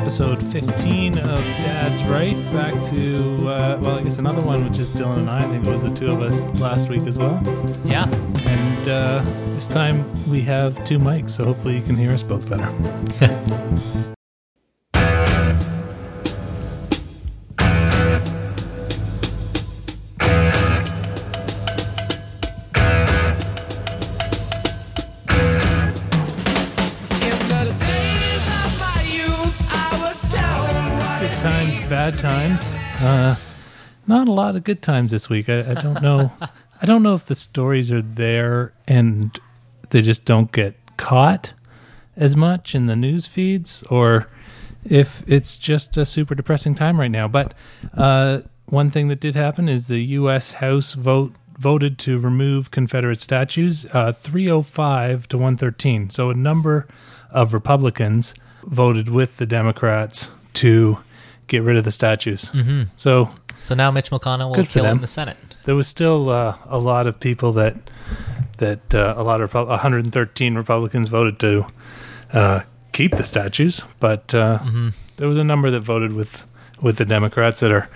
episode 0.00 0.42
15 0.52 1.16
of 1.18 1.24
Dad's 1.24 2.02
Right. 2.04 2.36
Back 2.52 2.74
to, 2.92 3.48
uh, 3.48 3.78
well, 3.80 3.98
I 3.98 4.02
guess 4.02 4.18
another 4.18 4.42
one, 4.42 4.64
which 4.64 4.78
is 4.78 4.90
Dylan 4.90 5.20
and 5.20 5.30
I. 5.30 5.38
I 5.38 5.42
think 5.42 5.66
it 5.66 5.70
was 5.70 5.82
the 5.82 5.94
two 5.94 6.08
of 6.08 6.20
us 6.20 6.48
last 6.60 6.90
week 6.90 7.06
as 7.06 7.16
well. 7.16 7.40
Yeah. 7.84 8.04
And 8.04 8.88
uh, 8.88 9.24
this 9.54 9.66
time 9.66 10.04
we 10.28 10.42
have 10.42 10.84
two 10.84 10.98
mics, 10.98 11.30
so 11.30 11.44
hopefully 11.46 11.76
you 11.76 11.82
can 11.82 11.96
hear 11.96 12.12
us 12.12 12.22
both 12.22 12.48
better. 12.48 14.12
Uh, 32.98 33.36
not 34.06 34.28
a 34.28 34.32
lot 34.32 34.56
of 34.56 34.64
good 34.64 34.82
times 34.82 35.12
this 35.12 35.28
week. 35.28 35.48
I, 35.48 35.72
I 35.72 35.74
don't 35.74 36.00
know. 36.00 36.32
I 36.82 36.86
don't 36.86 37.02
know 37.02 37.14
if 37.14 37.24
the 37.24 37.34
stories 37.34 37.90
are 37.90 38.02
there 38.02 38.72
and 38.86 39.38
they 39.90 40.02
just 40.02 40.24
don't 40.24 40.52
get 40.52 40.76
caught 40.96 41.52
as 42.16 42.36
much 42.36 42.74
in 42.74 42.86
the 42.86 42.96
news 42.96 43.26
feeds, 43.26 43.82
or 43.84 44.28
if 44.84 45.22
it's 45.26 45.56
just 45.56 45.96
a 45.96 46.04
super 46.04 46.34
depressing 46.34 46.74
time 46.74 46.98
right 46.98 47.10
now. 47.10 47.28
But 47.28 47.54
uh, 47.94 48.40
one 48.66 48.90
thing 48.90 49.08
that 49.08 49.20
did 49.20 49.34
happen 49.34 49.68
is 49.68 49.86
the 49.86 50.02
U.S. 50.04 50.52
House 50.52 50.94
vote 50.94 51.34
voted 51.58 51.98
to 51.98 52.18
remove 52.18 52.70
Confederate 52.70 53.20
statues, 53.20 53.86
uh, 53.92 54.12
305 54.12 55.28
to 55.28 55.38
113. 55.38 56.10
So 56.10 56.30
a 56.30 56.34
number 56.34 56.86
of 57.30 57.54
Republicans 57.54 58.34
voted 58.64 59.08
with 59.08 59.38
the 59.38 59.46
Democrats 59.46 60.28
to 60.54 60.98
get 61.46 61.62
rid 61.62 61.76
of 61.76 61.84
the 61.84 61.90
statues. 61.90 62.48
hmm 62.48 62.82
So 62.96 63.30
So 63.56 63.74
now 63.74 63.90
Mitch 63.90 64.10
McConnell 64.10 64.54
will 64.56 64.64
kill 64.66 64.86
in 64.86 65.00
the 65.00 65.06
Senate. 65.06 65.36
there 65.64 65.74
was 65.76 65.86
still 65.88 66.28
uh, 66.30 66.56
a 66.68 66.78
lot 66.78 67.06
of 67.06 67.18
people 67.20 67.52
that 67.52 67.74
that 68.58 68.94
uh, 68.94 69.14
a 69.16 69.22
lot 69.22 69.40
of 69.40 69.52
Repu- 69.52 69.68
113 69.68 70.54
Republicans 70.54 71.08
voted 71.08 71.38
to 71.40 71.66
uh, 72.32 72.60
keep 72.92 73.12
the 73.16 73.24
statues, 73.24 73.82
but 74.00 74.34
uh, 74.34 74.58
hmm 74.58 74.88
there 75.18 75.28
was 75.28 75.38
a 75.38 75.44
number 75.44 75.70
that 75.70 75.80
voted 75.80 76.12
with 76.12 76.46
with 76.82 76.96
the 76.98 77.04
Democrats 77.06 77.60
that 77.60 77.70
are 77.72 77.88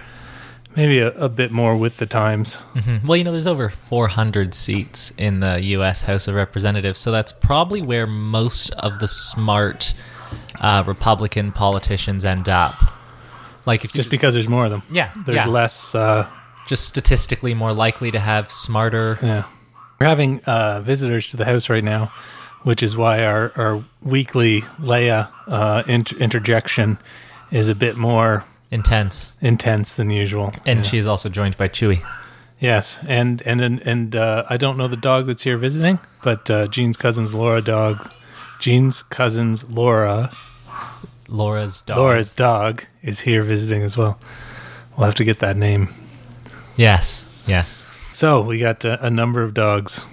maybe 0.76 0.98
a, 1.00 1.08
a 1.18 1.28
bit 1.28 1.50
more 1.50 1.76
with 1.76 1.96
the 1.98 2.06
times. 2.06 2.56
hmm 2.74 3.06
Well, 3.06 3.16
you 3.18 3.24
know, 3.24 3.32
there's 3.32 3.46
over 3.46 3.68
400 3.68 4.54
seats 4.54 5.12
in 5.18 5.40
the 5.40 5.60
U.S. 5.76 6.02
House 6.02 6.28
of 6.28 6.34
Representatives, 6.34 6.98
so 7.00 7.10
that's 7.10 7.32
probably 7.32 7.82
where 7.82 8.06
most 8.06 8.70
of 8.78 8.98
the 9.00 9.08
smart 9.08 9.92
uh, 10.60 10.82
Republican 10.86 11.52
politicians 11.52 12.24
end 12.24 12.48
up. 12.48 12.76
Like, 13.66 13.84
if 13.84 13.94
you 13.94 13.98
Just 13.98 14.10
because 14.10 14.34
there's 14.34 14.48
more 14.48 14.64
of 14.64 14.70
them, 14.70 14.82
yeah, 14.90 15.12
there's 15.24 15.36
yeah, 15.36 15.46
less. 15.46 15.94
Uh, 15.94 16.28
just 16.66 16.86
statistically 16.86 17.52
more 17.54 17.72
likely 17.72 18.10
to 18.10 18.18
have 18.20 18.50
smarter. 18.50 19.18
Yeah. 19.22 19.44
We're 20.00 20.06
having 20.06 20.40
uh, 20.44 20.80
visitors 20.80 21.30
to 21.30 21.36
the 21.36 21.44
house 21.44 21.68
right 21.68 21.82
now, 21.84 22.12
which 22.62 22.82
is 22.82 22.96
why 22.96 23.24
our, 23.24 23.52
our 23.56 23.84
weekly 24.02 24.62
Leia 24.80 25.28
uh, 25.48 25.82
inter- 25.86 26.16
interjection 26.18 26.98
is 27.50 27.68
a 27.68 27.74
bit 27.74 27.96
more 27.96 28.44
Intense, 28.72 29.34
intense 29.40 29.96
than 29.96 30.10
usual. 30.10 30.52
and 30.64 30.78
Yeah. 30.80 30.82
she 30.84 30.98
is 30.98 31.06
also 31.08 31.28
joined 31.28 31.56
by 31.56 31.68
Chewie. 31.68 32.02
Yes, 32.60 33.00
and 33.08 33.42
and 33.44 33.60
and, 33.60 33.80
and 33.80 34.14
uh, 34.14 34.44
I 34.48 34.56
don't 34.58 34.76
know 34.76 34.86
the 34.86 34.96
dog 34.96 35.26
that's 35.26 35.42
here 35.42 35.56
visiting, 35.56 35.98
but 36.22 36.48
uh, 36.50 36.66
Jean's 36.68 36.96
cousin's 36.96 37.34
Laura 37.34 37.60
dog, 37.62 38.08
Jean's 38.60 39.02
cousin's 39.02 39.64
Laura, 39.68 40.30
Laura's 41.30 41.82
dog. 41.82 41.96
Laura's 41.96 42.32
dog 42.32 42.84
is 43.02 43.20
here 43.20 43.42
visiting 43.42 43.82
as 43.82 43.96
well. 43.96 44.18
We'll 44.96 45.06
have 45.06 45.14
to 45.16 45.24
get 45.24 45.38
that 45.38 45.56
name. 45.56 45.88
Yes, 46.76 47.24
yes, 47.46 47.86
So 48.12 48.40
we 48.40 48.58
got 48.58 48.84
uh, 48.84 48.98
a 49.00 49.10
number 49.10 49.42
of 49.42 49.54
dogs 49.54 50.06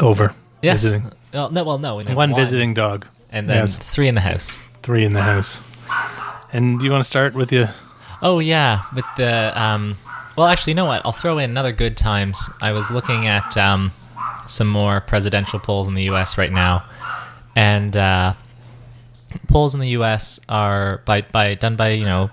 over 0.00 0.34
yes. 0.62 0.82
visiting. 0.82 1.12
Well, 1.32 1.50
no, 1.50 1.64
well, 1.64 1.78
no, 1.78 1.96
we 1.96 2.04
have 2.04 2.16
One 2.16 2.34
visiting 2.34 2.74
dog. 2.74 3.06
and 3.30 3.48
then 3.48 3.58
yes. 3.58 3.76
three 3.76 4.08
in 4.08 4.14
the 4.14 4.20
house. 4.22 4.58
three 4.82 5.04
in 5.04 5.12
the 5.12 5.22
house. 5.22 5.62
And 6.52 6.78
do 6.78 6.84
you 6.86 6.90
want 6.90 7.04
to 7.04 7.08
start 7.08 7.34
with 7.34 7.52
you? 7.52 7.68
Oh 8.22 8.38
yeah, 8.38 8.82
with 8.94 9.04
the 9.16 9.52
um. 9.60 9.96
Well, 10.36 10.46
actually, 10.46 10.72
you 10.72 10.76
know 10.76 10.86
what? 10.86 11.02
I'll 11.04 11.12
throw 11.12 11.38
in 11.38 11.50
another 11.50 11.72
good 11.72 11.96
times. 11.96 12.48
I 12.62 12.72
was 12.72 12.90
looking 12.90 13.26
at 13.26 13.56
um, 13.56 13.92
some 14.46 14.68
more 14.68 15.00
presidential 15.00 15.58
polls 15.58 15.88
in 15.88 15.94
the 15.94 16.04
U.S. 16.04 16.38
right 16.38 16.50
now, 16.50 16.84
and 17.54 17.96
uh, 17.96 18.32
polls 19.48 19.74
in 19.74 19.80
the 19.80 19.88
U.S. 19.90 20.40
are 20.48 21.02
by 21.04 21.22
by 21.22 21.54
done 21.54 21.76
by 21.76 21.90
you 21.90 22.04
know 22.04 22.30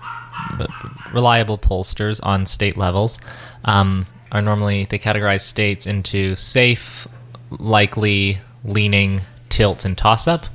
reliable 1.12 1.58
pollsters 1.58 2.24
on 2.24 2.46
state 2.46 2.76
levels. 2.76 3.20
Um, 3.64 4.06
are 4.32 4.42
normally 4.42 4.86
they 4.86 4.98
categorize 4.98 5.42
states 5.42 5.86
into 5.86 6.36
safe, 6.36 7.06
likely, 7.50 8.38
leaning, 8.64 9.22
tilt, 9.48 9.84
and 9.84 9.96
toss 9.96 10.26
up. 10.26 10.46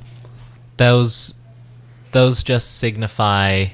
Those 0.76 1.44
those 2.12 2.42
just 2.42 2.78
signify 2.78 3.66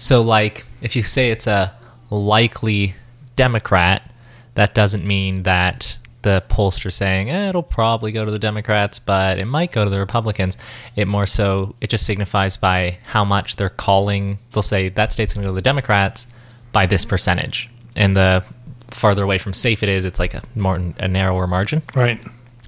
so, 0.00 0.22
like, 0.22 0.64
if 0.80 0.96
you 0.96 1.02
say 1.02 1.30
it's 1.30 1.46
a 1.46 1.74
likely 2.08 2.94
Democrat, 3.36 4.10
that 4.54 4.74
doesn't 4.74 5.04
mean 5.04 5.42
that 5.42 5.98
the 6.22 6.42
pollster 6.48 6.92
saying 6.92 7.30
eh, 7.30 7.48
it'll 7.48 7.62
probably 7.62 8.12
go 8.12 8.24
to 8.24 8.30
the 8.30 8.38
Democrats, 8.38 8.98
but 8.98 9.38
it 9.38 9.46
might 9.46 9.72
go 9.72 9.84
to 9.84 9.90
the 9.90 9.98
Republicans. 9.98 10.58
It 10.96 11.08
more 11.08 11.26
so 11.26 11.74
it 11.80 11.90
just 11.90 12.04
signifies 12.06 12.56
by 12.56 12.98
how 13.06 13.24
much 13.24 13.56
they're 13.56 13.68
calling. 13.70 14.38
They'll 14.52 14.62
say 14.62 14.88
that 14.90 15.12
state's 15.12 15.34
going 15.34 15.42
to 15.44 15.48
go 15.48 15.52
to 15.52 15.56
the 15.56 15.62
Democrats 15.62 16.26
by 16.72 16.86
this 16.86 17.04
percentage, 17.04 17.68
and 17.96 18.16
the 18.16 18.44
farther 18.88 19.22
away 19.22 19.38
from 19.38 19.52
safe 19.54 19.82
it 19.82 19.88
is, 19.88 20.04
it's 20.04 20.18
like 20.18 20.34
a 20.34 20.42
more 20.54 20.80
a 20.98 21.08
narrower 21.08 21.46
margin. 21.46 21.82
Right. 21.94 22.20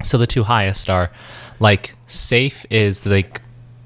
So 0.04 0.19
the 0.19 0.26
two 0.26 0.44
highest 0.44 0.88
are 0.88 1.10
like 1.60 1.94
safe 2.06 2.64
is 2.70 3.04
like 3.06 3.40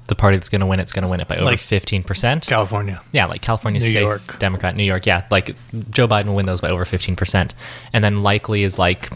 the 0.07 0.15
party 0.15 0.37
that's 0.37 0.47
going 0.49 0.61
to 0.61 0.65
win 0.65 0.79
it's 0.79 0.93
going 0.93 1.03
to 1.03 1.09
win 1.09 1.19
it 1.19 1.27
by 1.27 1.35
over 1.35 1.45
Like 1.45 1.59
15%. 1.59 2.47
California. 2.47 3.01
yeah, 3.11 3.25
like 3.25 3.41
California's 3.41 3.83
New 3.83 3.89
safe 3.89 4.01
York. 4.01 4.39
Democrat, 4.39 4.75
New 4.77 4.85
York, 4.85 5.05
yeah, 5.05 5.27
like 5.29 5.47
Joe 5.89 6.07
Biden 6.07 6.27
will 6.27 6.35
win 6.35 6.45
those 6.45 6.61
by 6.61 6.69
over 6.69 6.85
15%. 6.85 7.51
And 7.91 8.03
then 8.03 8.23
likely 8.23 8.63
is 8.63 8.79
like 8.79 9.09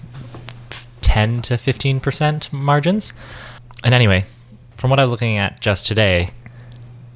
10 1.02 1.42
to 1.44 1.54
15% 1.56 2.52
margins. 2.54 3.14
And 3.84 3.94
anyway, 3.94 4.26
from 4.78 4.90
what 4.90 5.00
I 5.00 5.04
was 5.04 5.12
looking 5.12 5.38
at 5.38 5.60
just 5.60 5.86
today, 5.88 6.30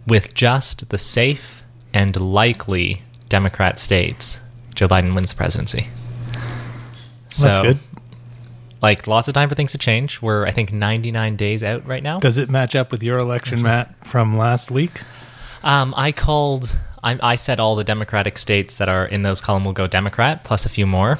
with 0.07 0.33
just 0.33 0.89
the 0.89 0.97
safe 0.97 1.63
and 1.93 2.19
likely 2.19 3.01
Democrat 3.29 3.79
states, 3.79 4.45
Joe 4.75 4.87
Biden 4.87 5.15
wins 5.15 5.31
the 5.31 5.37
presidency. 5.37 5.87
That's 7.41 7.57
So, 7.57 7.63
good. 7.63 7.79
Like 8.81 9.07
lots 9.07 9.27
of 9.27 9.33
time 9.33 9.49
for 9.49 9.55
things 9.55 9.71
to 9.71 9.77
change. 9.77 10.21
We're 10.21 10.45
I 10.45 10.51
think 10.51 10.71
99 10.71 11.35
days 11.37 11.63
out 11.63 11.85
right 11.87 12.03
now. 12.03 12.19
Does 12.19 12.37
it 12.37 12.49
match 12.49 12.75
up 12.75 12.91
with 12.91 13.01
your 13.01 13.17
election, 13.17 13.61
Matt, 13.61 13.95
from 14.05 14.37
last 14.37 14.69
week? 14.69 15.01
Um, 15.63 15.93
I 15.97 16.11
called. 16.11 16.77
I, 17.03 17.17
I 17.21 17.35
said 17.35 17.59
all 17.59 17.75
the 17.75 17.83
Democratic 17.83 18.37
states 18.37 18.77
that 18.77 18.89
are 18.89 19.05
in 19.05 19.23
those 19.23 19.41
column 19.41 19.65
will 19.65 19.73
go 19.73 19.87
Democrat, 19.87 20.43
plus 20.43 20.65
a 20.65 20.69
few 20.69 20.85
more. 20.85 21.17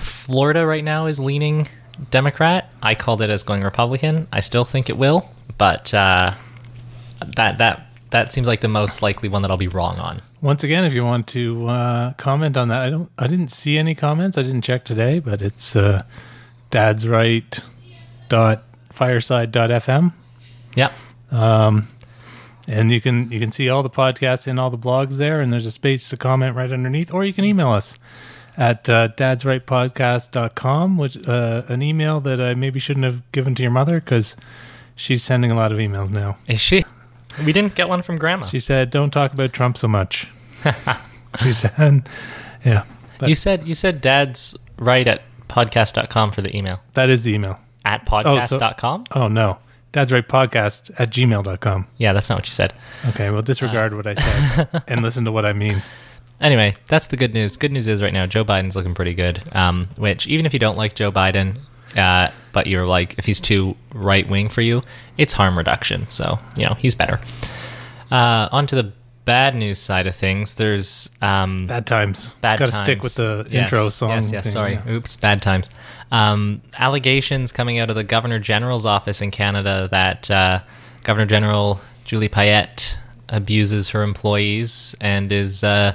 Florida 0.00 0.66
right 0.66 0.84
now 0.84 1.06
is 1.06 1.20
leaning 1.20 1.68
Democrat. 2.10 2.70
I 2.82 2.94
called 2.94 3.22
it 3.22 3.30
as 3.30 3.42
going 3.42 3.62
Republican. 3.62 4.26
I 4.32 4.40
still 4.40 4.64
think 4.64 4.88
it 4.88 4.96
will, 4.96 5.30
but 5.58 5.92
uh, 5.94 6.34
that 7.36 7.58
that 7.58 7.86
that 8.10 8.32
seems 8.32 8.46
like 8.46 8.60
the 8.60 8.68
most 8.68 9.02
likely 9.02 9.28
one 9.28 9.42
that 9.42 9.50
I'll 9.50 9.56
be 9.56 9.68
wrong 9.68 9.98
on. 9.98 10.20
Once 10.40 10.64
again, 10.64 10.84
if 10.84 10.92
you 10.92 11.04
want 11.04 11.26
to 11.28 11.66
uh, 11.68 12.12
comment 12.14 12.56
on 12.56 12.68
that, 12.68 12.82
I 12.82 12.90
don't. 12.90 13.10
I 13.18 13.26
didn't 13.26 13.48
see 13.48 13.78
any 13.78 13.94
comments. 13.94 14.36
I 14.38 14.42
didn't 14.42 14.62
check 14.62 14.84
today, 14.84 15.18
but 15.18 15.40
it's 15.42 15.76
uh, 15.76 16.02
dad's 16.70 17.06
right 17.06 17.60
dot 18.28 18.64
fireside 18.90 19.52
dot 19.52 19.70
fm, 19.70 20.12
Yep. 20.74 20.92
and 21.30 22.90
you 22.90 23.00
can 23.00 23.30
you 23.30 23.38
can 23.40 23.52
see 23.52 23.68
all 23.68 23.82
the 23.82 23.90
podcasts 23.90 24.46
and 24.46 24.58
all 24.58 24.70
the 24.70 24.78
blogs 24.78 25.16
there. 25.18 25.40
And 25.40 25.52
there's 25.52 25.66
a 25.66 25.72
space 25.72 26.08
to 26.10 26.16
comment 26.16 26.56
right 26.56 26.72
underneath, 26.72 27.12
or 27.12 27.24
you 27.24 27.32
can 27.32 27.44
email 27.44 27.70
us 27.70 27.98
at 28.56 28.88
uh, 28.88 29.08
dadsrightpodcast.com, 29.08 30.98
which 30.98 31.26
uh, 31.26 31.62
an 31.68 31.82
email 31.82 32.20
that 32.20 32.40
I 32.40 32.54
maybe 32.54 32.78
shouldn't 32.78 33.04
have 33.04 33.30
given 33.32 33.54
to 33.56 33.62
your 33.62 33.72
mother 33.72 34.00
because 34.00 34.36
she's 34.94 35.22
sending 35.22 35.50
a 35.50 35.54
lot 35.54 35.72
of 35.72 35.78
emails 35.78 36.10
now. 36.10 36.36
Is 36.46 36.60
she? 36.60 36.82
We 37.44 37.52
didn't 37.52 37.74
get 37.74 37.88
one 37.88 38.02
from 38.02 38.18
Grandma. 38.18 38.46
She 38.46 38.58
said, 38.58 38.90
"Don't 38.90 39.10
talk 39.10 39.32
about 39.32 39.52
Trump 39.52 39.78
so 39.78 39.88
much." 39.88 40.28
she 41.42 41.52
said, 41.52 42.08
"Yeah, 42.64 42.84
but 43.18 43.28
you 43.28 43.34
said 43.34 43.66
you 43.66 43.74
said 43.74 44.00
Dad's 44.00 44.56
right 44.78 45.06
at 45.08 45.22
podcast.com 45.48 46.32
for 46.32 46.42
the 46.42 46.54
email 46.56 46.80
that 46.94 47.08
is 47.08 47.24
the 47.24 47.32
email." 47.32 47.58
at 47.84 48.04
so- 48.06 48.12
podcast.com. 48.12 49.04
Oh 49.12 49.28
no, 49.28 49.58
Dad's 49.92 50.12
right 50.12 50.26
podcast 50.26 50.90
at 50.98 51.10
gmail.com. 51.10 51.86
Yeah, 51.98 52.12
that's 52.12 52.28
not 52.28 52.38
what 52.38 52.46
you 52.46 52.52
said. 52.52 52.72
Okay, 53.10 53.30
well 53.30 53.42
disregard 53.42 53.94
what 53.94 54.06
I 54.06 54.14
said 54.14 54.82
and 54.88 55.02
listen 55.02 55.24
to 55.24 55.32
what 55.32 55.44
I 55.44 55.52
mean. 55.52 55.82
Anyway, 56.42 56.74
that's 56.88 57.06
the 57.06 57.16
good 57.16 57.32
news. 57.32 57.56
Good 57.56 57.72
news 57.72 57.86
is 57.88 58.02
right 58.02 58.12
now 58.12 58.26
Joe 58.26 58.44
Biden's 58.44 58.76
looking 58.76 58.94
pretty 58.94 59.14
good. 59.14 59.42
Um, 59.54 59.88
which 59.96 60.26
even 60.26 60.44
if 60.44 60.52
you 60.52 60.58
don't 60.58 60.76
like 60.76 60.94
Joe 60.94 61.10
Biden, 61.12 61.58
uh, 61.96 62.30
but 62.52 62.66
you're 62.66 62.84
like 62.84 63.14
if 63.18 63.24
he's 63.26 63.40
too 63.40 63.76
right 63.94 64.28
wing 64.28 64.48
for 64.48 64.60
you, 64.60 64.82
it's 65.16 65.32
harm 65.34 65.56
reduction. 65.56 66.08
So 66.10 66.38
you 66.56 66.66
know 66.66 66.74
he's 66.74 66.94
better. 66.94 67.20
Uh, 68.10 68.48
on 68.52 68.66
to 68.66 68.74
the 68.76 68.92
bad 69.24 69.54
news 69.54 69.78
side 69.78 70.06
of 70.08 70.16
things. 70.16 70.56
There's 70.56 71.10
um, 71.22 71.66
Bad 71.68 71.86
times. 71.86 72.30
bad 72.40 72.58
times 72.58 72.70
Got 72.70 72.76
to 72.76 72.82
stick 72.84 73.02
with 73.02 73.14
the 73.14 73.46
Yes, 73.48 73.62
intro 73.62 73.88
song. 73.88 74.10
Yes, 74.10 74.32
yes. 74.32 74.44
thing, 74.44 74.52
Sorry. 74.52 74.72
yeah. 74.74 74.90
Oops. 74.90 75.16
Bad 75.16 75.40
times. 75.42 75.70
Um, 76.10 76.60
allegations 76.76 77.52
coming 77.52 77.78
out 77.78 77.88
of 77.88 77.96
the 77.96 78.04
Governor 78.04 78.38
General's 78.40 78.84
office 78.84 79.22
in 79.22 79.30
Canada 79.30 79.88
that 79.92 80.30
uh, 80.30 80.60
Governor 81.04 81.26
General 81.26 81.80
Julie 82.04 82.28
Payette 82.28 82.98
abuses 83.28 83.90
her 83.90 84.02
employees 84.02 84.94
and 85.00 85.30
is 85.32 85.62
uh, 85.64 85.94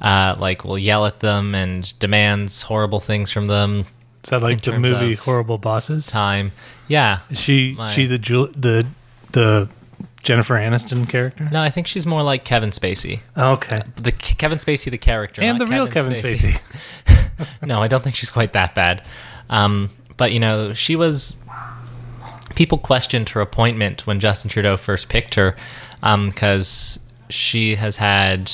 uh, 0.00 0.36
like 0.38 0.64
will 0.64 0.78
yell 0.78 1.06
at 1.06 1.20
them 1.20 1.54
and 1.54 1.98
demands 1.98 2.62
horrible 2.62 3.00
things 3.00 3.30
from 3.30 3.46
them. 3.46 3.84
Is 4.24 4.30
that 4.30 4.42
like 4.42 4.60
the 4.60 4.78
movie 4.78 5.14
Horrible 5.14 5.58
Bosses? 5.58 6.06
Time. 6.08 6.52
Yeah. 6.88 7.20
Is 7.30 7.40
she 7.40 7.74
My- 7.76 7.90
she 7.90 8.06
the 8.06 8.18
Ju- 8.18 8.52
the 8.56 8.86
the 9.32 9.68
Jennifer 10.22 10.54
Aniston 10.54 11.08
character? 11.08 11.48
No, 11.52 11.62
I 11.62 11.70
think 11.70 11.86
she's 11.86 12.04
more 12.06 12.22
like 12.22 12.44
Kevin 12.44 12.70
Spacey. 12.70 13.20
Okay. 13.38 13.82
The 13.94 14.10
Kevin 14.10 14.58
Spacey, 14.58 14.90
the 14.90 14.98
character, 14.98 15.40
And 15.42 15.60
the 15.60 15.66
real 15.66 15.86
Kevin 15.86 16.12
Spacey. 16.14 16.60
no, 17.62 17.80
I 17.80 17.86
don't 17.86 18.02
think 18.02 18.16
she's 18.16 18.30
quite 18.30 18.52
that 18.54 18.74
bad. 18.74 19.02
Um, 19.48 19.90
but 20.16 20.32
you 20.32 20.40
know, 20.40 20.74
she 20.74 20.96
was. 20.96 21.44
People 22.56 22.78
questioned 22.78 23.28
her 23.30 23.40
appointment 23.40 24.06
when 24.06 24.18
Justin 24.18 24.50
Trudeau 24.50 24.76
first 24.76 25.08
picked 25.08 25.34
her, 25.34 25.56
because 26.00 26.98
she 27.28 27.74
has 27.76 27.96
had 27.96 28.50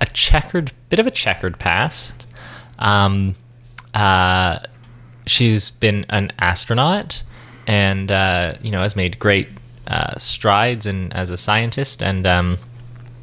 a 0.00 0.06
checkered, 0.06 0.72
bit 0.90 0.98
of 0.98 1.06
a 1.06 1.10
checkered 1.10 1.58
past. 1.58 2.24
Um, 2.78 3.34
uh, 3.94 4.58
she's 5.26 5.70
been 5.70 6.06
an 6.08 6.32
astronaut, 6.38 7.22
and 7.66 8.10
uh, 8.10 8.54
you 8.60 8.70
know 8.70 8.80
has 8.80 8.96
made 8.96 9.18
great 9.18 9.48
uh, 9.86 10.18
strides 10.18 10.86
in 10.86 11.12
as 11.12 11.30
a 11.30 11.36
scientist, 11.36 12.02
and 12.02 12.26
um, 12.26 12.58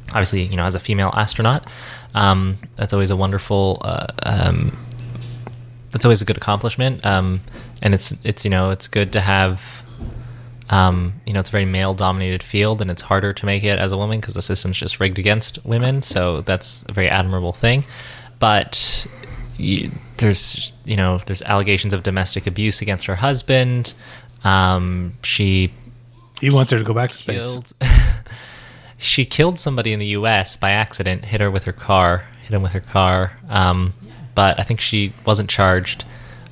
obviously, 0.08 0.44
you 0.44 0.56
know, 0.56 0.64
as 0.64 0.74
a 0.74 0.80
female 0.80 1.10
astronaut, 1.14 1.66
um, 2.14 2.58
that's 2.76 2.92
always 2.92 3.10
a 3.10 3.16
wonderful. 3.16 3.78
Uh, 3.82 4.06
um, 4.24 4.78
that's 5.90 6.04
always 6.04 6.22
a 6.22 6.24
good 6.24 6.36
accomplishment, 6.36 7.04
um, 7.04 7.40
and 7.82 7.94
it's 7.94 8.16
it's 8.24 8.44
you 8.44 8.50
know 8.50 8.70
it's 8.70 8.88
good 8.88 9.12
to 9.12 9.20
have. 9.20 9.81
Um, 10.70 11.14
you 11.26 11.32
know, 11.32 11.40
it's 11.40 11.48
a 11.48 11.52
very 11.52 11.64
male-dominated 11.64 12.42
field, 12.42 12.80
and 12.80 12.90
it's 12.90 13.02
harder 13.02 13.32
to 13.32 13.46
make 13.46 13.64
it 13.64 13.78
as 13.78 13.92
a 13.92 13.96
woman 13.96 14.20
because 14.20 14.34
the 14.34 14.42
system's 14.42 14.78
just 14.78 15.00
rigged 15.00 15.18
against 15.18 15.64
women. 15.64 16.00
So 16.00 16.40
that's 16.42 16.84
a 16.88 16.92
very 16.92 17.08
admirable 17.08 17.52
thing. 17.52 17.84
But 18.38 19.06
you, 19.58 19.90
there's 20.16 20.74
you 20.84 20.96
know 20.96 21.18
there's 21.26 21.42
allegations 21.42 21.92
of 21.94 22.02
domestic 22.02 22.46
abuse 22.46 22.80
against 22.80 23.06
her 23.06 23.16
husband. 23.16 23.92
Um, 24.44 25.14
she 25.22 25.72
He 26.40 26.50
wants 26.50 26.72
her 26.72 26.78
to 26.78 26.84
go 26.84 26.94
back 26.94 27.10
to 27.10 27.16
space. 27.16 27.74
she 28.98 29.24
killed 29.24 29.58
somebody 29.58 29.92
in 29.92 29.98
the 29.98 30.06
U.S. 30.06 30.56
by 30.56 30.70
accident. 30.70 31.24
Hit 31.26 31.40
her 31.40 31.50
with 31.50 31.64
her 31.64 31.72
car. 31.72 32.24
Hit 32.42 32.52
him 32.54 32.62
with 32.62 32.72
her 32.72 32.80
car. 32.80 33.38
Um, 33.48 33.92
but 34.34 34.58
I 34.58 34.62
think 34.62 34.80
she 34.80 35.12
wasn't 35.24 35.50
charged. 35.50 36.04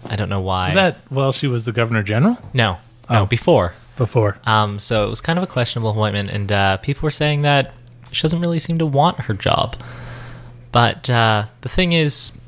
I 0.04 0.16
don't 0.16 0.28
know 0.28 0.40
why. 0.40 0.68
Is 0.68 0.74
that 0.74 0.96
while 1.08 1.32
she 1.32 1.46
was 1.46 1.64
the 1.64 1.72
governor 1.72 2.02
general 2.02 2.34
no? 2.52 2.78
No, 3.08 3.18
Oh. 3.22 3.26
before. 3.26 3.74
Before? 4.00 4.38
Um, 4.44 4.78
so 4.78 5.06
it 5.06 5.10
was 5.10 5.20
kind 5.20 5.38
of 5.38 5.42
a 5.42 5.46
questionable 5.46 5.90
appointment, 5.90 6.30
and 6.30 6.50
uh, 6.50 6.76
people 6.78 7.06
were 7.06 7.12
saying 7.12 7.42
that 7.42 7.72
she 8.10 8.22
doesn't 8.22 8.40
really 8.40 8.58
seem 8.58 8.78
to 8.78 8.86
want 8.86 9.20
her 9.20 9.34
job. 9.34 9.76
But 10.72 11.08
uh, 11.10 11.44
the 11.60 11.68
thing 11.68 11.92
is, 11.92 12.40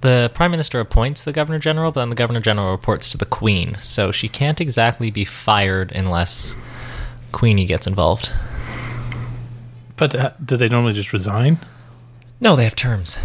the 0.00 0.30
prime 0.34 0.50
minister 0.50 0.80
appoints 0.80 1.24
the 1.24 1.32
governor 1.32 1.58
general, 1.58 1.92
but 1.92 2.00
then 2.00 2.10
the 2.10 2.16
governor 2.16 2.40
general 2.40 2.72
reports 2.72 3.08
to 3.10 3.16
the 3.16 3.24
queen, 3.24 3.76
so 3.78 4.12
she 4.12 4.28
can't 4.28 4.60
exactly 4.60 5.10
be 5.10 5.24
fired 5.24 5.92
unless 5.92 6.56
Queenie 7.32 7.66
gets 7.66 7.86
involved. 7.86 8.32
But 9.96 10.14
uh, 10.14 10.32
do 10.44 10.56
they 10.56 10.68
normally 10.68 10.92
just 10.92 11.12
resign? 11.12 11.60
No, 12.40 12.56
they 12.56 12.64
have 12.64 12.74
terms. 12.74 13.16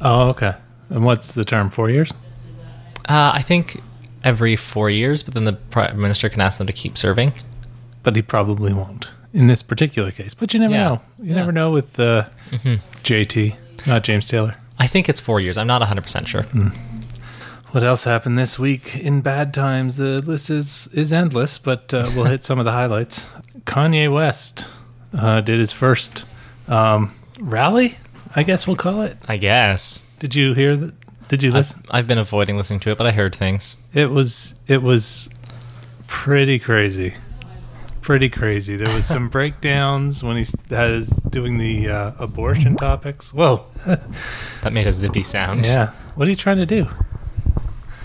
Oh, 0.00 0.30
okay. 0.30 0.54
And 0.88 1.04
what's 1.04 1.34
the 1.34 1.44
term? 1.44 1.70
Four 1.70 1.90
years? 1.90 2.12
Uh, 3.08 3.32
I 3.34 3.42
think 3.42 3.82
every 4.24 4.56
four 4.56 4.90
years, 4.90 5.22
but 5.22 5.34
then 5.34 5.44
the 5.44 5.52
prime 5.52 6.00
minister 6.00 6.28
can 6.28 6.40
ask 6.40 6.58
them 6.58 6.66
to 6.66 6.72
keep 6.72 6.98
serving. 6.98 7.32
But 8.02 8.16
he 8.16 8.22
probably 8.22 8.72
won't 8.72 9.10
in 9.32 9.46
this 9.46 9.62
particular 9.62 10.10
case. 10.10 10.34
But 10.34 10.52
you 10.54 10.60
never 10.60 10.72
Yeah. 10.74 10.84
know. 10.88 10.92
You 11.18 11.24
Yeah. 11.24 11.24
Mm-hmm. 11.30 11.36
never 11.38 11.52
know 11.52 11.70
with 11.70 11.98
uh, 12.00 12.24
JT, 13.02 13.56
not 13.86 14.02
James 14.04 14.26
Taylor. 14.28 14.54
I 14.78 14.86
think 14.88 15.08
it's 15.08 15.20
four 15.20 15.40
years. 15.40 15.56
I'm 15.56 15.66
not 15.68 15.82
100% 15.82 16.26
sure. 16.26 16.42
What 17.70 17.82
else 17.82 18.04
happened 18.04 18.38
this 18.38 18.58
week 18.58 18.96
in 18.96 19.20
bad 19.20 19.52
times? 19.52 19.96
The 19.96 20.20
list 20.22 20.48
is 20.50 20.88
is 20.92 21.12
endless, 21.12 21.58
but 21.58 21.92
uh, 21.92 22.08
we'll 22.14 22.26
hit 22.26 22.44
some 22.44 22.58
of 22.60 22.64
the 22.64 22.70
highlights. 22.72 23.28
Kanye 23.64 24.12
West 24.12 24.66
uh, 25.16 25.40
did 25.40 25.58
his 25.58 25.72
first 25.72 26.24
um, 26.68 27.12
rally, 27.40 27.96
I 28.36 28.42
guess 28.44 28.66
we'll 28.68 28.76
call 28.76 29.02
it. 29.02 29.16
I 29.26 29.38
guess. 29.38 30.04
Did 30.20 30.34
you 30.36 30.54
hear? 30.54 30.76
The, 30.76 30.92
did 31.28 31.42
you 31.42 31.50
listen? 31.52 31.82
I've, 31.90 32.00
I've 32.00 32.06
been 32.06 32.18
avoiding 32.18 32.56
listening 32.56 32.80
to 32.80 32.90
it, 32.90 32.98
but 32.98 33.06
I 33.06 33.12
heard 33.12 33.34
things. 33.34 33.82
It 33.92 34.10
was 34.10 34.54
it 34.66 34.82
was 34.82 35.30
pretty 36.06 36.58
crazy, 36.58 37.14
pretty 38.02 38.28
crazy. 38.28 38.76
There 38.76 38.92
was 38.94 39.04
some 39.06 39.28
breakdowns 39.36 40.22
when 40.22 40.36
he 40.36 40.44
was 40.70 41.08
doing 41.30 41.58
the 41.58 41.88
uh, 41.88 42.12
abortion 42.18 42.76
topics. 42.76 43.32
Whoa, 43.32 43.66
That 44.62 44.72
made 44.72 44.86
a 44.86 44.92
zippy 44.92 45.22
sound. 45.22 45.66
yeah. 45.66 45.92
What 46.14 46.28
are 46.28 46.30
you 46.30 46.36
trying 46.36 46.58
to 46.58 46.66
do? 46.66 46.86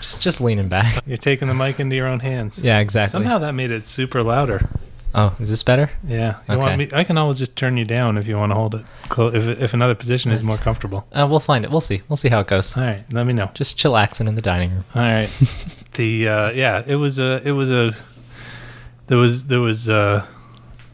Just, 0.00 0.22
just 0.22 0.40
leaning 0.40 0.68
back. 0.68 1.02
You're 1.06 1.18
taking 1.18 1.46
the 1.46 1.54
mic 1.54 1.78
into 1.78 1.94
your 1.94 2.06
own 2.06 2.20
hands. 2.20 2.64
Yeah, 2.64 2.80
exactly. 2.80 3.10
Somehow 3.12 3.38
that 3.40 3.54
made 3.54 3.70
it 3.70 3.86
super 3.86 4.22
louder. 4.22 4.66
Oh, 5.14 5.34
is 5.40 5.50
this 5.50 5.62
better? 5.64 5.90
Yeah. 6.06 6.36
You 6.48 6.54
Okay. 6.54 6.56
want 6.64 6.78
me? 6.78 6.88
I 6.92 7.02
can 7.04 7.18
always 7.18 7.38
just 7.38 7.56
turn 7.56 7.76
you 7.76 7.84
down 7.84 8.16
if 8.16 8.28
you 8.28 8.36
want 8.36 8.50
to 8.52 8.56
hold 8.56 8.74
it. 8.76 8.84
If 9.18 9.60
if 9.60 9.74
another 9.74 9.94
position 9.96 10.30
is 10.30 10.42
more 10.42 10.56
comfortable. 10.56 11.06
Uh, 11.12 11.26
we'll 11.28 11.40
find 11.40 11.64
it. 11.64 11.70
We'll 11.70 11.80
see. 11.80 12.02
We'll 12.08 12.16
see 12.16 12.28
how 12.28 12.40
it 12.40 12.46
goes. 12.46 12.76
All 12.76 12.84
right. 12.84 13.04
Let 13.12 13.26
me 13.26 13.32
know. 13.32 13.50
Just 13.54 13.76
chillaxing 13.78 14.28
in 14.28 14.36
the 14.36 14.42
dining 14.42 14.70
room. 14.70 14.84
All 14.94 15.02
right. 15.02 15.28
the 15.94 16.28
uh, 16.28 16.50
yeah, 16.50 16.82
it 16.86 16.94
was 16.96 17.18
a 17.18 17.42
it 17.44 17.52
was 17.52 17.72
a 17.72 17.92
there 19.08 19.18
was 19.18 19.46
there 19.46 19.60
was 19.60 19.88
uh, 19.90 20.24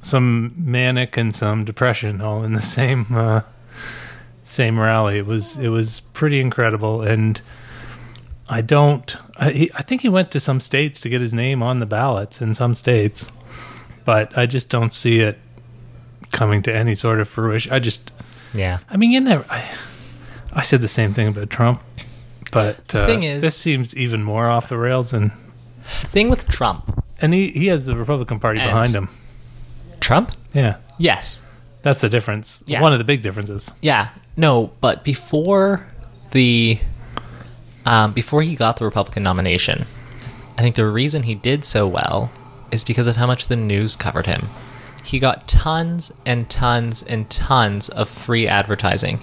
some 0.00 0.54
manic 0.56 1.16
and 1.18 1.34
some 1.34 1.64
depression 1.64 2.20
all 2.22 2.42
in 2.42 2.54
the 2.54 2.62
same 2.78 3.06
uh, 3.10 3.42
same 4.42 4.78
rally. 4.80 5.18
It 5.18 5.26
was 5.26 5.56
it 5.56 5.68
was 5.68 6.00
pretty 6.14 6.40
incredible, 6.40 7.02
and 7.02 7.38
I 8.48 8.62
don't. 8.62 9.14
I, 9.36 9.50
he, 9.50 9.70
I 9.74 9.82
think 9.82 10.00
he 10.00 10.08
went 10.08 10.30
to 10.30 10.40
some 10.40 10.60
states 10.60 11.02
to 11.02 11.10
get 11.10 11.20
his 11.20 11.34
name 11.34 11.62
on 11.62 11.80
the 11.80 11.86
ballots 11.86 12.40
in 12.40 12.54
some 12.54 12.74
states, 12.74 13.26
but 14.06 14.36
I 14.38 14.46
just 14.46 14.70
don't 14.70 14.92
see 14.92 15.20
it 15.20 15.38
coming 16.32 16.62
to 16.62 16.74
any 16.74 16.94
sort 16.94 17.20
of 17.20 17.28
fruition. 17.28 17.72
I 17.72 17.78
just. 17.80 18.12
Yeah. 18.54 18.78
I 18.88 18.96
mean, 18.96 19.10
you 19.10 19.20
never. 19.20 19.44
I, 19.50 19.68
I 20.54 20.62
said 20.62 20.80
the 20.80 20.88
same 20.88 21.12
thing 21.12 21.28
about 21.28 21.50
Trump, 21.50 21.82
but 22.52 22.94
uh, 22.94 23.04
thing 23.06 23.22
is- 23.24 23.42
this 23.42 23.56
seems 23.56 23.94
even 23.94 24.22
more 24.22 24.48
off 24.48 24.70
the 24.70 24.78
rails. 24.78 25.10
than. 25.10 25.32
Thing 25.86 26.30
with 26.30 26.48
Trump. 26.48 27.04
and 27.20 27.32
he, 27.34 27.50
he 27.50 27.66
has 27.66 27.86
the 27.86 27.94
Republican 27.94 28.40
Party 28.40 28.58
behind 28.60 28.90
him. 28.90 29.08
Trump? 30.00 30.32
Yeah, 30.52 30.76
Yes. 30.98 31.42
that's 31.82 32.00
the 32.00 32.08
difference. 32.08 32.64
Yeah. 32.66 32.80
One 32.80 32.92
of 32.92 32.98
the 32.98 33.04
big 33.04 33.22
differences. 33.22 33.72
Yeah. 33.82 34.08
No, 34.36 34.72
but 34.80 35.04
before 35.04 35.86
the 36.32 36.78
um, 37.84 38.12
before 38.12 38.42
he 38.42 38.56
got 38.56 38.78
the 38.78 38.84
Republican 38.84 39.22
nomination, 39.22 39.86
I 40.58 40.62
think 40.62 40.74
the 40.74 40.86
reason 40.86 41.22
he 41.22 41.34
did 41.36 41.64
so 41.64 41.86
well 41.86 42.30
is 42.72 42.84
because 42.84 43.06
of 43.06 43.16
how 43.16 43.26
much 43.26 43.48
the 43.48 43.56
news 43.56 43.96
covered 43.96 44.26
him. 44.26 44.48
He 45.04 45.18
got 45.18 45.46
tons 45.46 46.12
and 46.26 46.50
tons 46.50 47.02
and 47.02 47.30
tons 47.30 47.88
of 47.88 48.08
free 48.08 48.48
advertising. 48.48 49.20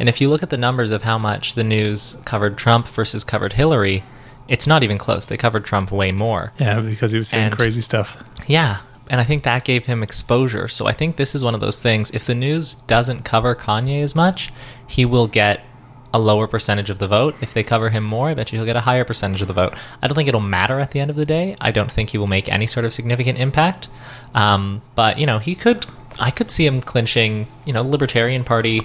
And 0.00 0.08
if 0.08 0.20
you 0.20 0.28
look 0.28 0.42
at 0.42 0.50
the 0.50 0.56
numbers 0.56 0.90
of 0.90 1.02
how 1.04 1.18
much 1.18 1.54
the 1.54 1.62
news 1.64 2.20
covered 2.24 2.58
Trump 2.58 2.86
versus 2.88 3.22
covered 3.22 3.52
Hillary, 3.52 4.02
it's 4.48 4.66
not 4.66 4.82
even 4.82 4.98
close. 4.98 5.26
They 5.26 5.36
covered 5.36 5.64
Trump 5.64 5.92
way 5.92 6.10
more. 6.10 6.52
Yeah, 6.58 6.80
because 6.80 7.12
he 7.12 7.18
was 7.18 7.28
saying 7.28 7.44
And- 7.44 7.56
crazy 7.56 7.80
stuff. 7.80 8.16
Yeah. 8.48 8.78
And 9.08 9.20
I 9.20 9.24
think 9.24 9.42
that 9.42 9.64
gave 9.64 9.86
him 9.86 10.02
exposure. 10.02 10.68
So 10.68 10.86
I 10.86 10.92
think 10.92 11.16
this 11.16 11.34
is 11.34 11.42
one 11.44 11.54
of 11.54 11.60
those 11.60 11.80
things. 11.80 12.10
If 12.12 12.26
the 12.26 12.34
news 12.34 12.74
doesn't 12.76 13.24
cover 13.24 13.54
Kanye 13.54 14.02
as 14.02 14.14
much, 14.16 14.52
he 14.86 15.04
will 15.04 15.26
get 15.26 15.60
a 16.12 16.18
lower 16.18 16.46
percentage 16.46 16.90
of 16.90 16.98
the 16.98 17.06
vote. 17.06 17.36
If 17.40 17.54
they 17.54 17.62
cover 17.62 17.90
him 17.90 18.04
more, 18.04 18.28
I 18.28 18.34
bet 18.34 18.52
you 18.52 18.58
he'll 18.58 18.66
get 18.66 18.76
a 18.76 18.80
higher 18.80 19.04
percentage 19.04 19.42
of 19.42 19.48
the 19.48 19.54
vote. 19.54 19.74
I 20.02 20.08
don't 20.08 20.14
think 20.14 20.28
it'll 20.28 20.40
matter 20.40 20.80
at 20.80 20.90
the 20.90 21.00
end 21.00 21.10
of 21.10 21.16
the 21.16 21.26
day. 21.26 21.56
I 21.60 21.70
don't 21.70 21.90
think 21.90 22.10
he 22.10 22.18
will 22.18 22.26
make 22.26 22.48
any 22.48 22.66
sort 22.66 22.84
of 22.84 22.92
significant 22.92 23.38
impact. 23.38 23.88
Um, 24.34 24.82
but, 24.94 25.18
you 25.18 25.26
know, 25.26 25.38
he 25.38 25.54
could, 25.54 25.86
I 26.18 26.30
could 26.30 26.50
see 26.50 26.66
him 26.66 26.80
clinching, 26.80 27.46
you 27.64 27.72
know, 27.72 27.82
Libertarian 27.82 28.44
Party. 28.44 28.82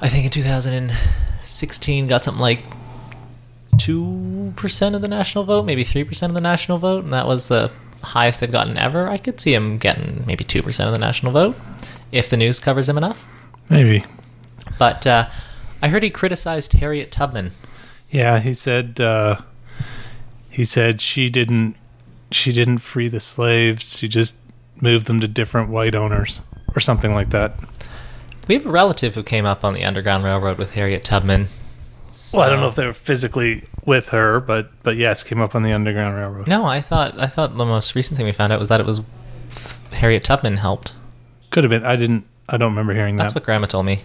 I 0.00 0.08
think 0.08 0.24
in 0.24 0.30
2016 0.30 2.06
got 2.06 2.24
something 2.24 2.40
like 2.40 2.62
2% 3.76 4.94
of 4.94 5.00
the 5.00 5.08
national 5.08 5.44
vote, 5.44 5.64
maybe 5.64 5.84
3% 5.84 6.22
of 6.24 6.34
the 6.34 6.40
national 6.40 6.78
vote, 6.78 7.04
and 7.04 7.12
that 7.12 7.26
was 7.26 7.48
the 7.48 7.70
highest 8.02 8.40
they've 8.40 8.52
gotten 8.52 8.76
ever. 8.76 9.08
I 9.08 9.18
could 9.18 9.40
see 9.40 9.54
him 9.54 9.78
getting 9.78 10.24
maybe 10.26 10.44
2% 10.44 10.86
of 10.86 10.92
the 10.92 10.98
national 10.98 11.32
vote 11.32 11.56
if 12.12 12.28
the 12.28 12.36
news 12.36 12.60
covers 12.60 12.88
him 12.88 12.98
enough. 12.98 13.26
Maybe. 13.68 14.04
But 14.78 15.06
uh, 15.06 15.30
I 15.82 15.88
heard 15.88 16.02
he 16.02 16.10
criticized 16.10 16.72
Harriet 16.74 17.10
Tubman. 17.10 17.52
Yeah, 18.10 18.40
he 18.40 18.54
said. 18.54 19.00
Uh, 19.00 19.40
he 20.50 20.64
said 20.64 21.00
she 21.00 21.30
didn't. 21.30 21.76
She 22.30 22.52
didn't 22.52 22.78
free 22.78 23.08
the 23.08 23.20
slaves. 23.20 23.98
She 23.98 24.08
just 24.08 24.36
moved 24.80 25.06
them 25.06 25.20
to 25.20 25.28
different 25.28 25.68
white 25.70 25.94
owners 25.94 26.42
or 26.74 26.80
something 26.80 27.12
like 27.12 27.30
that. 27.30 27.54
We 28.48 28.54
have 28.54 28.66
a 28.66 28.70
relative 28.70 29.14
who 29.14 29.22
came 29.22 29.46
up 29.46 29.64
on 29.64 29.74
the 29.74 29.84
Underground 29.84 30.24
Railroad 30.24 30.58
with 30.58 30.72
Harriet 30.72 31.04
Tubman. 31.04 31.48
Well, 32.32 32.42
I 32.42 32.48
don't 32.48 32.60
know 32.60 32.68
if 32.68 32.74
they 32.74 32.86
were 32.86 32.92
physically 32.92 33.64
with 33.84 34.10
her, 34.10 34.40
but 34.40 34.70
but 34.82 34.96
yes, 34.96 35.22
came 35.22 35.40
up 35.40 35.54
on 35.54 35.62
the 35.62 35.72
Underground 35.72 36.16
Railroad. 36.16 36.48
No, 36.48 36.64
I 36.64 36.80
thought 36.80 37.18
I 37.18 37.26
thought 37.26 37.56
the 37.56 37.64
most 37.64 37.94
recent 37.94 38.16
thing 38.16 38.26
we 38.26 38.32
found 38.32 38.52
out 38.52 38.58
was 38.58 38.68
that 38.68 38.80
it 38.80 38.86
was 38.86 39.00
Harriet 39.92 40.24
Tubman 40.24 40.58
helped. 40.58 40.92
Could 41.50 41.64
have 41.64 41.70
been. 41.70 41.84
I 41.84 41.96
didn't. 41.96 42.24
I 42.48 42.56
don't 42.56 42.72
remember 42.72 42.94
hearing 42.94 43.16
that. 43.16 43.24
That's 43.24 43.34
what 43.34 43.44
Grandma 43.44 43.66
told 43.66 43.86
me. 43.86 44.00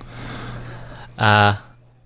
Uh, 1.18 1.56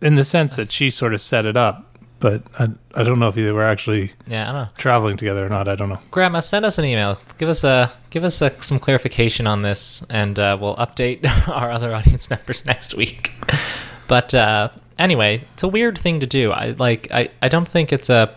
In 0.02 0.16
the 0.16 0.24
sense 0.24 0.56
that 0.56 0.72
she 0.72 0.90
sort 0.90 1.14
of 1.14 1.22
set 1.22 1.46
it 1.46 1.58
up, 1.58 1.86
but 2.20 2.44
I 2.58 2.70
I 2.96 3.04
don't 3.04 3.20
know 3.20 3.28
if 3.30 3.36
they 3.36 3.52
were 3.52 3.64
actually 3.66 4.12
yeah, 4.28 4.44
I 4.50 4.52
don't 4.52 4.62
know. 4.64 4.68
traveling 4.78 5.18
together 5.18 5.46
or 5.46 5.50
not. 5.50 5.68
I 5.68 5.76
don't 5.76 5.90
know. 5.90 6.00
Grandma, 6.12 6.40
send 6.42 6.66
us 6.66 6.78
an 6.78 6.86
email. 6.86 7.18
Give 7.38 7.50
us 7.50 7.64
a 7.64 7.92
give 8.10 8.24
us 8.24 8.42
a, 8.42 8.50
some 8.64 8.80
clarification 8.80 9.48
on 9.48 9.62
this, 9.62 10.06
and 10.10 10.38
uh, 10.40 10.58
we'll 10.60 10.76
update 10.78 11.20
our 11.50 11.72
other 11.72 11.94
audience 11.94 12.30
members 12.30 12.66
next 12.66 12.94
week. 12.96 13.32
but 14.08 14.34
uh, 14.34 14.70
anyway, 14.98 15.44
it's 15.54 15.64
a 15.64 15.68
weird 15.68 15.98
thing 15.98 16.20
to 16.22 16.26
do. 16.28 16.52
I 16.52 16.76
like. 16.78 17.08
I, 17.12 17.30
I 17.42 17.48
don't 17.50 17.68
think 17.68 17.92
it's 17.94 18.10
a 18.10 18.34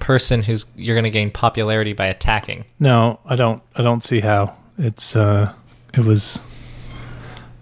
person 0.00 0.42
who's 0.42 0.66
you're 0.76 0.94
going 0.96 1.04
to 1.04 1.10
gain 1.10 1.30
popularity 1.30 1.92
by 1.92 2.06
attacking. 2.06 2.64
No, 2.78 3.20
I 3.26 3.36
don't. 3.36 3.62
I 3.76 3.82
don't 3.82 4.02
see 4.02 4.20
how. 4.20 4.54
It's. 4.78 5.16
uh 5.16 5.52
It 5.94 6.04
was. 6.04 6.40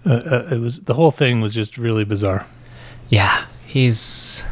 Uh, 0.07 0.13
uh, 0.13 0.49
it 0.51 0.61
was 0.61 0.85
the 0.85 0.95
whole 0.95 1.11
thing 1.11 1.41
was 1.41 1.55
just 1.55 1.79
really 1.79 2.05
bizarre. 2.05 2.47
Yeah, 3.09 3.47
he's. 3.67 4.43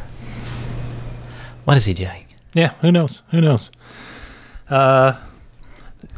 What 1.65 1.77
is 1.77 1.85
he 1.85 1.95
doing? 1.95 2.27
Yeah, 2.55 2.75
who 2.81 2.93
knows? 2.93 3.23
Who 3.31 3.41
knows? 3.41 3.71
Uh, 4.71 5.15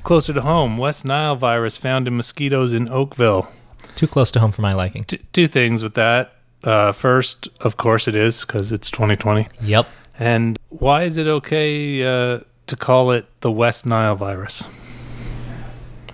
closer 0.03 0.33
to 0.33 0.43
home, 0.43 0.77
West 0.79 1.05
Nile 1.05 1.37
virus 1.37 1.77
found 1.77 2.07
in 2.07 2.17
mosquitoes 2.17 2.73
in 2.73 2.89
Oakville. 2.89 3.49
Too 3.97 4.07
close 4.07 4.31
to 4.33 4.41
home 4.41 4.53
for 4.53 4.63
my 4.63 4.73
liking. 4.73 5.05
T- 5.05 5.21
two 5.33 5.49
things 5.49 5.83
with 5.83 5.95
that. 5.95 6.35
Uh, 6.63 6.93
first, 6.93 7.49
of 7.61 7.77
course, 7.77 8.09
it 8.09 8.15
is 8.15 8.45
because 8.45 8.73
it's 8.73 8.91
2020. 8.91 9.47
Yep. 9.63 9.87
And 10.19 10.59
why 10.69 11.05
is 11.05 11.17
it 11.17 11.27
okay 11.27 12.03
uh, 12.05 12.41
to 12.67 12.77
call 12.77 13.11
it 13.11 13.27
the 13.41 13.51
West 13.53 13.87
Nile 13.87 14.17
virus? 14.17 14.69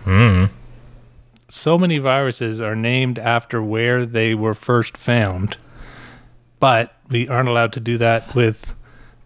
Hmm. 0.04 0.46
So 1.48 1.78
many 1.78 1.98
viruses 1.98 2.60
are 2.60 2.74
named 2.74 3.18
after 3.18 3.62
where 3.62 4.06
they 4.06 4.34
were 4.34 4.54
first 4.54 4.96
found, 4.96 5.56
but 6.58 6.94
we 7.10 7.28
aren't 7.28 7.48
allowed 7.48 7.72
to 7.74 7.80
do 7.80 7.98
that 7.98 8.34
with 8.34 8.74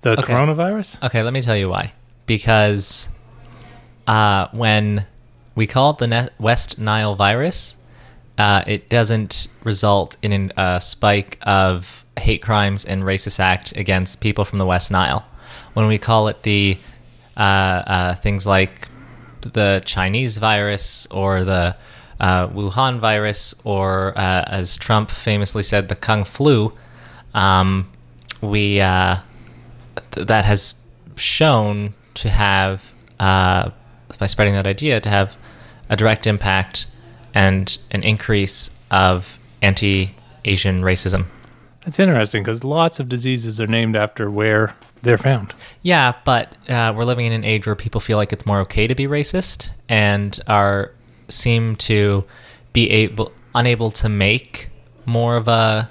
the 0.02 0.18
Okay. 0.18 0.32
coronavirus. 0.32 1.02
Okay, 1.04 1.22
let 1.22 1.32
me 1.32 1.42
tell 1.42 1.56
you 1.56 1.68
why. 1.68 1.92
Because 2.26 3.16
uh, 4.06 4.48
when 4.52 5.06
we 5.54 5.66
call 5.66 5.90
it 5.90 5.98
the 5.98 6.06
ne- 6.08 6.28
West 6.38 6.78
Nile 6.78 7.14
virus, 7.14 7.76
uh, 8.36 8.62
it 8.66 8.88
doesn't 8.88 9.46
result 9.64 10.16
in 10.22 10.52
a 10.56 10.80
spike 10.80 11.38
of 11.42 12.04
hate 12.18 12.42
crimes 12.42 12.84
and 12.84 13.04
racist 13.04 13.38
act 13.40 13.72
against 13.76 14.20
people 14.20 14.44
from 14.44 14.58
the 14.58 14.66
West 14.66 14.90
Nile. 14.90 15.24
When 15.74 15.86
we 15.86 15.98
call 15.98 16.28
it 16.28 16.42
the 16.42 16.76
uh, 17.36 17.40
uh, 17.40 18.14
things 18.16 18.44
like 18.46 18.88
the 19.40 19.80
Chinese 19.84 20.38
virus 20.38 21.06
or 21.06 21.44
the 21.44 21.76
uh, 22.20 22.48
Wuhan 22.48 22.98
virus, 22.98 23.54
or 23.64 24.16
uh, 24.18 24.44
as 24.46 24.76
Trump 24.76 25.10
famously 25.10 25.62
said, 25.62 25.88
the 25.88 25.94
Kung 25.94 26.24
flu, 26.24 26.72
um, 27.34 27.88
we 28.40 28.80
uh, 28.80 29.18
th- 30.12 30.26
that 30.26 30.44
has 30.44 30.74
shown 31.16 31.94
to 32.14 32.28
have 32.28 32.92
uh, 33.20 33.70
by 34.18 34.26
spreading 34.26 34.54
that 34.54 34.66
idea 34.66 35.00
to 35.00 35.08
have 35.08 35.36
a 35.88 35.96
direct 35.96 36.26
impact 36.26 36.86
and 37.34 37.78
an 37.90 38.02
increase 38.02 38.78
of 38.90 39.38
anti-Asian 39.62 40.80
racism. 40.80 41.26
That's 41.84 41.98
interesting 41.98 42.42
because 42.42 42.64
lots 42.64 43.00
of 43.00 43.08
diseases 43.08 43.60
are 43.60 43.66
named 43.66 43.96
after 43.96 44.30
where 44.30 44.76
they're 45.02 45.18
found. 45.18 45.54
Yeah, 45.82 46.14
but 46.24 46.56
uh, 46.68 46.92
we're 46.94 47.04
living 47.04 47.26
in 47.26 47.32
an 47.32 47.44
age 47.44 47.66
where 47.66 47.76
people 47.76 48.00
feel 48.00 48.18
like 48.18 48.32
it's 48.32 48.44
more 48.44 48.60
okay 48.60 48.86
to 48.86 48.94
be 48.94 49.06
racist 49.06 49.70
and 49.88 50.38
are 50.48 50.92
seem 51.28 51.76
to 51.76 52.24
be 52.72 52.90
able 52.90 53.32
unable 53.54 53.90
to 53.90 54.08
make 54.08 54.70
more 55.04 55.36
of 55.36 55.48
a 55.48 55.90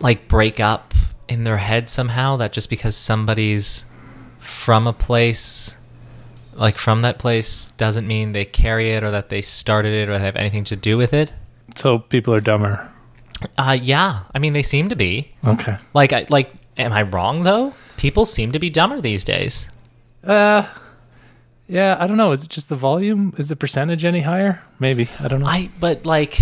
like 0.00 0.28
break 0.28 0.60
up 0.60 0.94
in 1.28 1.44
their 1.44 1.56
head 1.56 1.88
somehow 1.88 2.36
that 2.36 2.52
just 2.52 2.70
because 2.70 2.96
somebody's 2.96 3.92
from 4.38 4.86
a 4.86 4.92
place 4.92 5.82
like 6.54 6.78
from 6.78 7.02
that 7.02 7.18
place 7.18 7.70
doesn't 7.70 8.06
mean 8.06 8.32
they 8.32 8.44
carry 8.44 8.90
it 8.90 9.02
or 9.04 9.10
that 9.10 9.28
they 9.28 9.42
started 9.42 9.92
it 9.92 10.08
or 10.08 10.18
they 10.18 10.24
have 10.24 10.36
anything 10.36 10.64
to 10.64 10.76
do 10.76 10.96
with 10.96 11.12
it. 11.12 11.32
So 11.74 11.98
people 11.98 12.32
are 12.34 12.40
dumber. 12.40 12.90
Uh 13.58 13.78
yeah, 13.80 14.20
I 14.34 14.38
mean 14.38 14.54
they 14.54 14.62
seem 14.62 14.88
to 14.88 14.96
be. 14.96 15.32
Okay. 15.44 15.76
Like 15.92 16.12
I 16.12 16.26
like 16.30 16.52
am 16.76 16.92
I 16.92 17.02
wrong 17.02 17.42
though? 17.42 17.74
People 17.96 18.24
seem 18.24 18.52
to 18.52 18.58
be 18.58 18.70
dumber 18.70 19.00
these 19.00 19.24
days. 19.24 19.68
Uh, 20.24 20.66
yeah, 21.68 21.96
I 21.98 22.06
don't 22.06 22.16
know. 22.16 22.32
Is 22.32 22.44
it 22.44 22.50
just 22.50 22.68
the 22.68 22.76
volume? 22.76 23.34
Is 23.38 23.48
the 23.48 23.56
percentage 23.56 24.04
any 24.04 24.20
higher? 24.20 24.62
Maybe. 24.78 25.08
I 25.18 25.28
don't 25.28 25.40
know. 25.40 25.46
I 25.46 25.70
but 25.80 26.06
like, 26.06 26.40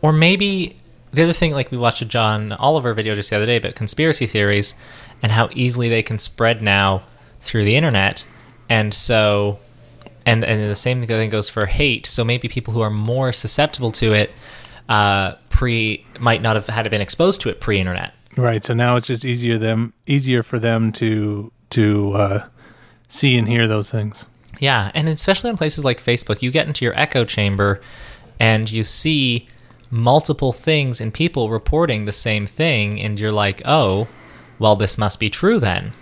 or 0.00 0.12
maybe 0.12 0.78
the 1.10 1.22
other 1.22 1.32
thing, 1.32 1.52
like 1.52 1.70
we 1.70 1.78
watched 1.78 2.02
a 2.02 2.06
John 2.06 2.52
Oliver 2.52 2.94
video 2.94 3.14
just 3.14 3.30
the 3.30 3.36
other 3.36 3.46
day 3.46 3.56
about 3.56 3.74
conspiracy 3.74 4.26
theories 4.26 4.80
and 5.22 5.32
how 5.32 5.48
easily 5.52 5.88
they 5.88 6.02
can 6.02 6.18
spread 6.18 6.62
now 6.62 7.02
through 7.40 7.64
the 7.64 7.76
internet, 7.76 8.24
and 8.68 8.94
so, 8.94 9.58
and 10.24 10.44
and 10.44 10.70
the 10.70 10.74
same 10.74 11.04
thing 11.06 11.30
goes 11.30 11.48
for 11.48 11.66
hate. 11.66 12.06
So 12.06 12.24
maybe 12.24 12.48
people 12.48 12.72
who 12.72 12.80
are 12.80 12.90
more 12.90 13.32
susceptible 13.32 13.90
to 13.92 14.14
it, 14.14 14.32
uh, 14.88 15.34
pre 15.50 16.06
might 16.18 16.40
not 16.42 16.56
have 16.56 16.66
had 16.68 16.90
been 16.90 17.00
exposed 17.00 17.40
to 17.42 17.48
it 17.48 17.60
pre-internet. 17.60 18.14
right. 18.36 18.64
So 18.64 18.74
now 18.74 18.96
it's 18.96 19.06
just 19.06 19.24
easier 19.24 19.58
them 19.58 19.92
easier 20.06 20.42
for 20.42 20.58
them 20.58 20.92
to 20.92 21.52
to 21.70 22.12
uh, 22.14 22.46
see 23.08 23.36
and 23.36 23.48
hear 23.48 23.66
those 23.66 23.90
things. 23.90 24.26
Yeah, 24.60 24.90
and 24.94 25.08
especially 25.08 25.50
on 25.50 25.56
places 25.56 25.84
like 25.84 26.02
Facebook, 26.02 26.42
you 26.42 26.50
get 26.50 26.66
into 26.66 26.84
your 26.84 26.98
echo 26.98 27.24
chamber 27.24 27.80
and 28.40 28.70
you 28.70 28.84
see 28.84 29.48
multiple 29.90 30.52
things 30.52 31.00
and 31.00 31.12
people 31.14 31.48
reporting 31.48 32.04
the 32.04 32.12
same 32.12 32.46
thing, 32.46 33.00
and 33.00 33.18
you're 33.18 33.32
like, 33.32 33.62
oh, 33.64 34.06
well, 34.58 34.76
this 34.76 34.98
must 34.98 35.18
be 35.20 35.30
true 35.30 35.58
then. 35.58 35.92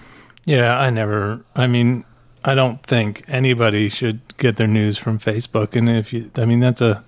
Yeah, 0.45 0.79
I 0.79 0.91
never. 0.91 1.41
I 1.55 1.67
mean, 1.67 2.05
I 2.45 2.55
don't 2.55 2.83
think 2.83 3.25
anybody 3.29 3.89
should 3.89 4.21
get 4.39 4.57
their 4.57 4.67
news 4.67 4.99
from 4.99 5.19
Facebook. 5.19 5.75
And 5.77 5.89
if 5.89 6.13
you, 6.13 6.31
I 6.37 6.45
mean, 6.45 6.61
that's 6.61 6.81
a 6.81 7.05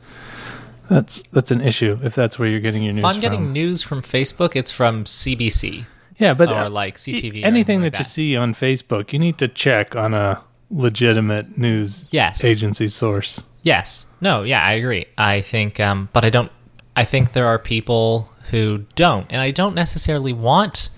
that's 0.91 1.23
that's 1.33 1.51
an 1.51 1.61
issue 1.61 1.99
if 2.03 2.15
that's 2.15 2.39
where 2.39 2.49
you're 2.49 2.61
getting 2.61 2.83
your 2.83 2.93
news 2.95 3.03
If 3.03 3.07
I'm 3.07 3.13
from. 3.15 3.21
getting 3.21 3.53
news 3.53 3.83
from 3.83 4.01
Facebook, 4.01 4.57
it's 4.57 4.71
from 4.73 5.05
CBC. 5.05 5.85
Yeah, 6.19 6.35
but 6.35 6.51
or 6.51 6.55
uh, 6.65 6.71
like 6.71 6.97
CTV 6.97 7.45
anything 7.45 7.81
that 7.83 7.99
you 7.99 8.05
see 8.05 8.37
on 8.37 8.55
Facebook, 8.55 9.13
you 9.13 9.19
need 9.19 9.39
to 9.39 9.49
check 9.49 9.97
on 9.97 10.15
a 10.15 10.43
legitimate 10.71 11.57
news 11.59 12.09
Yes. 12.13 12.45
agency 12.45 12.89
source. 12.89 13.43
Yes. 13.63 14.13
No, 14.21 14.43
yeah, 14.43 14.63
I 14.63 14.73
agree. 14.73 15.07
I 15.17 15.41
think, 15.41 15.81
um, 15.81 16.09
but 16.13 16.25
I 16.25 16.31
don't, 16.31 16.51
I 16.97 17.05
think 17.05 17.33
there 17.33 17.47
are 17.47 17.59
people 17.59 18.31
who 18.51 18.85
don't, 18.95 19.27
and 19.31 19.41
I 19.43 19.51
don't 19.51 19.75
necessarily 19.75 20.33
want 20.33 20.91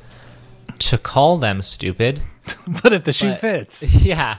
to 0.79 0.99
call 0.99 1.37
them 1.39 1.63
stupid. 1.63 2.23
but 2.83 2.93
if 2.93 3.05
the 3.05 3.13
shoe 3.13 3.31
But- 3.31 3.41
fits, 3.41 3.95
yeah 4.05 4.39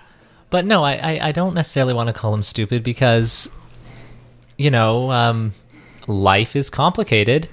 but 0.50 0.65
no 0.65 0.83
I, 0.83 0.95
I 0.95 1.27
i 1.29 1.31
don't 1.31 1.53
necessarily 1.53 1.93
want 1.93 2.07
to 2.07 2.13
call 2.13 2.31
them 2.33 2.43
stupid 2.43 2.83
because 2.83 3.47
you 4.57 4.69
know 4.69 5.09
um 5.11 5.53
life 6.07 6.57
is 6.57 6.69
complicated 6.69 7.47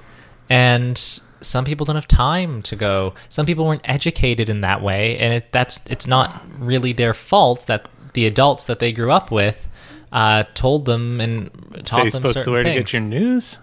and 0.51 1.21
some 1.41 1.65
people 1.65 1.85
don't 1.85 1.97
have 1.97 2.09
time 2.09 2.63
to 2.63 2.75
go 2.77 3.15
some 3.29 3.47
people 3.47 3.65
weren't 3.65 3.83
educated 3.85 4.49
in 4.49 4.61
that 4.63 4.83
way 4.83 5.17
and 5.19 5.35
it, 5.35 5.53
that's 5.53 5.85
it's 5.87 6.07
not 6.07 6.43
really 6.59 6.93
their 6.93 7.15
fault 7.15 7.67
that 7.67 7.89
the 8.15 8.27
adults 8.27 8.65
that 8.65 8.79
they 8.79 8.93
grew 8.93 9.11
up 9.13 9.31
with 9.31 9.69
uh, 10.13 10.43
told 10.55 10.85
them 10.87 11.21
and 11.21 11.51
taught 11.85 12.11
them 12.13 12.23
Facebook's 12.23 12.43
certain 12.43 12.45
the 12.45 12.59
way 12.59 12.63
to 12.65 12.73
get 12.75 12.93
your 12.93 13.03
news. 13.03 13.59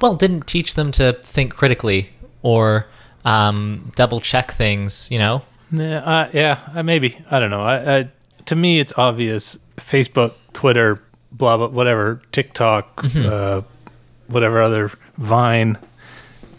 well 0.00 0.14
didn't 0.14 0.46
teach 0.46 0.74
them 0.74 0.90
to 0.90 1.12
think 1.22 1.54
critically 1.54 2.08
or 2.42 2.86
um, 3.24 3.92
double 3.96 4.20
check 4.20 4.52
things 4.52 5.10
you 5.10 5.18
know 5.18 5.42
Yeah, 5.72 5.98
uh, 5.98 6.30
yeah, 6.32 6.58
uh, 6.74 6.82
maybe. 6.82 7.18
I 7.30 7.38
don't 7.40 7.50
know. 7.50 7.62
I, 7.62 7.96
I, 7.98 8.08
to 8.46 8.54
me, 8.54 8.78
it's 8.80 8.92
obvious. 8.98 9.58
Facebook, 9.76 10.34
Twitter, 10.52 11.00
blah 11.32 11.56
blah, 11.56 11.68
whatever, 11.68 12.20
TikTok, 12.32 12.96
Mm-hmm. 13.02 13.26
uh, 13.28 13.62
whatever 14.28 14.62
other 14.62 14.90
Vine 15.18 15.76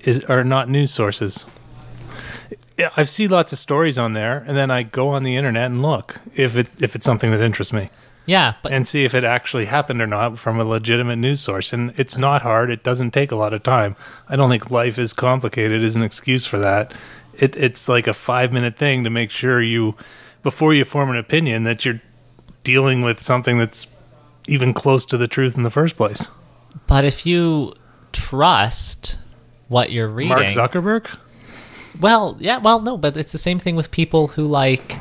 is 0.06 0.24
are 0.26 0.44
not 0.44 0.70
news 0.70 0.92
sources. 0.92 1.46
Yeah, 2.78 2.90
I 2.96 3.04
see 3.04 3.28
lots 3.28 3.54
of 3.54 3.60
stories 3.60 3.98
on 3.98 4.14
there, 4.14 4.44
and 4.48 4.56
then 4.56 4.70
I 4.70 4.84
go 4.84 5.10
on 5.10 5.24
the 5.24 5.36
internet 5.36 5.66
and 5.66 5.82
look 5.82 6.20
if 6.36 6.56
it 6.56 6.68
if 6.80 6.96
it's 6.96 7.06
something 7.06 7.32
that 7.32 7.42
interests 7.42 7.74
me, 7.74 7.90
yeah 8.26 8.56
but 8.62 8.72
and 8.72 8.88
see 8.88 9.04
if 9.04 9.14
it 9.14 9.24
actually 9.24 9.66
happened 9.66 10.02
or 10.02 10.08
not 10.08 10.38
from 10.38 10.60
a 10.60 10.64
legitimate 10.64 11.18
news 11.18 11.40
source. 11.42 11.74
And 11.74 11.94
it's 11.98 12.18
not 12.18 12.42
hard. 12.42 12.70
It 12.70 12.84
doesn't 12.84 13.12
take 13.12 13.32
a 13.32 13.36
lot 13.36 13.54
of 13.54 13.64
time. 13.64 13.96
I 14.30 14.36
don't 14.36 14.50
think 14.50 14.72
life 14.72 15.00
is 15.00 15.14
complicated 15.14 15.84
is 15.84 15.96
an 15.96 16.04
excuse 16.04 16.46
for 16.46 16.60
that. 16.60 16.94
It, 17.38 17.56
it's 17.58 17.90
like 17.90 18.08
a 18.08 18.14
five 18.14 18.54
minute 18.54 18.78
thing 18.78 19.04
to 19.04 19.10
make 19.10 19.32
sure 19.32 19.62
you, 19.62 19.96
before 20.44 20.74
you 20.74 20.86
form 20.86 21.10
an 21.10 21.18
opinion, 21.18 21.64
that 21.64 21.84
you're 21.84 22.02
dealing 22.64 23.02
with 23.02 23.20
something 23.22 23.58
that's 23.58 23.88
even 24.48 24.74
close 24.74 25.06
to 25.06 25.18
the 25.18 25.28
truth 25.28 25.58
in 25.58 25.64
the 25.64 25.70
first 25.70 25.98
place. 25.98 26.28
But 26.88 27.04
if 27.04 27.26
you 27.26 27.74
trust 28.12 29.18
what 29.68 29.92
you're 29.92 30.08
reading, 30.08 30.30
Mark 30.30 30.48
Zuckerberg? 30.48 31.18
well, 32.00 32.38
yeah, 32.40 32.58
well, 32.58 32.82
no, 32.82 32.98
but 32.98 33.16
it's 33.18 33.32
the 33.32 33.38
same 33.38 33.60
thing 33.60 33.76
with 33.76 33.92
people 33.92 34.28
who 34.30 34.48
like. 34.48 34.98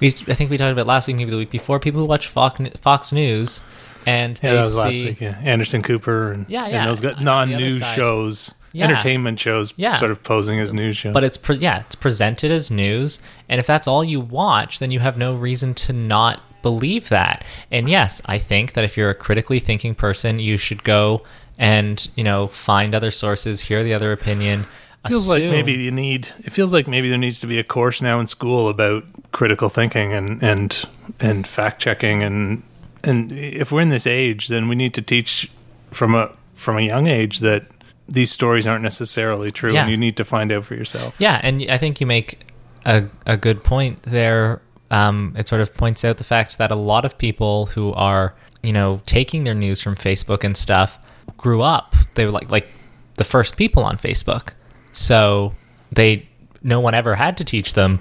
We, 0.00 0.08
I 0.08 0.34
think 0.34 0.50
we 0.50 0.56
talked 0.56 0.72
about 0.72 0.86
last 0.86 1.06
week, 1.08 1.16
maybe 1.16 1.30
the 1.30 1.36
week 1.36 1.50
before. 1.50 1.78
People 1.78 2.00
who 2.00 2.06
watch 2.06 2.26
Fox, 2.28 2.58
Fox 2.80 3.12
News, 3.12 3.60
and 4.06 4.40
Yeah, 4.42 4.54
that 4.54 4.58
was 4.60 4.72
see, 4.72 4.78
last 4.80 4.94
week. 4.94 5.20
Yeah. 5.20 5.38
Anderson 5.42 5.82
Cooper 5.82 6.32
and, 6.32 6.46
Yeah, 6.48 6.64
and 6.64 6.72
yeah. 6.72 6.86
those 6.86 7.00
the 7.02 7.12
other 7.12 7.20
non-news 7.22 7.84
shows, 7.88 8.54
Yeah. 8.72 8.86
entertainment 8.86 9.38
shows, 9.38 9.74
Yeah. 9.76 9.96
sort 9.96 10.10
of 10.10 10.22
posing 10.22 10.58
as 10.58 10.72
news 10.72 10.96
shows. 10.96 11.12
but 11.12 11.22
it's 11.22 11.36
pre- 11.36 11.56
yeah, 11.56 11.80
it's 11.80 11.94
presented 11.96 12.50
as 12.50 12.70
news, 12.70 13.20
and 13.46 13.58
if 13.60 13.66
that's 13.66 13.86
all 13.86 14.02
you 14.02 14.20
watch, 14.20 14.78
then 14.78 14.90
you 14.90 15.00
have 15.00 15.18
no 15.18 15.34
reason 15.34 15.74
to 15.74 15.92
not 15.92 16.40
believe 16.62 17.10
that. 17.10 17.44
And 17.70 17.90
yes, 17.90 18.22
I 18.24 18.38
think 18.38 18.72
that 18.72 18.84
if 18.84 18.96
you're 18.96 19.10
a 19.10 19.14
critically 19.14 19.58
thinking 19.58 19.94
person, 19.94 20.38
you 20.38 20.56
should 20.56 20.82
go 20.82 21.22
and 21.60 22.08
you 22.16 22.24
know 22.24 22.48
find 22.48 22.94
other 22.94 23.12
sources, 23.12 23.60
hear 23.60 23.84
the 23.84 23.94
other 23.94 24.10
opinion. 24.12 24.64
feels 25.06 25.28
like 25.28 25.42
maybe 25.42 25.74
you 25.74 25.90
need. 25.92 26.28
It 26.42 26.52
feels 26.52 26.72
like 26.72 26.88
maybe 26.88 27.08
there 27.08 27.18
needs 27.18 27.38
to 27.40 27.46
be 27.46 27.58
a 27.60 27.64
course 27.64 28.02
now 28.02 28.18
in 28.18 28.26
school 28.26 28.68
about 28.68 29.04
critical 29.30 29.68
thinking 29.68 30.12
and 30.12 30.42
and 30.42 30.84
and 31.20 31.46
fact 31.46 31.80
checking 31.80 32.22
and 32.22 32.62
and 33.04 33.30
if 33.30 33.70
we're 33.70 33.82
in 33.82 33.90
this 33.90 34.06
age, 34.06 34.48
then 34.48 34.66
we 34.68 34.74
need 34.74 34.94
to 34.94 35.02
teach 35.02 35.50
from 35.92 36.14
a 36.14 36.30
from 36.54 36.78
a 36.78 36.80
young 36.82 37.06
age 37.06 37.38
that 37.40 37.66
these 38.08 38.30
stories 38.32 38.66
aren't 38.66 38.82
necessarily 38.82 39.50
true, 39.52 39.72
Yeah. 39.72 39.82
and 39.82 39.90
you 39.90 39.96
need 39.96 40.16
to 40.16 40.24
find 40.24 40.50
out 40.50 40.64
for 40.64 40.74
yourself. 40.74 41.20
Yeah, 41.20 41.38
and 41.42 41.64
I 41.70 41.78
think 41.78 42.00
you 42.00 42.06
make 42.06 42.40
a, 42.84 43.04
a 43.24 43.36
good 43.36 43.62
point 43.62 44.02
there. 44.02 44.60
Um, 44.90 45.34
it 45.38 45.46
sort 45.46 45.60
of 45.60 45.72
points 45.74 46.04
out 46.04 46.16
the 46.16 46.24
fact 46.24 46.58
that 46.58 46.70
a 46.72 46.74
lot 46.74 47.04
of 47.04 47.16
people 47.16 47.66
who 47.66 47.92
are, 47.92 48.34
you 48.62 48.72
know, 48.72 49.00
taking 49.06 49.44
their 49.44 49.54
news 49.54 49.80
from 49.80 49.94
Facebook 49.94 50.42
and 50.42 50.56
stuff 50.56 50.98
grew 51.36 51.62
up. 51.62 51.94
They 52.14 52.24
were 52.24 52.30
like 52.30 52.50
like 52.50 52.68
the 53.14 53.24
first 53.24 53.56
people 53.56 53.84
on 53.84 53.98
Facebook, 53.98 54.50
so 54.92 55.54
they 55.92 56.28
no 56.62 56.80
one 56.80 56.94
ever 56.94 57.14
had 57.14 57.36
to 57.38 57.44
teach 57.44 57.74
them. 57.74 58.00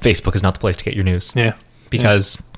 Facebook 0.00 0.34
is 0.34 0.42
not 0.42 0.54
the 0.54 0.60
place 0.60 0.76
to 0.76 0.84
get 0.84 0.94
your 0.94 1.04
news 1.04 1.32
Yeah, 1.36 1.54
because 1.90 2.50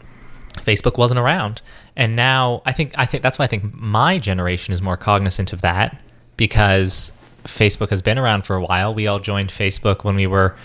Facebook 0.59 0.97
wasn't 0.97 1.19
around. 1.19 1.61
And 1.97 2.17
now 2.17 2.63
I 2.65 2.73
think 2.73 2.95
I 2.97 3.05
think 3.05 3.23
that's 3.23 3.39
why 3.39 3.45
I 3.47 3.49
think 3.49 3.75
my 3.75 4.19
generation 4.19 4.73
is 4.73 4.81
more 4.81 4.97
cognizant 4.97 5.53
of 5.53 5.61
that 5.63 6.01
because 6.37 7.13
Facebook 7.45 7.91
has 7.91 8.01
been 8.01 8.19
around 8.19 8.43
for 8.47 8.57
a 8.57 8.63
while. 8.63 8.95
We 8.95 9.07
all 9.07 9.19
joined 9.19 9.51
Facebook 9.51 10.05
when 10.05 10.15
we 10.15 10.27
were 10.27 10.57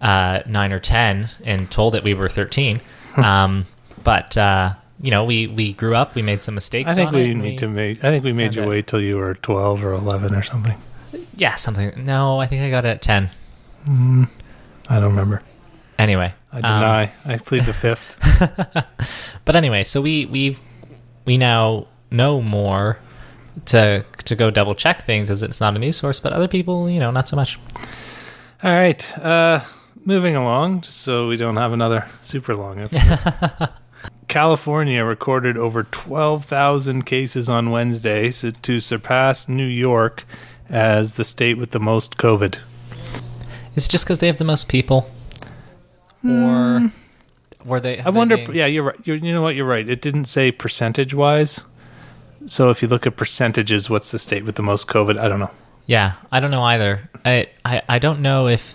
uh, 0.00 0.40
nine 0.46 0.72
or 0.72 0.78
ten 0.78 1.28
and 1.44 1.70
told 1.70 1.94
it 1.94 2.04
we 2.04 2.14
were 2.14 2.28
thirteen. 2.28 2.80
um, 3.16 3.66
but 4.04 4.36
uh, 4.38 4.74
you 5.00 5.10
know, 5.10 5.24
we 5.24 5.46
we 5.46 5.72
grew 5.72 5.94
up. 5.94 6.14
We 6.14 6.22
made 6.22 6.42
some 6.42 6.54
mistakes. 6.54 6.92
I 6.92 6.94
think 6.94 7.12
we 7.12 7.34
need 7.34 7.58
to 7.58 7.68
make. 7.68 8.04
I 8.04 8.10
think 8.10 8.24
we 8.24 8.32
made 8.32 8.54
you 8.54 8.62
it- 8.62 8.68
wait 8.68 8.86
till 8.86 9.00
you 9.00 9.16
were 9.16 9.34
twelve 9.34 9.84
or 9.84 9.92
eleven 9.92 10.34
or 10.34 10.42
something. 10.42 10.76
Yeah, 11.36 11.54
something. 11.54 12.04
No, 12.04 12.38
I 12.38 12.46
think 12.46 12.62
I 12.62 12.70
got 12.70 12.84
it 12.84 12.88
at 12.88 13.02
ten. 13.02 13.30
I 13.88 14.96
don't 15.00 15.10
remember. 15.10 15.42
Anyway, 15.98 16.34
I 16.52 16.56
um, 16.56 16.62
deny. 16.62 17.12
I 17.24 17.36
plead 17.38 17.64
the 17.64 17.72
fifth. 17.72 18.16
But 19.44 19.56
anyway, 19.56 19.84
so 19.84 20.00
we 20.00 20.26
we 20.26 20.56
we 21.24 21.36
now 21.38 21.86
know 22.10 22.40
more 22.40 22.98
to 23.66 24.04
to 24.24 24.36
go 24.36 24.50
double 24.50 24.74
check 24.74 25.04
things 25.04 25.30
as 25.30 25.42
it's 25.42 25.60
not 25.60 25.74
a 25.74 25.78
news 25.78 25.96
source, 25.96 26.20
but 26.20 26.32
other 26.32 26.48
people, 26.48 26.88
you 26.88 27.00
know, 27.00 27.10
not 27.10 27.26
so 27.26 27.36
much. 27.36 27.58
All 28.62 28.70
right. 28.70 29.18
Uh, 29.18 29.60
moving 30.04 30.36
along, 30.36 30.82
just 30.82 31.00
so 31.00 31.26
we 31.28 31.36
don't 31.36 31.56
have 31.56 31.72
another 31.72 32.08
super 32.22 32.54
long 32.54 32.80
episode. 32.80 33.70
California 34.30 35.04
recorded 35.04 35.56
over 35.56 35.82
12,000 35.82 37.04
cases 37.04 37.48
on 37.48 37.72
Wednesday 37.72 38.30
so 38.30 38.50
to 38.50 38.78
surpass 38.78 39.48
New 39.48 39.66
York 39.66 40.24
as 40.68 41.14
the 41.14 41.24
state 41.24 41.58
with 41.58 41.72
the 41.72 41.80
most 41.80 42.16
COVID. 42.16 42.60
Is 43.74 43.86
it 43.86 43.90
just 43.90 44.04
because 44.04 44.20
they 44.20 44.28
have 44.28 44.38
the 44.38 44.44
most 44.44 44.68
people, 44.68 45.10
or 46.24 46.78
hmm. 46.78 46.86
were 47.64 47.80
they? 47.80 47.98
I 47.98 48.04
they 48.04 48.10
wonder. 48.10 48.36
Yeah, 48.36 48.66
you're 48.66 48.84
right. 48.84 48.96
You're, 49.02 49.16
you 49.16 49.32
know 49.32 49.42
what? 49.42 49.56
You're 49.56 49.66
right. 49.66 49.88
It 49.88 50.00
didn't 50.00 50.26
say 50.26 50.52
percentage 50.52 51.12
wise. 51.12 51.62
So 52.46 52.70
if 52.70 52.82
you 52.82 52.88
look 52.88 53.08
at 53.08 53.16
percentages, 53.16 53.90
what's 53.90 54.12
the 54.12 54.18
state 54.20 54.44
with 54.44 54.54
the 54.54 54.62
most 54.62 54.86
COVID? 54.86 55.18
I 55.18 55.26
don't 55.26 55.40
know. 55.40 55.50
Yeah, 55.86 56.14
I 56.30 56.38
don't 56.38 56.52
know 56.52 56.62
either. 56.62 57.10
I, 57.24 57.48
I 57.64 57.82
I 57.88 57.98
don't 57.98 58.20
know 58.20 58.46
if. 58.46 58.74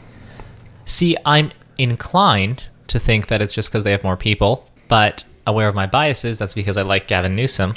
See, 0.85 1.15
I'm 1.25 1.51
inclined 1.77 2.67
to 2.87 2.99
think 2.99 3.27
that 3.27 3.41
it's 3.41 3.55
just 3.55 3.69
because 3.69 3.85
they 3.85 3.91
have 3.91 4.03
more 4.03 4.17
people, 4.17 4.69
but 4.89 5.23
aware 5.47 5.67
of 5.67 5.75
my 5.75 5.85
biases, 5.87 6.37
that's 6.37 6.53
because 6.53 6.77
I 6.77 6.81
like 6.81 7.07
Gavin 7.07 7.35
Newsom, 7.35 7.73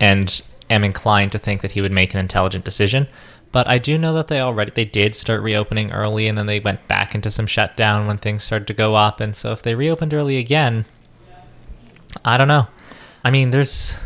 and 0.00 0.42
am 0.70 0.84
inclined 0.84 1.32
to 1.32 1.38
think 1.38 1.62
that 1.62 1.70
he 1.72 1.80
would 1.80 1.92
make 1.92 2.12
an 2.14 2.20
intelligent 2.20 2.64
decision. 2.64 3.06
But 3.50 3.66
I 3.66 3.78
do 3.78 3.96
know 3.96 4.12
that 4.14 4.26
they 4.26 4.40
already 4.40 4.72
they 4.72 4.84
did 4.84 5.14
start 5.14 5.40
reopening 5.42 5.90
early, 5.92 6.28
and 6.28 6.36
then 6.36 6.46
they 6.46 6.60
went 6.60 6.86
back 6.88 7.14
into 7.14 7.30
some 7.30 7.46
shutdown 7.46 8.06
when 8.06 8.18
things 8.18 8.42
started 8.44 8.66
to 8.68 8.74
go 8.74 8.94
up. 8.94 9.20
And 9.20 9.34
so 9.34 9.52
if 9.52 9.62
they 9.62 9.74
reopened 9.74 10.12
early 10.12 10.36
again, 10.36 10.84
I 12.24 12.36
don't 12.36 12.48
know. 12.48 12.66
I 13.24 13.30
mean, 13.30 13.50
there's 13.50 13.98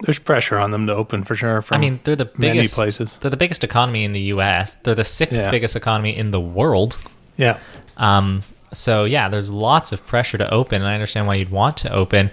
There's 0.00 0.18
pressure 0.18 0.58
on 0.58 0.70
them 0.70 0.86
to 0.86 0.94
open 0.94 1.24
for 1.24 1.34
sure. 1.34 1.64
I 1.70 1.78
mean, 1.78 2.00
they're 2.04 2.16
the 2.16 2.24
biggest 2.24 2.74
places. 2.74 3.16
They're 3.18 3.30
the 3.30 3.36
biggest 3.36 3.62
economy 3.64 4.04
in 4.04 4.12
the 4.12 4.20
U.S. 4.34 4.74
They're 4.76 4.94
the 4.94 5.04
sixth 5.04 5.38
Yeah. 5.38 5.50
biggest 5.50 5.74
economy 5.76 6.16
in 6.16 6.30
the 6.30 6.40
world. 6.40 6.98
yeah. 7.36 7.58
Um, 7.96 8.42
so 8.72 9.04
yeah, 9.04 9.28
there's 9.28 9.50
lots 9.50 9.92
of 9.92 10.06
pressure 10.06 10.38
to 10.38 10.52
open, 10.52 10.82
and 10.82 10.88
I 10.88 10.94
understand 10.94 11.26
why 11.26 11.34
you'd 11.34 11.50
want 11.50 11.76
to 11.78 11.92
open. 11.92 12.30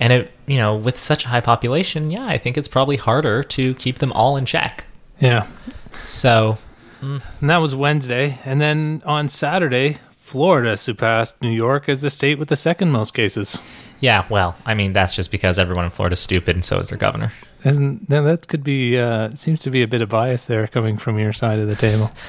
And 0.00 0.12
it, 0.12 0.32
you 0.46 0.56
know, 0.56 0.76
with 0.76 0.98
such 0.98 1.24
a 1.24 1.28
high 1.28 1.40
population, 1.40 2.10
yeah, 2.10 2.26
I 2.26 2.38
think 2.38 2.56
it's 2.56 2.68
probably 2.68 2.96
harder 2.96 3.42
to 3.42 3.74
keep 3.74 3.98
them 3.98 4.12
all 4.12 4.36
in 4.36 4.46
check. 4.46 4.84
Yeah. 5.20 5.46
So 6.04 6.58
And 7.00 7.22
that 7.50 7.60
was 7.60 7.74
Wednesday. 7.74 8.38
And 8.44 8.60
then 8.60 9.02
on 9.04 9.28
Saturday, 9.28 9.98
Florida 10.16 10.76
surpassed 10.76 11.40
New 11.40 11.50
York 11.50 11.88
as 11.88 12.02
the 12.02 12.10
state 12.10 12.38
with 12.38 12.48
the 12.48 12.56
second 12.56 12.90
most 12.90 13.14
cases. 13.14 13.58
yeah, 14.00 14.26
well, 14.28 14.56
I 14.66 14.74
mean, 14.74 14.92
that's 14.92 15.14
just 15.14 15.30
because 15.30 15.58
everyone 15.58 15.86
in 15.86 15.90
Florida's 15.90 16.20
stupid, 16.20 16.56
and 16.56 16.64
so 16.64 16.78
is 16.78 16.88
their 16.88 16.98
governor. 16.98 17.32
Isn't 17.64 18.08
that 18.08 18.46
could 18.46 18.62
be 18.62 18.98
uh 18.98 19.30
seems 19.34 19.62
to 19.62 19.70
be 19.70 19.82
a 19.82 19.88
bit 19.88 20.00
of 20.00 20.08
bias 20.08 20.46
there 20.46 20.66
coming 20.68 20.96
from 20.96 21.18
your 21.18 21.32
side 21.32 21.58
of 21.58 21.66
the 21.66 21.74
table. 21.74 22.12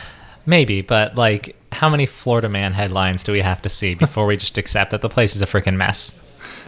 Maybe, 0.50 0.82
but 0.82 1.14
like, 1.16 1.56
how 1.72 1.90
many 1.90 2.08
Florida 2.08 2.50
man 2.50 2.74
headlines 2.74 3.24
do 3.24 3.32
we 3.32 3.42
have 3.42 3.62
to 3.62 3.70
see 3.70 3.94
before 3.94 4.26
we 4.26 4.36
just 4.36 4.58
accept 4.58 4.90
that 4.90 5.02
the 5.02 5.08
place 5.08 5.36
is 5.36 5.44
a 5.44 5.46
freaking 5.46 5.76
mess? 5.76 6.26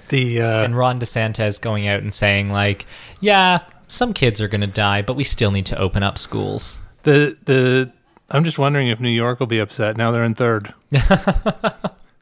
The 0.10 0.40
uh 0.40 0.64
and 0.64 0.78
Ron 0.78 1.00
DeSantis 1.00 1.60
going 1.60 1.88
out 1.88 2.04
and 2.04 2.14
saying 2.14 2.52
like, 2.52 2.86
"Yeah, 3.22 3.62
some 3.88 4.14
kids 4.14 4.40
are 4.40 4.48
going 4.48 4.62
to 4.62 4.68
die, 4.68 5.02
but 5.02 5.16
we 5.16 5.24
still 5.24 5.50
need 5.50 5.66
to 5.66 5.80
open 5.80 6.04
up 6.04 6.20
schools." 6.20 6.78
the 7.02 7.36
the 7.46 7.92
I'm 8.30 8.44
just 8.44 8.60
wondering 8.60 8.90
if 8.90 9.00
New 9.00 9.10
York 9.10 9.40
will 9.40 9.48
be 9.48 9.58
upset. 9.58 9.98
Now 9.98 10.12
they're 10.12 10.26
in 10.26 10.36
third. 10.36 10.76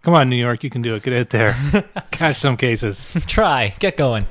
Come 0.01 0.13
on, 0.13 0.29
New 0.29 0.37
York, 0.37 0.63
you 0.63 0.69
can 0.69 0.81
do 0.81 0.95
it. 0.95 1.03
Get 1.03 1.13
out 1.13 1.29
there. 1.29 1.53
Catch 2.11 2.37
some 2.37 2.55
cases. 2.55 3.17
Try, 3.27 3.75
get 3.79 3.97
going. 3.97 4.27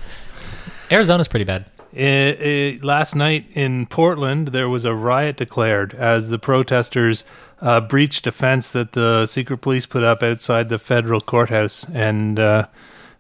Arizona's 0.91 1.29
pretty 1.29 1.45
bad. 1.45 1.67
It, 1.93 2.41
it, 2.41 2.85
last 2.85 3.15
night 3.17 3.47
in 3.55 3.87
Portland, 3.87 4.49
there 4.49 4.69
was 4.69 4.85
a 4.85 4.95
riot 4.95 5.37
declared 5.37 5.95
as 5.95 6.29
the 6.29 6.39
protesters 6.39 7.25
uh, 7.61 7.81
breached 7.81 8.27
a 8.27 8.33
fence 8.33 8.71
that 8.73 8.93
the 8.93 9.25
secret 9.27 9.59
police 9.59 9.87
put 9.87 10.05
up 10.05 10.23
outside 10.23 10.69
the 10.69 10.79
federal 10.79 11.21
courthouse, 11.21 11.89
and 11.95 12.39
uh, 12.39 12.67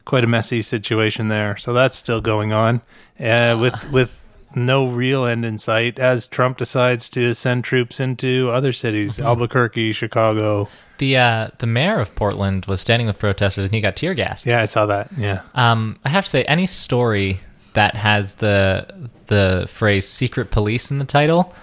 quite 0.04 0.24
a 0.24 0.28
messy 0.28 0.62
situation 0.62 1.28
there. 1.28 1.56
So 1.56 1.72
that's 1.72 1.96
still 1.96 2.20
going 2.20 2.52
on, 2.52 2.82
uh, 3.18 3.56
with 3.60 3.90
with 3.90 4.24
no 4.54 4.86
real 4.86 5.24
end 5.24 5.44
in 5.44 5.58
sight. 5.58 5.98
As 5.98 6.26
Trump 6.26 6.58
decides 6.58 7.08
to 7.10 7.34
send 7.34 7.64
troops 7.64 8.00
into 8.00 8.50
other 8.50 8.72
cities, 8.72 9.18
Albuquerque, 9.18 9.92
Chicago. 9.92 10.68
The 10.98 11.16
uh, 11.16 11.48
the 11.58 11.66
mayor 11.66 12.00
of 12.00 12.14
Portland 12.14 12.66
was 12.66 12.80
standing 12.80 13.06
with 13.06 13.18
protesters 13.18 13.64
and 13.64 13.74
he 13.74 13.80
got 13.80 13.96
tear 13.96 14.14
gassed. 14.14 14.46
Yeah, 14.46 14.60
I 14.60 14.64
saw 14.64 14.86
that. 14.86 15.10
Yeah, 15.16 15.42
Um, 15.54 15.98
I 16.04 16.08
have 16.08 16.24
to 16.24 16.30
say, 16.30 16.44
any 16.44 16.66
story 16.66 17.40
that 17.78 17.94
has 17.94 18.36
the 18.36 19.08
the 19.28 19.66
phrase 19.70 20.06
"secret 20.08 20.50
police" 20.50 20.90
in 20.90 20.98
the 20.98 21.04
title, 21.04 21.54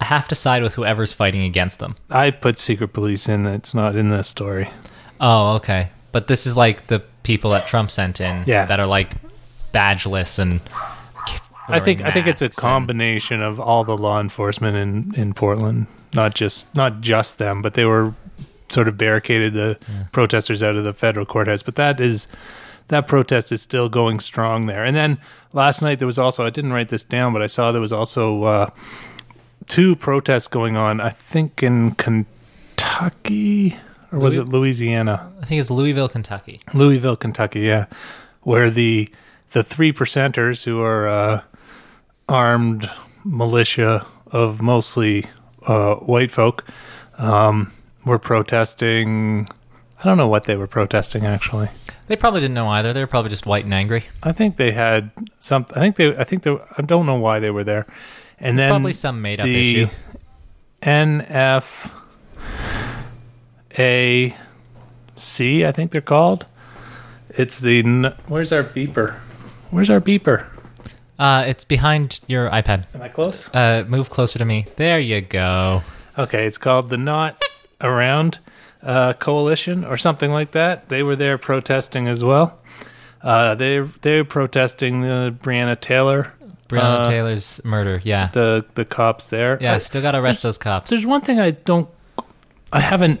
I 0.00 0.04
have 0.04 0.28
to 0.28 0.34
side 0.34 0.62
with 0.62 0.74
whoever's 0.74 1.12
fighting 1.14 1.42
against 1.44 1.78
them. 1.78 1.96
I 2.10 2.30
put 2.30 2.58
secret 2.58 2.88
police 2.92 3.28
in. 3.28 3.46
It's 3.46 3.72
not 3.74 3.96
in 3.96 4.08
this 4.10 4.28
story. 4.28 4.68
Oh, 5.20 5.54
okay. 5.56 5.90
But 6.12 6.26
this 6.26 6.46
is 6.46 6.56
like 6.56 6.88
the 6.88 7.00
people 7.22 7.50
that 7.52 7.66
Trump 7.66 7.90
sent 7.90 8.20
in 8.20 8.44
Yeah. 8.46 8.66
that 8.66 8.80
are 8.80 8.86
like 8.98 9.10
badgeless 9.72 10.38
and. 10.38 10.60
I 11.68 11.80
think 11.80 12.02
I 12.02 12.10
think 12.10 12.26
it's 12.26 12.42
a 12.42 12.46
masks 12.46 12.58
and- 12.58 12.62
combination 12.62 13.40
of 13.40 13.58
all 13.60 13.84
the 13.84 13.96
law 13.96 14.20
enforcement 14.20 14.76
in, 14.76 15.14
in 15.20 15.32
Portland, 15.32 15.86
not 16.12 16.34
just 16.34 16.74
not 16.74 17.00
just 17.00 17.38
them, 17.38 17.62
but 17.62 17.74
they 17.74 17.84
were 17.86 18.12
sort 18.68 18.88
of 18.88 18.98
barricaded 18.98 19.54
the 19.54 19.78
protesters 20.10 20.62
out 20.62 20.76
of 20.76 20.84
the 20.84 20.92
federal 20.92 21.24
courthouse. 21.24 21.62
But 21.62 21.76
that 21.76 22.00
is 22.00 22.26
that 22.88 23.06
protest 23.06 23.52
is 23.52 23.62
still 23.62 23.88
going 23.88 24.20
strong 24.20 24.66
there. 24.66 24.84
And 24.84 24.94
then 24.96 25.18
last 25.52 25.82
night 25.82 25.98
there 25.98 26.06
was 26.06 26.18
also 26.18 26.44
I 26.46 26.50
didn't 26.50 26.72
write 26.72 26.88
this 26.88 27.04
down, 27.04 27.32
but 27.32 27.42
I 27.42 27.46
saw 27.46 27.72
there 27.72 27.80
was 27.80 27.92
also 27.92 28.44
uh, 28.44 28.70
two 29.66 29.96
protests 29.96 30.48
going 30.48 30.76
on. 30.76 31.00
I 31.00 31.10
think 31.10 31.62
in 31.62 31.92
Kentucky 31.92 33.76
or 34.12 34.18
was 34.18 34.36
Louis- 34.36 34.46
it 34.46 34.48
Louisiana? 34.50 35.32
I 35.40 35.46
think 35.46 35.60
it's 35.60 35.70
Louisville, 35.70 36.08
Kentucky. 36.08 36.60
Louisville, 36.74 37.16
Kentucky, 37.16 37.60
yeah, 37.60 37.86
where 38.42 38.70
the 38.70 39.08
the 39.52 39.62
three 39.62 39.92
percenters 39.92 40.64
who 40.64 40.80
are 40.80 41.08
uh, 41.08 41.42
armed 42.28 42.88
militia 43.24 44.06
of 44.30 44.62
mostly 44.62 45.26
uh, 45.66 45.94
white 45.96 46.30
folk 46.30 46.64
um, 47.18 47.72
were 48.04 48.18
protesting. 48.18 49.46
I 50.02 50.06
don't 50.06 50.16
know 50.16 50.26
what 50.28 50.44
they 50.44 50.56
were 50.56 50.66
protesting 50.66 51.24
actually. 51.24 51.68
They 52.08 52.16
probably 52.16 52.40
didn't 52.40 52.54
know 52.54 52.66
either. 52.68 52.92
They 52.92 53.00
were 53.00 53.06
probably 53.06 53.30
just 53.30 53.46
white 53.46 53.64
and 53.64 53.72
angry. 53.72 54.04
I 54.22 54.32
think 54.32 54.56
they 54.56 54.72
had 54.72 55.10
some. 55.38 55.64
I 55.74 55.80
think 55.80 55.96
they. 55.96 56.16
I 56.16 56.24
think 56.24 56.42
they. 56.42 56.50
I 56.76 56.82
don't 56.82 57.06
know 57.06 57.14
why 57.14 57.38
they 57.38 57.50
were 57.50 57.64
there. 57.64 57.86
And 58.38 58.58
then 58.58 58.70
Probably 58.70 58.92
some 58.92 59.22
made 59.22 59.40
up 59.40 59.46
issue. 59.46 59.86
NF 60.82 61.92
A 63.78 64.36
C, 65.14 65.64
I 65.64 65.72
think 65.72 65.92
they're 65.92 66.00
called. 66.00 66.46
It's 67.30 67.58
the. 67.60 67.78
n- 67.78 68.14
Where's 68.26 68.52
our 68.52 68.64
beeper? 68.64 69.14
Where's 69.70 69.88
our 69.88 70.00
beeper? 70.00 70.46
Uh, 71.18 71.44
it's 71.46 71.64
behind 71.64 72.20
your 72.26 72.50
iPad. 72.50 72.86
Am 72.94 73.02
I 73.02 73.08
close? 73.08 73.54
Uh, 73.54 73.84
move 73.86 74.10
closer 74.10 74.38
to 74.40 74.44
me. 74.44 74.66
There 74.76 74.98
you 74.98 75.20
go. 75.20 75.82
Okay, 76.18 76.46
it's 76.46 76.58
called 76.58 76.90
the 76.90 76.98
Not 76.98 77.40
Around 77.80 78.40
uh, 78.82 79.12
Coalition 79.14 79.84
or 79.84 79.96
something 79.96 80.30
like 80.32 80.52
that. 80.52 80.88
They 80.88 81.02
were 81.02 81.16
there 81.16 81.38
protesting 81.38 82.08
as 82.08 82.22
well. 82.24 82.58
Uh, 83.22 83.54
they 83.54 83.80
they're 84.00 84.24
protesting 84.24 85.02
the 85.02 85.34
Breonna 85.40 85.78
Taylor, 85.78 86.32
Breonna 86.68 87.00
uh, 87.04 87.08
Taylor's 87.08 87.64
murder. 87.64 88.00
Yeah. 88.02 88.28
the 88.32 88.66
the 88.74 88.84
cops 88.84 89.28
there. 89.28 89.58
yeah, 89.60 89.74
I- 89.74 89.78
still 89.78 90.02
got 90.02 90.12
to 90.12 90.18
arrest 90.20 90.42
those 90.42 90.58
cops. 90.58 90.90
There's 90.90 91.06
one 91.06 91.20
thing 91.20 91.38
I 91.38 91.52
don't, 91.52 91.88
I 92.72 92.80
haven't, 92.80 93.20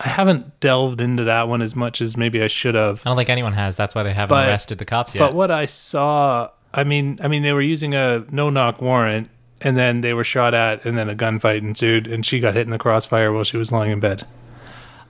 I 0.00 0.08
haven't 0.08 0.60
delved 0.60 1.00
into 1.00 1.24
that 1.24 1.48
one 1.48 1.62
as 1.62 1.74
much 1.74 2.02
as 2.02 2.16
maybe 2.16 2.42
I 2.42 2.46
should 2.48 2.74
have. 2.74 3.00
I 3.06 3.10
don't 3.10 3.16
think 3.16 3.30
anyone 3.30 3.54
has. 3.54 3.76
That's 3.78 3.94
why 3.94 4.02
they 4.02 4.12
haven't 4.12 4.36
But- 4.36 4.48
arrested 4.48 4.76
the 4.78 4.84
cops 4.84 5.14
yet. 5.14 5.20
But 5.20 5.32
what 5.34 5.50
I 5.50 5.64
saw, 5.64 6.50
I 6.74 6.84
mean, 6.84 7.18
I 7.22 7.28
mean, 7.28 7.42
they 7.42 7.52
were 7.54 7.62
using 7.62 7.94
a 7.94 8.24
no 8.30 8.50
knock 8.50 8.82
warrant, 8.82 9.30
and 9.62 9.78
then 9.78 10.02
they 10.02 10.12
were 10.12 10.24
shot 10.24 10.52
at, 10.52 10.84
and 10.84 10.98
then 10.98 11.08
a 11.08 11.14
gunfight 11.14 11.58
ensued, 11.62 12.06
and 12.06 12.26
she 12.26 12.38
got 12.38 12.54
hit 12.54 12.62
in 12.66 12.70
the 12.70 12.76
crossfire 12.78 13.32
while 13.32 13.44
she 13.44 13.56
was 13.56 13.72
lying 13.72 13.92
in 13.92 14.00
bed. 14.00 14.26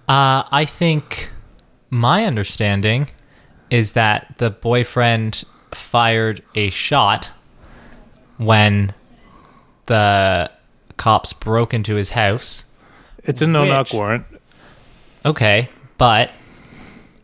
Uh, 0.08 0.42
I 0.50 0.64
think 0.64 1.28
my 1.90 2.24
understanding 2.24 3.08
is 3.70 3.92
that 3.92 4.34
the 4.38 4.48
boyfriend 4.48 5.44
fired 5.74 6.42
a 6.54 6.70
shot 6.70 7.30
when 8.38 8.94
the 9.86 10.50
cops 10.96 11.32
broke 11.32 11.74
into 11.74 11.94
his 11.94 12.10
house. 12.10 12.70
It's 13.24 13.42
a 13.42 13.46
no 13.46 13.66
knock 13.66 13.92
warrant. 13.92 14.24
Okay, 15.26 15.68
but 15.98 16.30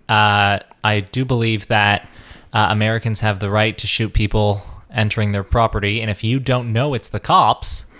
uh, 0.08 0.58
I 0.82 1.00
do 1.00 1.24
believe 1.24 1.68
that 1.68 2.06
uh, 2.52 2.66
Americans 2.70 3.20
have 3.20 3.40
the 3.40 3.48
right 3.48 3.76
to 3.78 3.86
shoot 3.86 4.12
people 4.12 4.62
entering 4.92 5.32
their 5.32 5.42
property, 5.44 6.00
and 6.00 6.10
if 6.10 6.22
you 6.22 6.38
don't 6.38 6.72
know 6.72 6.92
it's 6.92 7.08
the 7.08 7.20
cops, 7.20 7.93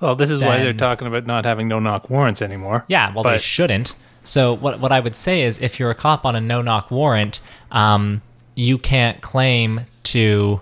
Well, 0.00 0.14
this 0.14 0.30
is 0.30 0.40
why 0.40 0.58
they're 0.58 0.72
talking 0.72 1.06
about 1.08 1.26
not 1.26 1.44
having 1.44 1.66
no 1.68 1.78
knock 1.80 2.08
warrants 2.08 2.40
anymore. 2.40 2.84
Yeah, 2.88 3.12
well, 3.12 3.24
they 3.24 3.38
shouldn't. 3.38 3.94
So 4.22 4.52
what 4.54 4.78
what 4.80 4.92
I 4.92 5.00
would 5.00 5.16
say 5.16 5.42
is, 5.42 5.60
if 5.60 5.80
you're 5.80 5.90
a 5.90 5.94
cop 5.94 6.24
on 6.24 6.36
a 6.36 6.40
no 6.40 6.62
knock 6.62 6.90
warrant, 6.90 7.40
um, 7.70 8.22
you 8.54 8.76
can't 8.78 9.20
claim 9.22 9.86
to, 10.04 10.60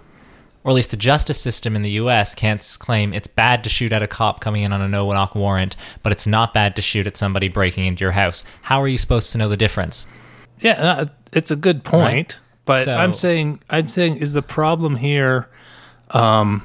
or 0.64 0.70
at 0.70 0.74
least 0.74 0.90
the 0.90 0.96
justice 0.96 1.40
system 1.40 1.74
in 1.76 1.82
the 1.82 1.90
U.S. 1.92 2.34
can't 2.34 2.60
claim 2.78 3.12
it's 3.12 3.26
bad 3.28 3.64
to 3.64 3.70
shoot 3.70 3.92
at 3.92 4.02
a 4.02 4.06
cop 4.06 4.40
coming 4.40 4.62
in 4.62 4.72
on 4.72 4.80
a 4.80 4.88
no 4.88 5.10
knock 5.12 5.34
warrant, 5.34 5.76
but 6.02 6.12
it's 6.12 6.26
not 6.26 6.54
bad 6.54 6.76
to 6.76 6.82
shoot 6.82 7.06
at 7.06 7.16
somebody 7.16 7.48
breaking 7.48 7.86
into 7.86 8.04
your 8.04 8.12
house. 8.12 8.44
How 8.62 8.80
are 8.80 8.88
you 8.88 8.98
supposed 8.98 9.32
to 9.32 9.38
know 9.38 9.48
the 9.48 9.56
difference? 9.56 10.06
Yeah, 10.60 10.72
uh, 10.72 11.04
it's 11.32 11.50
a 11.50 11.56
good 11.56 11.84
point, 11.84 12.38
but 12.64 12.84
So- 12.84 12.96
I'm 12.96 13.12
saying 13.12 13.60
I'm 13.68 13.88
saying 13.88 14.16
is 14.18 14.32
the 14.32 14.42
problem 14.42 14.96
here 14.96 15.48
um 16.12 16.62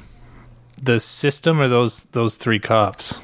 the 0.82 1.00
system 1.00 1.60
or 1.60 1.68
those 1.68 2.04
those 2.06 2.34
three 2.34 2.58
cops? 2.58 3.20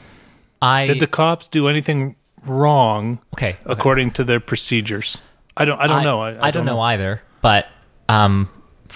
I 0.63 0.87
Did 0.87 1.01
the 1.01 1.07
cops 1.07 1.49
do 1.49 1.69
anything 1.69 2.17
wrong 2.45 3.21
okay, 3.35 3.51
okay. 3.51 3.59
according 3.67 4.13
to 4.13 4.25
their 4.25 4.41
procedures? 4.41 5.19
I 5.57 5.65
don't 5.65 5.81
I 5.81 5.87
don't 5.87 6.05
know. 6.05 6.21
I, 6.21 6.49
I, 6.49 6.51
don't 6.51 6.65
know 6.65 6.81
either, 6.81 7.21
but 7.43 7.67
um, 8.09 8.49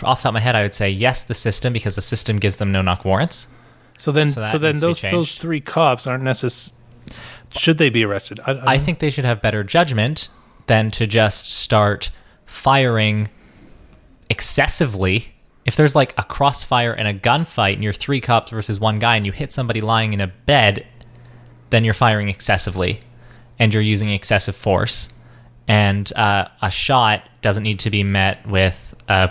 off 0.02 0.18
the 0.18 0.22
top 0.22 0.30
of 0.30 0.34
my 0.34 0.40
head, 0.40 0.54
I 0.54 0.62
would 0.62 0.74
say 0.74 0.90
yes, 0.90 1.24
the 1.24 1.34
system 1.34 1.72
because 1.72 1.96
the 1.96 2.02
system 2.02 2.38
gives 2.38 2.58
them 2.58 2.72
no 2.72 2.82
knock 2.82 3.04
warrants. 3.04 3.52
So 3.98 4.12
then 4.12 4.28
So 4.28 4.46
so 4.46 4.58
then 4.58 4.72
needs 4.72 4.80
to 4.80 4.86
be 4.86 4.92
those 4.92 5.00
those 5.12 5.34
three 5.34 5.60
cops 5.60 6.06
aren't 6.06 6.24
necessary 6.24 6.78
should 7.56 7.78
they 7.78 7.90
be 7.90 8.04
arrested? 8.04 8.40
I, 8.46 8.52
I, 8.52 8.72
I 8.74 8.78
think 8.78 8.98
they 8.98 9.10
should 9.10 9.24
have 9.24 9.40
better 9.40 9.64
judgment 9.64 10.28
than 10.66 10.90
to 10.92 11.06
just 11.06 11.52
start 11.52 12.10
firing 12.46 13.30
excessively. 14.30 15.34
If 15.64 15.76
there's 15.76 15.94
like 15.94 16.14
a 16.18 16.24
crossfire 16.24 16.92
and 16.92 17.06
a 17.06 17.14
gunfight 17.14 17.74
and 17.74 17.84
you're 17.84 17.92
three 17.92 18.20
cops 18.20 18.50
versus 18.50 18.80
one 18.80 18.98
guy 18.98 19.16
and 19.16 19.24
you 19.24 19.32
hit 19.32 19.52
somebody 19.52 19.80
lying 19.80 20.12
in 20.12 20.20
a 20.20 20.26
bed, 20.26 20.86
then 21.70 21.84
you're 21.84 21.94
firing 21.94 22.28
excessively 22.28 23.00
and 23.58 23.72
you're 23.72 23.82
using 23.82 24.10
excessive 24.10 24.56
force. 24.56 25.12
And 25.68 26.12
uh, 26.14 26.48
a 26.60 26.70
shot 26.70 27.28
doesn't 27.42 27.62
need 27.62 27.78
to 27.80 27.90
be 27.90 28.02
met 28.02 28.46
with 28.46 28.94
a 29.08 29.30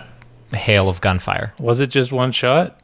hail 0.54 0.88
of 0.88 1.02
gunfire. 1.02 1.54
was 1.60 1.80
it 1.80 1.88
just 1.88 2.12
one 2.12 2.32
shot? 2.32 2.80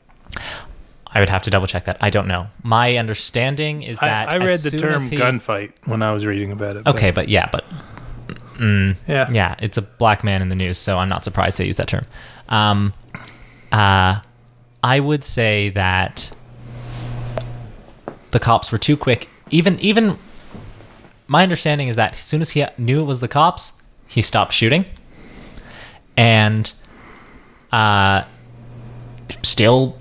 I 1.08 1.20
would 1.22 1.30
have 1.30 1.44
to 1.44 1.50
double 1.50 1.68
check 1.68 1.86
that. 1.86 1.98
I 2.02 2.10
don't 2.10 2.28
know. 2.28 2.48
My 2.64 2.98
understanding 2.98 3.82
is 3.82 4.00
that 4.00 4.34
I, 4.34 4.36
I 4.36 4.38
read 4.38 4.60
the 4.60 4.78
term 4.78 5.02
he- 5.02 5.18
gunfight 5.18 5.72
when 5.86 6.02
I 6.02 6.12
was 6.12 6.26
reading 6.26 6.52
about 6.52 6.76
it. 6.76 6.86
Okay, 6.86 7.12
but 7.12 7.30
yeah, 7.30 7.50
but 7.52 7.64
yeah. 8.60 9.30
yeah, 9.32 9.56
it's 9.60 9.78
a 9.78 9.82
black 9.82 10.24
man 10.24 10.42
in 10.42 10.50
the 10.50 10.56
news, 10.56 10.78
so 10.78 10.98
I'm 10.98 11.10
not 11.10 11.24
surprised 11.24 11.58
they 11.58 11.66
use 11.66 11.78
that 11.78 11.88
term. 11.88 12.06
Um, 12.50 12.94
uh, 13.72 14.22
I 14.84 15.00
would 15.00 15.24
say 15.24 15.70
that 15.70 16.32
the 18.32 18.40
cops 18.40 18.72
were 18.72 18.78
too 18.78 18.98
quick. 18.98 19.30
Even 19.50 19.80
even 19.80 20.18
my 21.28 21.44
understanding 21.44 21.88
is 21.88 21.96
that 21.96 22.14
as 22.14 22.24
soon 22.24 22.42
as 22.42 22.52
he 22.52 22.66
knew 22.78 23.02
it 23.02 23.06
was 23.06 23.20
the 23.20 23.28
cops, 23.28 23.82
he 24.08 24.22
stopped 24.22 24.54
shooting, 24.54 24.86
and 26.16 26.74
uh, 27.72 28.24
still 29.44 29.98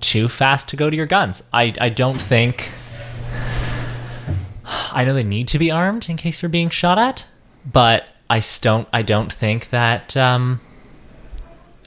too 0.00 0.28
fast 0.28 0.68
to 0.68 0.76
go 0.76 0.90
to 0.90 0.96
your 0.96 1.06
guns. 1.06 1.48
I 1.52 1.74
I 1.80 1.88
don't 1.88 2.20
think. 2.20 2.70
I 4.92 5.04
know 5.04 5.14
they 5.14 5.22
need 5.22 5.48
to 5.48 5.58
be 5.58 5.70
armed 5.70 6.08
in 6.08 6.16
case 6.16 6.40
they're 6.40 6.50
being 6.50 6.70
shot 6.70 6.98
at, 6.98 7.26
but 7.64 8.08
I 8.28 8.42
don't. 8.60 8.88
I 8.92 9.02
don't 9.02 9.32
think 9.32 9.70
that 9.70 10.16
um, 10.16 10.60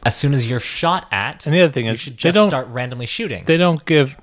as 0.05 0.15
soon 0.15 0.33
as 0.33 0.49
you're 0.49 0.59
shot 0.59 1.07
at, 1.11 1.45
And 1.45 1.53
the 1.53 1.61
other 1.61 1.71
thing 1.73 1.85
you 1.85 1.91
is 1.91 1.99
should 1.99 2.13
they 2.13 2.17
just 2.29 2.35
don't 2.35 2.49
start 2.49 2.67
randomly 2.67 3.05
shooting. 3.05 3.43
they 3.45 3.57
don't 3.57 3.83
give 3.85 4.17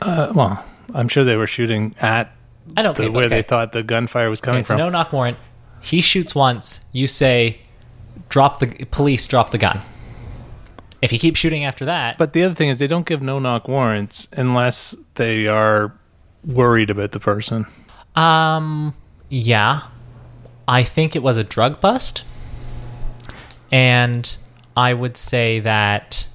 uh, 0.00 0.32
well, 0.34 0.64
I'm 0.94 1.08
sure 1.08 1.24
they 1.24 1.36
were 1.36 1.46
shooting 1.48 1.94
at 2.00 2.32
I 2.76 2.82
don't 2.82 2.96
the, 2.96 3.04
think 3.04 3.14
where 3.16 3.24
okay. 3.26 3.36
they 3.36 3.42
thought 3.42 3.72
the 3.72 3.82
gunfire 3.82 4.30
was 4.30 4.40
coming 4.40 4.58
Okay, 4.58 4.60
it's 4.60 4.68
from. 4.68 4.78
no 4.78 4.88
knock 4.90 5.12
warrant. 5.12 5.38
He 5.80 6.00
shoots 6.00 6.34
once. 6.34 6.84
You 6.92 7.08
say, 7.08 7.60
"Drop 8.28 8.58
the 8.60 8.66
police. 8.90 9.26
Drop 9.26 9.50
the 9.50 9.58
gun." 9.58 9.80
If 11.00 11.10
he 11.12 11.18
keeps 11.18 11.38
shooting 11.38 11.64
after 11.64 11.84
that, 11.84 12.18
But 12.18 12.32
the 12.32 12.42
other 12.42 12.54
thing 12.54 12.68
is 12.68 12.78
they 12.80 12.86
don't 12.88 13.06
give 13.06 13.22
no 13.22 13.38
knock 13.38 13.68
warrants 13.68 14.28
unless 14.36 14.96
they 15.14 15.46
are 15.46 15.94
worried 16.44 16.90
about 16.90 17.12
the 17.12 17.20
person. 17.20 17.66
Um, 18.16 18.94
yeah. 19.28 19.82
I 20.66 20.82
think 20.82 21.14
it 21.16 21.22
was 21.22 21.36
a 21.38 21.44
drug 21.44 21.80
bust. 21.80 22.24
And 23.70 24.36
I 24.78 24.94
would 24.94 25.16
say 25.16 25.58
that 25.60 26.28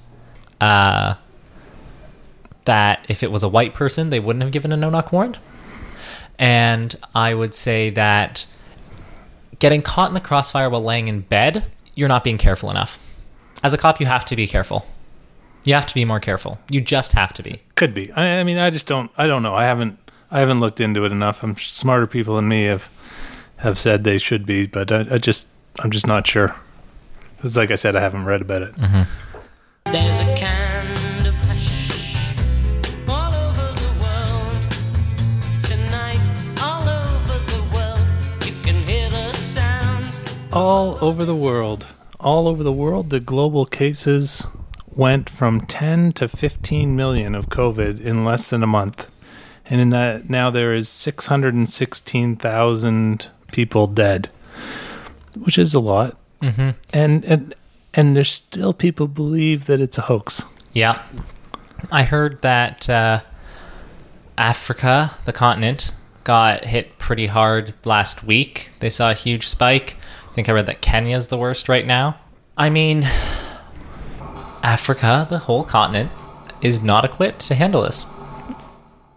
uh 0.60 1.14
that 2.66 3.04
if 3.08 3.22
it 3.22 3.30
was 3.30 3.42
a 3.42 3.48
white 3.48 3.72
person, 3.74 4.10
they 4.10 4.20
wouldn't 4.20 4.42
have 4.42 4.52
given 4.52 4.70
a 4.72 4.76
no-knock 4.76 5.12
warrant. 5.12 5.38
And 6.38 6.94
I 7.14 7.34
would 7.34 7.54
say 7.54 7.90
that 7.90 8.46
getting 9.58 9.82
caught 9.82 10.08
in 10.08 10.14
the 10.14 10.20
crossfire 10.20 10.68
while 10.68 10.82
laying 10.82 11.08
in 11.08 11.20
bed, 11.20 11.64
you're 11.94 12.08
not 12.08 12.24
being 12.24 12.38
careful 12.38 12.70
enough. 12.70 12.98
As 13.62 13.72
a 13.72 13.78
cop, 13.78 14.00
you 14.00 14.06
have 14.06 14.24
to 14.26 14.36
be 14.36 14.46
careful. 14.46 14.86
You 15.64 15.74
have 15.74 15.86
to 15.86 15.94
be 15.94 16.04
more 16.04 16.20
careful. 16.20 16.58
You 16.68 16.80
just 16.82 17.12
have 17.12 17.32
to 17.34 17.42
be. 17.42 17.62
Could 17.74 17.94
be. 17.94 18.12
I, 18.12 18.40
I 18.40 18.44
mean, 18.44 18.58
I 18.58 18.68
just 18.70 18.86
don't. 18.86 19.10
I 19.16 19.26
don't 19.26 19.42
know. 19.42 19.54
I 19.54 19.64
haven't. 19.64 19.98
I 20.30 20.40
haven't 20.40 20.60
looked 20.60 20.80
into 20.80 21.04
it 21.06 21.12
enough. 21.12 21.42
I'm 21.42 21.56
smarter 21.56 22.06
people 22.06 22.36
than 22.36 22.48
me 22.48 22.64
have 22.64 22.90
have 23.58 23.78
said 23.78 24.04
they 24.04 24.18
should 24.18 24.44
be, 24.44 24.66
but 24.66 24.92
I, 24.92 25.06
I 25.12 25.18
just 25.18 25.48
I'm 25.78 25.90
just 25.90 26.06
not 26.06 26.26
sure. 26.26 26.54
Because, 27.44 27.58
like 27.58 27.70
I 27.70 27.74
said, 27.74 27.94
I 27.94 28.00
haven't 28.00 28.24
read 28.24 28.40
about 28.40 28.62
it. 28.62 28.74
Mm-hmm. 28.76 29.02
There's 29.92 30.20
a 30.20 30.34
kind 30.34 31.26
of 31.26 31.34
hush 31.44 32.26
all 33.06 33.34
over 33.34 33.66
the 33.82 33.92
world. 34.00 34.62
Tonight, 35.62 36.26
all 36.62 36.88
over 36.88 37.38
the 37.52 37.62
world, 37.74 38.00
you 38.46 38.52
can 38.62 38.76
hear 38.88 39.10
the 39.10 39.34
sounds. 39.34 40.24
All 40.54 40.96
over 41.04 41.26
the 41.26 41.36
world, 41.36 41.88
all 42.18 42.48
over 42.48 42.62
the 42.62 42.72
world, 42.72 43.10
the 43.10 43.20
global 43.20 43.66
cases 43.66 44.46
went 44.86 45.28
from 45.28 45.66
10 45.66 46.14
to 46.14 46.28
15 46.28 46.96
million 46.96 47.34
of 47.34 47.50
COVID 47.50 48.00
in 48.00 48.24
less 48.24 48.48
than 48.48 48.62
a 48.62 48.66
month. 48.66 49.10
And 49.66 49.82
in 49.82 49.90
that, 49.90 50.30
now 50.30 50.48
there 50.48 50.72
is 50.72 50.88
616,000 50.88 53.28
people 53.52 53.86
dead, 53.86 54.30
which 55.34 55.58
is 55.58 55.74
a 55.74 55.80
lot. 55.80 56.16
Mm-hmm. 56.44 56.70
And, 56.92 57.24
and 57.24 57.54
and 57.94 58.16
there's 58.16 58.30
still 58.30 58.72
people 58.72 59.06
believe 59.06 59.66
that 59.66 59.80
it's 59.80 59.98
a 59.98 60.02
hoax. 60.02 60.42
Yeah. 60.72 61.02
I 61.90 62.02
heard 62.02 62.42
that 62.42 62.90
uh, 62.90 63.20
Africa, 64.36 65.12
the 65.24 65.32
continent, 65.32 65.92
got 66.24 66.64
hit 66.64 66.98
pretty 66.98 67.26
hard 67.26 67.74
last 67.86 68.24
week. 68.24 68.72
They 68.80 68.90
saw 68.90 69.10
a 69.10 69.14
huge 69.14 69.46
spike. 69.46 69.96
I 70.30 70.34
think 70.34 70.48
I 70.48 70.52
read 70.52 70.66
that 70.66 70.82
Kenya's 70.82 71.28
the 71.28 71.38
worst 71.38 71.68
right 71.68 71.86
now. 71.86 72.16
I 72.56 72.70
mean, 72.70 73.04
Africa, 74.62 75.26
the 75.30 75.38
whole 75.38 75.64
continent, 75.64 76.10
is 76.60 76.82
not 76.82 77.04
equipped 77.04 77.40
to 77.46 77.54
handle 77.54 77.82
this. 77.82 78.06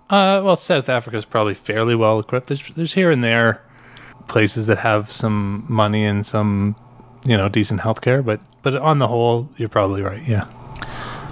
Uh, 0.09 0.41
well, 0.43 0.55
South 0.55 0.87
Africa's 0.87 1.25
probably 1.25 1.53
fairly 1.53 1.95
well 1.95 2.19
equipped. 2.19 2.47
There's, 2.47 2.67
there's 2.73 2.93
here 2.93 3.09
and 3.09 3.23
there 3.23 3.61
places 4.27 4.67
that 4.67 4.79
have 4.79 5.09
some 5.09 5.65
money 5.67 6.05
and 6.05 6.25
some, 6.25 6.75
you 7.27 7.35
know, 7.35 7.49
decent 7.49 7.81
healthcare, 7.81 8.23
but 8.23 8.39
but 8.61 8.75
on 8.75 8.99
the 8.99 9.07
whole, 9.07 9.49
you're 9.57 9.69
probably 9.69 10.01
right. 10.01 10.25
Yeah. 10.27 10.47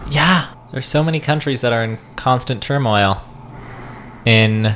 Yeah, 0.09 0.53
there's 0.71 0.85
so 0.85 1.03
many 1.03 1.19
countries 1.19 1.61
that 1.61 1.73
are 1.73 1.83
in 1.83 1.97
constant 2.15 2.61
turmoil 2.61 3.23
in 4.25 4.73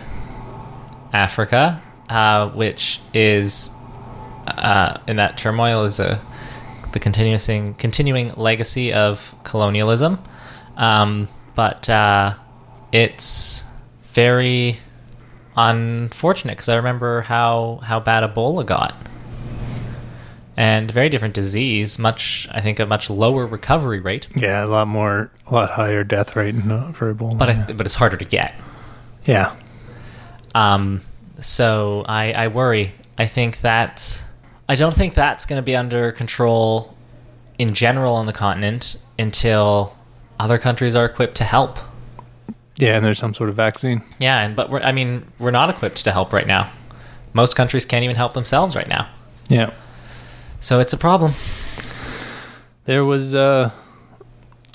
Africa, 1.14 1.82
uh, 2.08 2.50
which 2.50 3.02
is 3.14 3.76
uh, 4.48 4.98
in 5.08 5.18
that 5.18 5.38
turmoil 5.38 5.84
is 5.84 6.00
a 6.00 6.22
the 6.94 7.00
continuing 7.00 7.76
continuing 7.76 8.30
legacy 8.36 8.94
of 8.94 9.36
colonialism, 9.44 10.20
um, 10.78 11.28
but 11.54 11.88
uh, 11.90 12.34
it's 12.92 13.70
very 14.14 14.78
unfortunate 15.56 16.54
because 16.54 16.70
I 16.70 16.78
remember 16.78 17.22
how 17.22 17.82
how 17.84 18.00
bad 18.00 18.24
Ebola 18.24 18.66
got. 18.66 18.96
And 20.60 20.92
very 20.92 21.08
different 21.08 21.34
disease, 21.34 21.98
much 21.98 22.50
I 22.52 22.60
think 22.60 22.82
a 22.82 22.86
much 22.86 23.10
lower 23.10 23.48
recovery 23.48 24.02
rate, 24.02 24.28
Yeah, 24.36 24.66
a 24.66 24.68
lot 24.68 24.90
more, 24.90 25.32
a 25.48 25.54
lot 25.54 25.70
higher 25.72 26.04
death 26.04 26.36
rate 26.36 26.54
for 26.94 27.14
Ebola. 27.14 27.38
but. 27.38 27.50
I, 27.50 27.72
but 27.72 27.86
it's 27.86 27.96
harder 27.96 28.18
to 28.18 28.26
get. 28.26 28.62
yeah. 29.24 29.56
Um, 30.54 31.02
so 31.40 32.04
I, 32.08 32.34
I 32.34 32.48
worry. 32.50 32.92
I 33.18 33.26
think 33.26 33.62
that's. 33.62 34.24
I 34.68 34.76
don't 34.76 34.94
think 34.94 35.14
that's 35.14 35.46
going 35.46 35.60
to 35.60 35.64
be 35.66 35.76
under 35.78 36.12
control 36.12 36.94
in 37.58 37.74
general 37.74 38.16
on 38.16 38.26
the 38.26 38.34
continent 38.34 38.98
until 39.18 39.96
other 40.40 40.58
countries 40.58 40.94
are 40.96 41.06
equipped 41.06 41.36
to 41.38 41.44
help. 41.46 41.80
Yeah, 42.78 42.96
and 42.98 43.06
there's 43.06 43.18
some 43.20 43.34
sort 43.34 43.50
of 43.50 43.56
vaccine. 43.56 44.02
Yeah, 44.20 44.42
and 44.42 44.56
but 44.56 44.70
we're, 44.70 44.82
I 44.82 44.92
mean 44.92 45.26
we're 45.40 45.52
not 45.52 45.70
equipped 45.70 46.04
to 46.04 46.12
help 46.12 46.34
right 46.34 46.48
now. 46.48 46.70
Most 47.34 47.56
countries 47.56 47.86
can't 47.86 48.04
even 48.04 48.16
help 48.18 48.34
themselves 48.34 48.76
right 48.76 48.88
now. 48.90 49.08
Yeah. 49.48 49.72
So 50.60 50.80
it's 50.80 50.94
a 50.94 50.98
problem. 50.98 51.34
There 52.86 53.06
was 53.06 53.34
uh, 53.36 53.72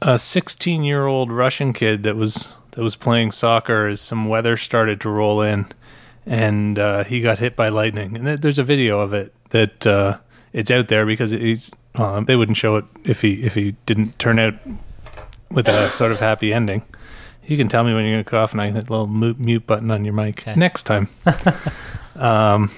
a 0.03 0.18
16 0.18 0.83
year 0.85 1.07
old 1.07 1.31
Russian 1.31 1.73
kid 1.73 2.03
that 2.05 2.16
was 2.16 2.57
that 2.73 2.83
was 2.83 2.97
playing 2.97 3.31
soccer 3.33 3.87
as 3.87 4.01
some 4.01 4.29
weather 4.29 4.57
started 4.57 5.01
to 5.03 5.09
roll 5.11 5.40
in, 5.42 5.66
and 6.27 6.79
uh, 6.79 7.05
he 7.05 7.20
got 7.20 7.38
hit 7.38 7.55
by 7.57 7.68
lightning. 7.68 8.16
And 8.16 8.27
there's 8.38 8.59
a 8.59 8.64
video 8.64 9.01
of 9.01 9.12
it 9.12 9.33
that 9.51 9.87
uh, 9.87 10.18
it's 10.53 10.70
out 10.70 10.88
there 10.88 11.05
because 11.07 11.31
he's 11.33 11.70
uh, 11.97 12.20
they 12.20 12.37
wouldn't 12.37 12.57
show 12.57 12.77
it 12.77 12.85
if 13.05 13.20
he 13.20 13.42
if 13.42 13.55
he 13.55 13.77
didn't 13.87 14.18
turn 14.18 14.38
out 14.38 14.55
with 15.51 15.68
a 15.68 15.88
sort 15.90 16.12
of 16.12 16.20
happy 16.20 16.53
ending. 16.53 16.83
You 17.47 17.57
can 17.59 17.68
tell 17.68 17.85
me 17.85 17.92
when 17.92 18.05
you're 18.07 18.14
gonna 18.14 18.25
cough, 18.25 18.53
and 18.53 18.61
I 18.61 18.66
can 18.68 18.77
hit 18.77 18.87
the 18.87 18.90
little 18.92 19.07
mute, 19.07 19.38
mute 19.38 19.66
button 19.66 19.90
on 19.90 20.05
your 20.05 20.14
mic 20.14 20.40
Okay. 20.40 20.55
next 20.59 20.85
time. 20.85 21.09
um, 22.16 22.70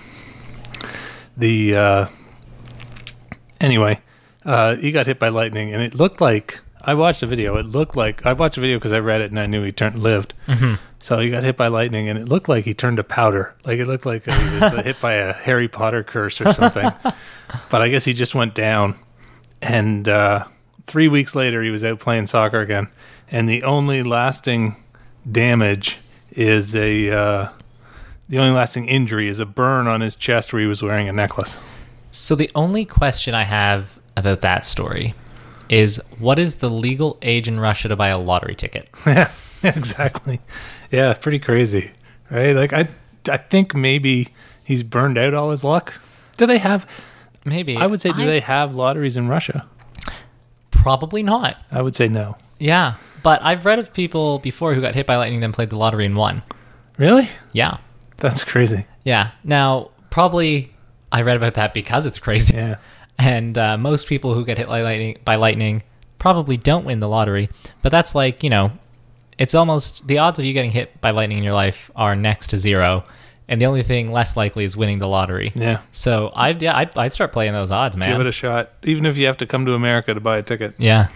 the 1.36 1.76
uh, 1.76 2.06
anyway, 3.66 4.00
uh, 4.44 4.76
he 4.76 4.92
got 4.92 5.06
hit 5.06 5.18
by 5.18 5.28
lightning, 5.28 5.72
and 5.72 5.82
it 5.82 5.94
looked 5.94 6.20
like 6.20 6.60
I 6.80 6.94
watched 6.94 7.20
the 7.20 7.26
video. 7.26 7.56
It 7.56 7.66
looked 7.66 7.96
like 7.96 8.24
I 8.24 8.32
watched 8.32 8.54
the 8.54 8.60
video 8.60 8.78
because 8.78 8.92
I 8.92 9.00
read 9.00 9.20
it 9.20 9.30
and 9.30 9.40
I 9.40 9.46
knew 9.46 9.62
he 9.64 9.72
turned 9.72 10.00
lived. 10.02 10.34
Mm-hmm. 10.46 10.74
So 11.00 11.18
he 11.18 11.30
got 11.30 11.42
hit 11.42 11.56
by 11.56 11.66
lightning, 11.66 12.08
and 12.08 12.18
it 12.18 12.28
looked 12.28 12.48
like 12.48 12.64
he 12.64 12.72
turned 12.72 12.96
to 12.98 13.04
powder. 13.04 13.54
Like 13.64 13.78
it 13.78 13.86
looked 13.86 14.06
like 14.06 14.24
he 14.24 14.30
was 14.30 14.72
uh, 14.72 14.82
hit 14.82 15.00
by 15.00 15.14
a 15.14 15.32
Harry 15.32 15.68
Potter 15.68 16.02
curse 16.04 16.40
or 16.40 16.52
something. 16.52 16.90
but 17.70 17.82
I 17.82 17.88
guess 17.88 18.04
he 18.04 18.14
just 18.14 18.34
went 18.34 18.54
down, 18.54 18.96
and 19.60 20.08
uh, 20.08 20.44
three 20.86 21.08
weeks 21.08 21.34
later 21.34 21.62
he 21.62 21.70
was 21.70 21.84
out 21.84 21.98
playing 21.98 22.26
soccer 22.26 22.60
again, 22.60 22.88
and 23.30 23.48
the 23.48 23.64
only 23.64 24.02
lasting 24.02 24.76
damage 25.30 25.98
is 26.30 26.74
a. 26.76 27.10
Uh, 27.10 27.48
the 28.28 28.38
only 28.38 28.50
lasting 28.50 28.86
injury 28.86 29.28
is 29.28 29.38
a 29.38 29.46
burn 29.46 29.86
on 29.86 30.00
his 30.00 30.16
chest 30.16 30.52
where 30.52 30.60
he 30.60 30.66
was 30.66 30.82
wearing 30.82 31.08
a 31.08 31.12
necklace. 31.12 31.60
So 32.16 32.34
the 32.34 32.50
only 32.54 32.86
question 32.86 33.34
I 33.34 33.42
have 33.44 34.00
about 34.16 34.40
that 34.40 34.64
story 34.64 35.14
is 35.68 36.02
what 36.18 36.38
is 36.38 36.56
the 36.56 36.70
legal 36.70 37.18
age 37.20 37.46
in 37.46 37.60
Russia 37.60 37.88
to 37.88 37.96
buy 37.96 38.08
a 38.08 38.16
lottery 38.16 38.54
ticket? 38.54 38.88
yeah, 39.06 39.30
exactly. 39.62 40.40
Yeah, 40.90 41.12
pretty 41.12 41.38
crazy, 41.38 41.90
right? 42.30 42.56
Like 42.56 42.72
I, 42.72 42.88
I 43.30 43.36
think 43.36 43.74
maybe 43.74 44.28
he's 44.64 44.82
burned 44.82 45.18
out 45.18 45.34
all 45.34 45.50
his 45.50 45.62
luck. 45.62 46.00
Do 46.38 46.46
they 46.46 46.56
have? 46.56 46.88
Maybe. 47.44 47.76
I 47.76 47.86
would 47.86 48.00
say, 48.00 48.12
do 48.12 48.24
they 48.24 48.40
have 48.40 48.74
lotteries 48.74 49.18
in 49.18 49.28
Russia? 49.28 49.66
Probably 50.70 51.22
not. 51.22 51.58
I 51.70 51.82
would 51.82 51.94
say 51.94 52.08
no. 52.08 52.38
Yeah, 52.58 52.94
but 53.22 53.42
I've 53.42 53.66
read 53.66 53.78
of 53.78 53.92
people 53.92 54.38
before 54.38 54.72
who 54.72 54.80
got 54.80 54.94
hit 54.94 55.06
by 55.06 55.16
lightning 55.16 55.40
then 55.40 55.52
played 55.52 55.68
the 55.68 55.76
lottery 55.76 56.06
and 56.06 56.16
won. 56.16 56.42
Really? 56.96 57.28
Yeah, 57.52 57.74
That's 58.16 58.42
crazy. 58.42 58.86
yeah. 59.04 59.32
Now, 59.44 59.90
probably 60.08 60.72
I 61.16 61.22
read 61.22 61.36
about 61.36 61.54
that 61.54 61.72
because 61.72 62.04
it's 62.06 62.18
crazy. 62.18 62.54
Yeah. 62.56 62.76
And 63.18 63.56
uh, 63.56 63.78
most 63.78 64.08
people 64.08 64.34
who 64.34 64.44
get 64.44 64.58
hit 64.58 64.66
by 64.66 64.82
lightning, 64.82 65.16
by 65.24 65.36
lightning 65.36 65.82
probably 66.18 66.58
don't 66.58 66.84
win 66.84 67.00
the 67.00 67.08
lottery. 67.08 67.48
But 67.80 67.90
that's 67.90 68.14
like 68.14 68.42
you 68.42 68.50
know, 68.50 68.72
it's 69.38 69.54
almost 69.54 70.06
the 70.06 70.18
odds 70.18 70.38
of 70.38 70.44
you 70.44 70.52
getting 70.52 70.70
hit 70.70 71.00
by 71.00 71.12
lightning 71.12 71.38
in 71.38 71.44
your 71.44 71.54
life 71.54 71.90
are 71.96 72.14
next 72.14 72.48
to 72.48 72.58
zero, 72.58 73.06
and 73.48 73.58
the 73.58 73.64
only 73.64 73.82
thing 73.82 74.12
less 74.12 74.36
likely 74.36 74.64
is 74.64 74.76
winning 74.76 74.98
the 74.98 75.08
lottery. 75.08 75.50
Yeah. 75.54 75.80
So 75.92 76.30
I'd 76.36 76.60
yeah 76.60 76.76
I'd, 76.76 76.94
I'd 76.98 77.12
start 77.14 77.32
playing 77.32 77.54
those 77.54 77.70
odds, 77.70 77.96
man. 77.96 78.10
Give 78.10 78.20
it 78.20 78.26
a 78.26 78.32
shot, 78.32 78.72
even 78.82 79.06
if 79.06 79.16
you 79.16 79.24
have 79.24 79.38
to 79.38 79.46
come 79.46 79.64
to 79.64 79.72
America 79.72 80.12
to 80.12 80.20
buy 80.20 80.36
a 80.36 80.42
ticket. 80.42 80.74
yeah. 80.76 81.08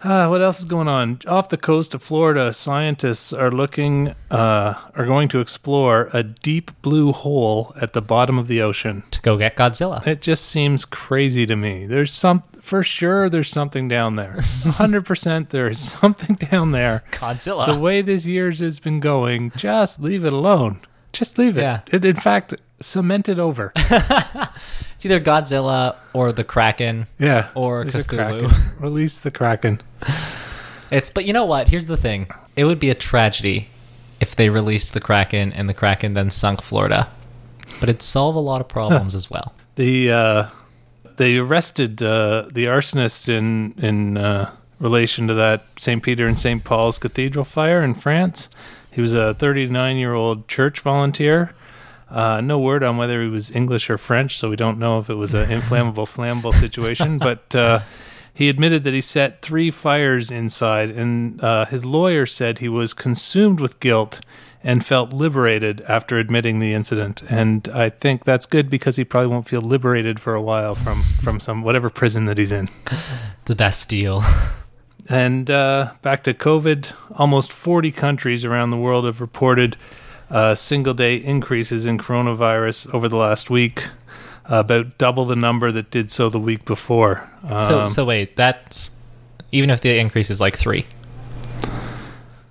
Uh, 0.00 0.28
what 0.28 0.40
else 0.40 0.60
is 0.60 0.64
going 0.64 0.86
on? 0.86 1.18
Off 1.26 1.48
the 1.48 1.56
coast 1.56 1.92
of 1.92 2.02
Florida, 2.02 2.52
scientists 2.52 3.32
are 3.32 3.50
looking, 3.50 4.14
uh, 4.30 4.74
are 4.94 5.06
going 5.06 5.28
to 5.28 5.40
explore 5.40 6.08
a 6.12 6.22
deep 6.22 6.70
blue 6.82 7.12
hole 7.12 7.74
at 7.80 7.94
the 7.94 8.02
bottom 8.02 8.38
of 8.38 8.46
the 8.46 8.62
ocean. 8.62 9.02
To 9.10 9.20
go 9.22 9.36
get 9.36 9.56
Godzilla. 9.56 10.06
It 10.06 10.22
just 10.22 10.44
seems 10.44 10.84
crazy 10.84 11.46
to 11.46 11.56
me. 11.56 11.86
There's 11.86 12.12
some, 12.12 12.42
for 12.60 12.84
sure, 12.84 13.28
there's 13.28 13.50
something 13.50 13.88
down 13.88 14.14
there. 14.14 14.34
100% 14.38 15.48
there 15.48 15.68
is 15.68 15.80
something 15.80 16.36
down 16.36 16.70
there. 16.70 17.02
Godzilla. 17.10 17.72
The 17.72 17.78
way 17.78 18.00
this 18.00 18.24
year's 18.24 18.60
has 18.60 18.78
been 18.78 19.00
going, 19.00 19.50
just 19.56 20.00
leave 20.00 20.24
it 20.24 20.32
alone. 20.32 20.80
Just 21.18 21.36
leave 21.36 21.56
it. 21.58 21.62
Yeah. 21.62 21.80
it 21.90 22.04
in 22.04 22.14
fact, 22.14 22.54
cement 22.80 23.28
it 23.28 23.40
over. 23.40 23.72
it's 23.76 25.04
either 25.04 25.18
Godzilla 25.18 25.96
or 26.12 26.30
the 26.30 26.44
Kraken. 26.44 27.08
Yeah. 27.18 27.48
Or 27.56 27.84
Cthulhu. 27.84 28.06
Kraken. 28.46 28.72
Release 28.78 29.18
the 29.18 29.32
Kraken. 29.32 29.80
It's 30.92 31.10
but 31.10 31.24
you 31.24 31.32
know 31.32 31.44
what? 31.44 31.70
Here's 31.70 31.88
the 31.88 31.96
thing. 31.96 32.28
It 32.54 32.66
would 32.66 32.78
be 32.78 32.88
a 32.88 32.94
tragedy 32.94 33.68
if 34.20 34.36
they 34.36 34.48
released 34.48 34.94
the 34.94 35.00
Kraken 35.00 35.52
and 35.52 35.68
the 35.68 35.74
Kraken 35.74 36.14
then 36.14 36.30
sunk 36.30 36.62
Florida. 36.62 37.10
But 37.80 37.88
it'd 37.88 38.00
solve 38.00 38.36
a 38.36 38.40
lot 38.40 38.60
of 38.60 38.68
problems 38.68 39.16
as 39.16 39.28
well. 39.28 39.54
The 39.74 40.12
uh, 40.12 40.46
they 41.16 41.36
arrested 41.36 42.00
uh, 42.00 42.46
the 42.48 42.66
arsonist 42.66 43.28
in 43.28 43.74
in 43.76 44.16
uh, 44.16 44.54
relation 44.78 45.26
to 45.26 45.34
that 45.34 45.64
St. 45.80 46.00
Peter 46.00 46.28
and 46.28 46.38
St. 46.38 46.62
Paul's 46.62 47.00
Cathedral 47.00 47.44
fire 47.44 47.82
in 47.82 47.94
France. 47.94 48.48
He 48.98 49.02
was 49.02 49.14
a 49.14 49.32
39 49.32 49.96
year 49.96 50.12
old 50.12 50.48
church 50.48 50.80
volunteer. 50.80 51.54
Uh, 52.10 52.40
no 52.40 52.58
word 52.58 52.82
on 52.82 52.96
whether 52.96 53.22
he 53.22 53.28
was 53.28 53.48
English 53.48 53.88
or 53.90 53.96
French, 53.96 54.36
so 54.36 54.50
we 54.50 54.56
don't 54.56 54.76
know 54.76 54.98
if 54.98 55.08
it 55.08 55.14
was 55.14 55.34
an 55.34 55.48
inflammable, 55.52 56.04
flammable 56.16 56.52
situation. 56.52 57.18
But 57.18 57.54
uh, 57.54 57.82
he 58.34 58.48
admitted 58.48 58.82
that 58.82 58.94
he 58.94 59.00
set 59.00 59.40
three 59.40 59.70
fires 59.70 60.32
inside, 60.32 60.90
and 60.90 61.40
uh, 61.40 61.66
his 61.66 61.84
lawyer 61.84 62.26
said 62.26 62.58
he 62.58 62.68
was 62.68 62.92
consumed 62.92 63.60
with 63.60 63.78
guilt 63.78 64.20
and 64.64 64.84
felt 64.84 65.12
liberated 65.12 65.80
after 65.82 66.18
admitting 66.18 66.58
the 66.58 66.74
incident. 66.74 67.22
And 67.28 67.68
I 67.68 67.90
think 67.90 68.24
that's 68.24 68.46
good 68.46 68.68
because 68.68 68.96
he 68.96 69.04
probably 69.04 69.28
won't 69.28 69.46
feel 69.46 69.60
liberated 69.60 70.18
for 70.18 70.34
a 70.34 70.42
while 70.42 70.74
from 70.74 71.04
from 71.04 71.38
some 71.38 71.62
whatever 71.62 71.88
prison 71.88 72.24
that 72.24 72.36
he's 72.36 72.50
in. 72.50 72.68
The 73.44 73.86
deal. 73.88 74.24
And 75.08 75.50
uh, 75.50 75.92
back 76.02 76.22
to 76.24 76.34
COVID, 76.34 76.92
almost 77.12 77.52
40 77.52 77.92
countries 77.92 78.44
around 78.44 78.70
the 78.70 78.76
world 78.76 79.04
have 79.06 79.20
reported 79.20 79.76
uh, 80.30 80.54
single 80.54 80.92
day 80.92 81.16
increases 81.16 81.86
in 81.86 81.96
coronavirus 81.98 82.92
over 82.92 83.08
the 83.08 83.16
last 83.16 83.48
week, 83.48 83.86
uh, 84.50 84.56
about 84.56 84.98
double 84.98 85.24
the 85.24 85.36
number 85.36 85.72
that 85.72 85.90
did 85.90 86.10
so 86.10 86.28
the 86.28 86.38
week 86.38 86.64
before. 86.66 87.28
so 87.42 87.80
Um, 87.80 87.90
so 87.90 88.04
wait, 88.04 88.36
that's 88.36 88.96
even 89.50 89.70
if 89.70 89.80
the 89.80 89.98
increase 89.98 90.28
is 90.28 90.40
like 90.40 90.56
three. 90.56 90.86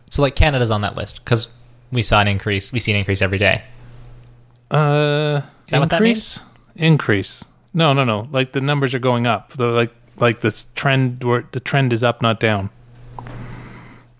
So 0.09 0.21
like 0.23 0.35
Canada's 0.35 0.71
on 0.71 0.81
that 0.81 0.95
list 0.95 1.23
because 1.23 1.53
we 1.91 2.01
saw 2.01 2.21
an 2.21 2.27
increase. 2.27 2.73
We 2.73 2.79
see 2.79 2.91
an 2.91 2.97
increase 2.97 3.21
every 3.21 3.37
day. 3.37 3.61
Uh, 4.71 5.41
Is 5.65 5.71
that 5.71 5.79
what 5.79 5.89
that 5.89 5.97
increase? 5.97 6.41
Increase. 6.75 7.45
No, 7.73 7.93
no, 7.93 8.03
no. 8.03 8.27
Like 8.31 8.53
the 8.53 8.61
numbers 8.61 8.95
are 8.95 8.99
going 8.99 9.27
up. 9.27 9.53
The 9.53 9.67
like 9.67 9.93
like 10.19 10.41
this 10.41 10.65
trend 10.75 11.23
where 11.23 11.47
the 11.51 11.59
trend 11.59 11.93
is 11.93 12.03
up, 12.03 12.21
not 12.21 12.39
down. 12.39 12.69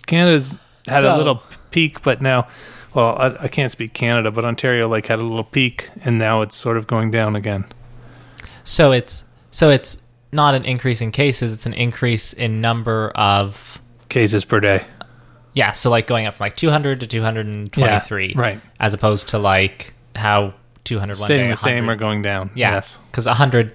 Canada's 0.06 0.56
had 0.88 1.04
a 1.04 1.18
little 1.18 1.44
peak, 1.72 2.02
but 2.02 2.22
now, 2.22 2.48
well, 2.94 3.18
I, 3.20 3.44
I 3.44 3.48
can't 3.48 3.72
speak 3.72 3.94
Canada, 3.94 4.32
but 4.32 4.46
Ontario 4.46 4.88
like 4.88 5.08
had 5.08 5.20
a 5.20 5.24
little 5.24 5.44
peak, 5.44 5.90
and 6.04 6.18
now 6.18 6.42
it's 6.42 6.56
sort 6.56 6.78
of 6.78 6.88
going 6.88 7.12
down 7.12 7.36
again. 7.36 7.66
So 8.64 8.92
it's 8.92 9.26
so 9.52 9.70
it's 9.70 10.06
not 10.32 10.56
an 10.56 10.66
increase 10.66 11.02
in 11.02 11.12
cases; 11.12 11.54
it's 11.54 11.66
an 11.66 11.74
increase 11.74 12.34
in 12.34 12.62
number 12.62 13.10
of 13.16 13.82
Cases 14.10 14.46
per 14.46 14.62
day. 14.62 14.86
yeah. 15.54 15.74
So 15.74 15.90
like 15.90 16.08
going 16.08 16.26
up 16.28 16.36
from 16.36 16.46
like 16.46 16.56
200 16.56 17.02
to 17.02 17.08
223, 17.08 18.28
Yeah, 18.28 18.42
right. 18.42 18.62
As 18.80 18.94
opposed 18.94 19.30
to 19.30 19.38
like 19.38 19.94
how 20.16 20.54
200 20.86 21.18
one 21.20 21.26
Staying 21.26 21.50
the 21.50 21.58
same 21.58 21.90
or 21.90 21.98
going 21.98 22.22
down. 22.22 22.50
Yeah, 22.56 22.76
Yes. 22.76 22.98
because 23.12 23.26
100, 23.26 23.74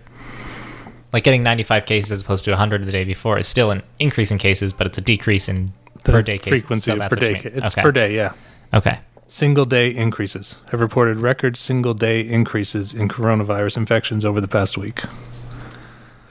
like 1.12 1.24
getting 1.24 1.42
95 1.42 1.86
cases 1.86 2.12
as 2.12 2.22
opposed 2.22 2.44
to 2.46 2.50
100 2.52 2.84
the 2.84 2.92
day 2.92 3.04
before 3.04 3.38
is 3.38 3.46
still 3.46 3.70
an 3.70 3.82
increase 3.98 4.30
in 4.30 4.38
cases, 4.38 4.72
but 4.72 4.86
it's 4.86 4.98
a 4.98 5.02
decrease 5.02 5.48
in 5.48 5.72
The 6.04 6.12
per 6.12 6.22
day 6.22 6.38
cases. 6.38 6.60
frequency 6.60 6.90
So 6.92 7.08
per 7.08 7.16
day. 7.16 7.40
It's 7.44 7.74
okay. 7.74 7.82
per 7.82 7.92
day. 7.92 8.14
Yeah. 8.16 8.32
Okay. 8.72 8.98
Single 9.26 9.64
day 9.64 9.88
increases 9.88 10.58
have 10.70 10.80
reported 10.80 11.16
record 11.16 11.56
single 11.56 11.94
day 11.94 12.20
increases 12.20 12.92
in 12.92 13.08
coronavirus 13.08 13.78
infections 13.78 14.24
over 14.24 14.40
the 14.40 14.48
past 14.48 14.76
week. 14.76 15.02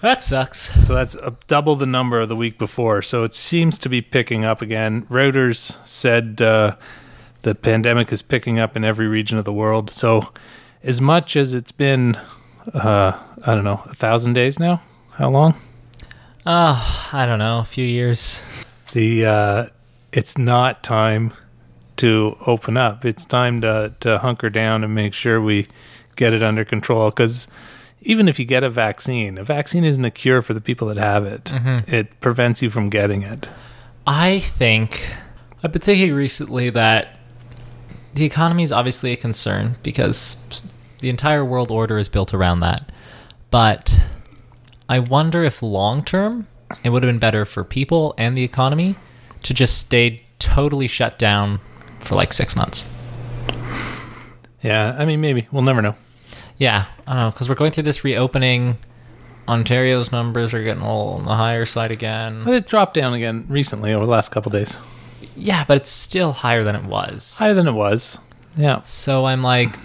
That 0.02 0.24
sucks. 0.24 0.72
So 0.88 0.96
that's 0.96 1.14
a, 1.16 1.36
double 1.48 1.76
the 1.76 1.86
number 1.86 2.20
of 2.20 2.28
the 2.30 2.36
week 2.36 2.58
before. 2.58 3.04
So 3.04 3.24
it 3.24 3.36
seems 3.36 3.78
to 3.80 3.90
be 3.90 4.02
picking 4.02 4.44
up 4.44 4.62
again. 4.62 5.04
Reuters 5.04 5.76
said 5.88 6.42
uh, 6.42 6.76
the 7.44 7.54
pandemic 7.54 8.12
is 8.12 8.24
picking 8.24 8.58
up 8.60 8.76
in 8.76 8.84
every 8.84 9.08
region 9.08 9.38
of 9.38 9.46
the 9.46 9.54
world. 9.54 9.92
So 9.92 10.32
as 10.84 11.00
much 11.00 11.36
as 11.36 11.54
it's 11.54 11.72
been, 11.72 12.20
uh, 12.74 13.18
I 13.44 13.56
don't 13.56 13.64
know, 13.64 13.82
a 13.86 13.94
thousand 13.94 14.34
days 14.34 14.60
now. 14.60 14.82
How 15.12 15.30
long? 15.30 15.56
Oh, 16.46 17.10
I 17.14 17.26
don't 17.26 17.40
know, 17.40 17.60
a 17.60 17.66
few 17.66 17.86
years. 17.86 18.44
The 18.94 19.26
uh, 19.26 19.66
it's 20.12 20.38
not 20.38 20.84
time 20.84 21.34
to 21.98 22.38
open 22.48 22.78
up. 22.78 23.06
It's 23.06 23.26
time 23.26 23.62
to 23.62 23.94
to 24.00 24.18
hunker 24.20 24.50
down 24.50 24.84
and 24.84 24.94
make 24.96 25.14
sure 25.14 25.42
we 25.42 25.68
get 26.16 26.34
it 26.34 26.44
under 26.44 26.66
control. 26.66 27.10
Because 27.10 27.48
even 28.02 28.28
if 28.28 28.40
you 28.40 28.46
get 28.46 28.64
a 28.64 28.70
vaccine, 28.70 29.38
a 29.38 29.44
vaccine 29.44 29.84
isn't 29.84 30.04
a 30.04 30.12
cure 30.12 30.42
for 30.42 30.54
the 30.54 30.62
people 30.62 30.88
that 30.88 30.98
have 30.98 31.26
it. 31.26 31.52
It 31.88 32.20
prevents 32.20 32.62
you 32.62 32.70
from 32.70 32.90
getting 32.90 33.22
it. 33.22 33.48
I 34.08 34.40
think 34.40 35.16
I've 35.64 35.72
been 35.72 35.82
thinking 35.82 36.14
recently 36.14 36.72
that 36.72 37.20
the 38.16 38.26
economy 38.26 38.64
is 38.64 38.72
obviously 38.72 39.14
a 39.14 39.18
concern 39.18 39.76
because 39.84 40.62
the 41.02 41.10
entire 41.10 41.44
world 41.44 41.70
order 41.70 41.98
is 41.98 42.08
built 42.10 42.34
around 42.34 42.62
that. 42.62 42.92
But 43.50 44.00
I 44.88 45.00
wonder 45.00 45.44
if 45.44 45.62
long 45.62 46.04
term 46.04 46.48
it 46.84 46.90
would 46.90 47.04
have 47.04 47.10
been 47.10 47.20
better 47.20 47.44
for 47.46 47.64
people 47.64 48.14
and 48.18 48.38
the 48.38 48.44
economy 48.44 48.96
to 49.44 49.54
just 49.54 49.78
stay 49.78 50.24
totally 50.40 50.88
shut 50.88 51.20
down 51.20 51.60
for 52.00 52.16
like 52.16 52.32
six 52.34 52.56
months. 52.56 52.92
Yeah, 54.62 54.96
I 54.98 55.06
mean, 55.06 55.22
maybe 55.22 55.48
we'll 55.52 55.64
never 55.64 55.82
know. 55.82 55.96
Yeah, 56.58 56.86
I 57.08 57.14
don't 57.14 57.22
know 57.24 57.32
because 57.32 57.50
we're 57.50 57.56
going 57.56 57.72
through 57.72 57.84
this 57.84 58.04
reopening. 58.04 58.78
Ontario's 59.48 60.12
numbers 60.12 60.54
are 60.54 60.64
getting 60.64 60.84
all 60.84 61.16
on 61.16 61.26
the 61.26 61.36
higher 61.36 61.66
side 61.66 61.92
again. 61.92 62.44
But 62.46 62.54
it 62.54 62.68
dropped 62.68 62.94
down 62.94 63.14
again 63.14 63.46
recently 63.50 63.92
over 63.92 64.06
the 64.06 64.12
last 64.12 64.30
couple 64.32 64.52
days, 64.52 64.78
Yeah, 65.36 65.66
but 65.68 65.78
it's 65.78 65.90
still 65.90 66.32
higher 66.32 66.64
than 66.64 66.76
it 66.76 66.84
was. 66.86 67.38
higher 67.38 67.56
than 67.56 67.68
it 67.68 67.74
was. 67.74 68.20
Yeah, 68.56 68.82
So 68.84 69.26
I'm 69.26 69.42
like, 69.42 69.76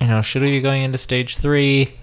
you 0.00 0.06
know, 0.06 0.22
should 0.22 0.42
we 0.42 0.50
be 0.50 0.60
going 0.60 0.82
into 0.82 0.98
stage 0.98 1.36
three? 1.38 1.94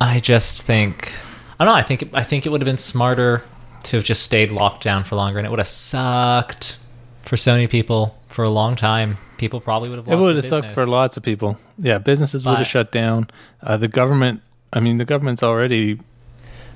I 0.00 0.20
just 0.20 0.62
think, 0.62 1.14
I 1.58 1.64
don't 1.64 1.72
know. 1.72 1.78
I 1.78 1.82
think 1.82 2.10
I 2.12 2.22
think 2.22 2.46
it 2.46 2.50
would 2.50 2.60
have 2.60 2.66
been 2.66 2.76
smarter 2.78 3.42
to 3.84 3.96
have 3.96 4.04
just 4.04 4.22
stayed 4.22 4.50
locked 4.50 4.82
down 4.82 5.04
for 5.04 5.16
longer, 5.16 5.38
and 5.38 5.46
it 5.46 5.50
would 5.50 5.58
have 5.60 5.68
sucked 5.68 6.78
for 7.22 7.36
so 7.36 7.52
many 7.52 7.66
people 7.68 8.18
for 8.28 8.42
a 8.42 8.48
long 8.50 8.76
time. 8.76 9.18
People 9.38 9.60
probably 9.60 9.88
would 9.88 9.98
have. 9.98 10.08
it 10.08 10.16
would 10.16 10.34
have 10.34 10.44
sucked 10.44 10.72
for 10.72 10.86
lots 10.86 11.16
of 11.16 11.22
people. 11.22 11.58
Yeah, 11.78 11.98
businesses 11.98 12.46
would 12.46 12.58
have 12.58 12.66
shut 12.66 12.92
down. 12.92 13.28
Uh, 13.62 13.76
the 13.76 13.88
government, 13.88 14.42
I 14.72 14.80
mean, 14.80 14.98
the 14.98 15.04
government's 15.04 15.42
already. 15.42 16.00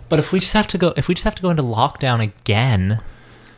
But 0.08 0.18
if 0.18 0.32
we 0.32 0.40
just 0.40 0.54
have 0.54 0.66
to 0.68 0.78
go, 0.78 0.94
if 0.96 1.08
we 1.08 1.14
just 1.14 1.24
have 1.24 1.34
to 1.34 1.42
go 1.42 1.50
into 1.50 1.62
lockdown 1.62 2.22
again, 2.22 3.00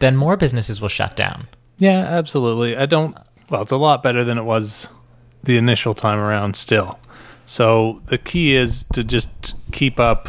then 0.01 0.17
more 0.17 0.37
businesses 0.37 0.81
will 0.81 0.89
shut 0.89 1.17
down. 1.17 1.47
Yeah, 1.79 1.99
absolutely. 1.99 2.77
I 2.77 2.87
don't. 2.87 3.17
Well, 3.49 3.63
it's 3.63 3.73
a 3.73 3.77
lot 3.77 4.03
better 4.03 4.25
than 4.25 4.39
it 4.39 4.43
was 4.45 4.91
the 5.43 5.57
initial 5.57 5.95
time 5.95 6.19
around. 6.19 6.57
Still, 6.57 6.99
so 7.47 8.01
the 8.07 8.19
key 8.19 8.55
is 8.55 8.85
to 8.93 9.03
just 9.05 9.55
keep 9.73 9.99
up 10.01 10.29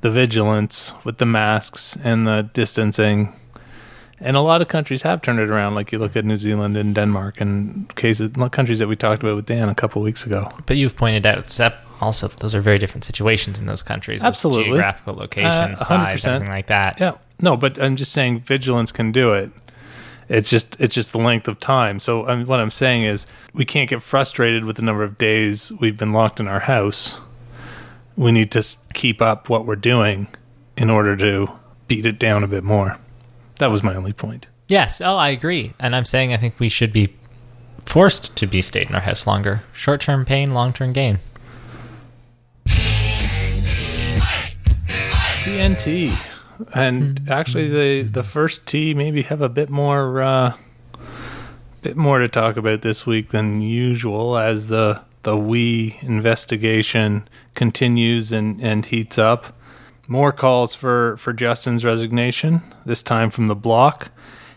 the 0.00 0.10
vigilance 0.10 0.92
with 1.04 1.18
the 1.18 1.26
masks 1.26 1.96
and 2.02 2.26
the 2.26 2.48
distancing. 2.54 3.34
And 4.22 4.36
a 4.36 4.40
lot 4.42 4.60
of 4.60 4.68
countries 4.68 5.00
have 5.02 5.22
turned 5.22 5.38
it 5.40 5.48
around. 5.48 5.74
Like 5.74 5.92
you 5.92 5.98
look 5.98 6.14
at 6.14 6.26
New 6.26 6.36
Zealand 6.36 6.76
and 6.76 6.94
Denmark 6.94 7.40
and 7.40 7.94
cases, 7.96 8.32
countries 8.50 8.78
that 8.78 8.86
we 8.88 8.94
talked 8.96 9.22
about 9.22 9.34
with 9.36 9.46
Dan 9.46 9.70
a 9.70 9.74
couple 9.74 10.02
weeks 10.02 10.26
ago. 10.26 10.42
But 10.66 10.76
you've 10.76 10.94
pointed 10.96 11.24
out, 11.24 11.38
except 11.38 11.78
also 12.02 12.28
those 12.28 12.54
are 12.54 12.60
very 12.60 12.78
different 12.78 13.04
situations 13.04 13.58
in 13.58 13.64
those 13.66 13.82
countries. 13.82 14.22
Absolutely. 14.22 14.64
geographical 14.64 15.14
location, 15.14 15.72
Uh, 15.72 15.74
size, 15.76 15.88
100%. 16.24 16.26
everything 16.34 16.48
like 16.50 16.66
that. 16.66 17.00
Yeah, 17.00 17.12
no, 17.40 17.56
but 17.56 17.80
I'm 17.82 17.96
just 17.96 18.12
saying 18.12 18.40
vigilance 18.40 18.92
can 18.92 19.10
do 19.10 19.32
it. 19.32 19.50
It's 20.30 20.48
just 20.48 20.80
it's 20.80 20.94
just 20.94 21.10
the 21.10 21.18
length 21.18 21.48
of 21.48 21.58
time. 21.58 21.98
So 21.98 22.28
um, 22.28 22.46
what 22.46 22.60
I'm 22.60 22.70
saying 22.70 23.02
is 23.02 23.26
we 23.52 23.64
can't 23.64 23.90
get 23.90 24.00
frustrated 24.00 24.64
with 24.64 24.76
the 24.76 24.82
number 24.82 25.02
of 25.02 25.18
days 25.18 25.72
we've 25.80 25.96
been 25.96 26.12
locked 26.12 26.38
in 26.38 26.46
our 26.46 26.60
house. 26.60 27.18
We 28.16 28.30
need 28.30 28.52
to 28.52 28.64
keep 28.94 29.20
up 29.20 29.48
what 29.48 29.66
we're 29.66 29.74
doing 29.74 30.28
in 30.76 30.88
order 30.88 31.16
to 31.16 31.50
beat 31.88 32.06
it 32.06 32.20
down 32.20 32.44
a 32.44 32.46
bit 32.46 32.62
more. 32.62 32.96
That 33.58 33.70
was 33.72 33.82
my 33.82 33.94
only 33.94 34.12
point. 34.12 34.46
Yes, 34.68 35.00
oh, 35.00 35.16
I 35.16 35.30
agree. 35.30 35.74
And 35.80 35.96
I'm 35.96 36.04
saying 36.04 36.32
I 36.32 36.36
think 36.36 36.60
we 36.60 36.68
should 36.68 36.92
be 36.92 37.16
forced 37.84 38.36
to 38.36 38.46
be 38.46 38.62
stayed 38.62 38.88
in 38.88 38.94
our 38.94 39.00
house 39.00 39.26
longer. 39.26 39.62
Short 39.72 40.00
term 40.00 40.24
pain, 40.24 40.54
long 40.54 40.72
term 40.72 40.92
gain. 40.92 41.18
TNT, 45.42 46.16
and 46.74 47.30
actually 47.30 47.68
the 47.68 48.02
the 48.02 48.22
first 48.22 48.66
T 48.66 48.94
maybe 48.94 49.22
have 49.22 49.40
a 49.42 49.48
bit 49.48 49.70
more 49.70 50.22
uh, 50.22 50.56
bit 51.82 51.96
more 51.96 52.18
to 52.18 52.28
talk 52.28 52.56
about 52.56 52.82
this 52.82 53.06
week 53.06 53.30
than 53.30 53.60
usual 53.60 54.36
as 54.36 54.68
the 54.68 55.02
the 55.22 55.36
we 55.36 55.96
investigation 56.02 57.28
continues 57.54 58.32
and 58.32 58.60
and 58.60 58.86
heats 58.86 59.18
up. 59.18 59.54
More 60.08 60.32
calls 60.32 60.74
for 60.74 61.16
for 61.18 61.32
Justin's 61.32 61.84
resignation 61.84 62.62
this 62.84 63.02
time 63.02 63.30
from 63.30 63.46
the 63.46 63.56
bloc. 63.56 64.10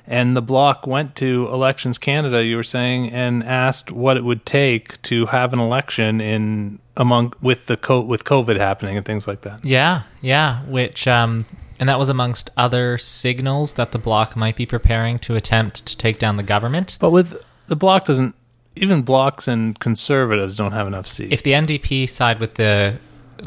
And 0.06 0.36
the 0.36 0.42
bloc 0.42 0.86
went 0.86 1.16
to 1.18 1.48
Elections 1.50 1.98
Canada, 1.98 2.44
you 2.44 2.58
were 2.58 2.64
saying, 2.64 3.10
and 3.12 3.42
asked 3.42 3.90
what 3.90 4.18
it 4.18 4.26
would 4.26 4.46
take 4.46 5.02
to 5.04 5.28
have 5.28 5.54
an 5.54 5.60
election 5.60 6.20
in 6.20 6.80
among 6.98 7.34
with 7.42 7.68
the 7.68 7.78
co- 7.78 8.02
with 8.02 8.26
COVID 8.26 8.58
happening 8.58 8.98
and 8.98 9.06
things 9.06 9.28
like 9.30 9.42
that. 9.42 9.64
Yeah, 9.64 10.04
yeah. 10.22 10.64
Which, 10.66 11.08
um, 11.08 11.46
and 11.84 11.90
that 11.90 12.00
was 12.00 12.08
amongst 12.08 12.50
other 12.56 12.98
signals 12.98 13.74
that 13.74 13.92
the 13.92 14.00
bloc 14.00 14.38
might 14.38 14.56
be 14.56 14.66
preparing 14.66 15.20
to 15.20 15.36
attempt 15.36 15.86
to 15.86 15.98
take 15.98 16.18
down 16.18 16.38
the 16.38 16.44
government. 16.44 16.96
But 16.98 17.10
with 17.10 17.44
the 17.68 17.76
bloc 17.76 18.06
doesn't 18.06 18.36
even 18.78 19.02
blocs 19.02 19.50
and 19.50 19.78
conservatives 19.78 20.56
don't 20.56 20.72
have 20.72 20.88
enough 20.88 21.06
seats. 21.06 21.34
If 21.34 21.44
the 21.44 21.52
NDP 21.52 22.08
side 22.10 22.40
with 22.40 22.54
the 22.54 23.00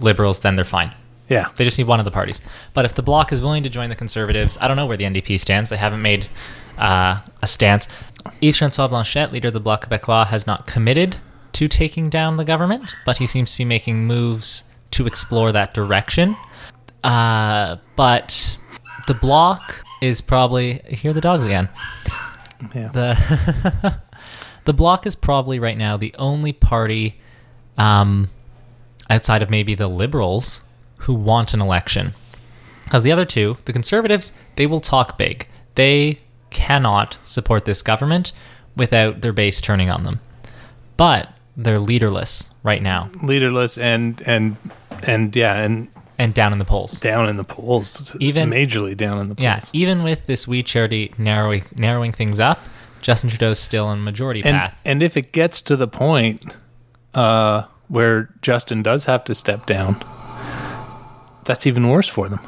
liberals, 0.03 0.41
then 0.41 0.55
they're 0.55 0.67
fine. 0.67 0.91
yeah, 1.31 1.49
They 1.57 1.65
just 1.65 1.79
need 1.79 1.87
one 1.87 1.99
of 1.99 2.05
the 2.05 2.11
parties. 2.11 2.43
But 2.75 2.85
if 2.85 2.95
the 2.95 3.03
bloc 3.03 3.33
is 3.33 3.41
willing 3.41 3.63
to 3.63 3.71
join 3.71 3.89
the 3.89 3.97
conservatives, 3.97 4.59
I 4.61 4.69
don't 4.69 4.77
know 4.77 4.85
where 4.85 4.99
the 4.99 5.05
NDP 5.05 5.41
stands. 5.41 5.71
They 5.71 5.79
haven't 5.79 6.03
made 6.03 6.27
uh, 6.77 7.23
a 7.43 7.47
stance. 7.47 7.89
Yves 8.43 8.59
Francois 8.59 8.89
Blanchet, 8.89 9.33
leader 9.33 9.49
of 9.49 9.55
the 9.55 9.61
Bloc 9.61 9.89
Québécois, 9.89 10.27
has 10.27 10.47
not 10.47 10.67
committed 10.67 11.17
to 11.55 11.69
taking 11.69 12.11
down 12.11 12.37
the 12.37 12.45
government, 12.45 12.95
but 13.07 13.17
he 13.17 13.25
seems 13.25 13.53
to 13.53 13.57
be 13.57 13.65
making 13.65 14.05
moves 14.05 14.71
to 14.91 15.07
explore 15.07 15.53
that 15.53 15.73
direction. 15.73 16.37
Uh, 17.07 17.77
but 17.95 18.59
the 19.07 19.15
bloc 19.15 19.85
is 20.03 20.21
probably 20.21 20.81
hear 20.89 21.13
the 21.13 21.21
dogs 21.21 21.45
again. 21.45 21.69
yeah. 22.75 22.89
The 22.89 24.01
the 24.65 24.73
bloc 24.73 25.07
is 25.07 25.15
probably 25.15 25.59
right 25.59 25.79
now 25.79 25.97
the 25.97 26.15
only 26.19 26.53
party 26.53 27.21
um, 27.79 28.29
outside 29.09 29.43
of 29.43 29.51
maybe 29.51 29.75
the 29.75 29.89
liberals 29.89 30.67
who 30.99 31.15
want 31.15 31.55
an 31.55 31.61
election. 31.61 32.13
Because 32.85 33.05
the 33.05 33.13
other 33.13 33.25
two, 33.25 33.57
the 33.65 33.73
conservatives, 33.73 34.41
they 34.57 34.67
will 34.67 34.81
talk 34.81 35.17
big. 35.19 35.47
They 35.77 36.19
cannot 36.51 37.19
support 37.23 37.65
this 37.65 37.83
government 37.83 38.33
without 38.77 39.21
their 39.21 39.33
base 39.33 39.61
turning 39.61 39.91
on 39.91 40.05
them. 40.05 40.21
But 40.97 41.33
they're 41.57 41.79
leaderless 41.79 42.55
right 42.63 42.83
now 42.83 43.09
leaderless 43.23 43.79
and 43.79 44.23
and 44.27 44.57
and 45.05 45.35
yeah, 45.35 45.55
and 45.55 45.89
and 46.19 46.33
down 46.35 46.53
in 46.53 46.59
the 46.59 46.65
polls. 46.65 46.99
down 47.01 47.29
in 47.29 47.37
the 47.37 47.45
polls, 47.45 48.15
Even- 48.21 48.51
majorly 48.51 48.97
down 48.97 49.19
in 49.19 49.29
the 49.29 49.35
polls. 49.35 49.43
Yeah, 49.45 49.61
even 49.73 50.03
with 50.03 50.27
this 50.27 50.47
We 50.49 50.63
Charity 50.63 51.13
narrowing 51.19 51.65
narrowing 51.75 52.13
things 52.13 52.41
up, 52.41 52.59
Justin 53.03 53.31
Trudeau's 53.31 53.59
still 53.59 53.87
on 53.87 54.03
majority 54.03 54.43
and 54.45 54.57
path. 54.57 54.79
and 54.85 55.03
if 55.03 55.17
it 55.17 55.33
gets 55.33 55.61
to 55.63 55.77
the 55.77 55.87
point 55.89 56.55
uh, 57.15 57.65
where 57.89 58.31
Justin 58.43 58.83
does 58.83 59.05
have 59.05 59.25
to 59.25 59.35
step 59.35 59.67
down, 59.67 60.03
that's 61.45 61.67
even 61.67 61.89
worse 61.89 62.09
for 62.09 62.29
them. 62.29 62.41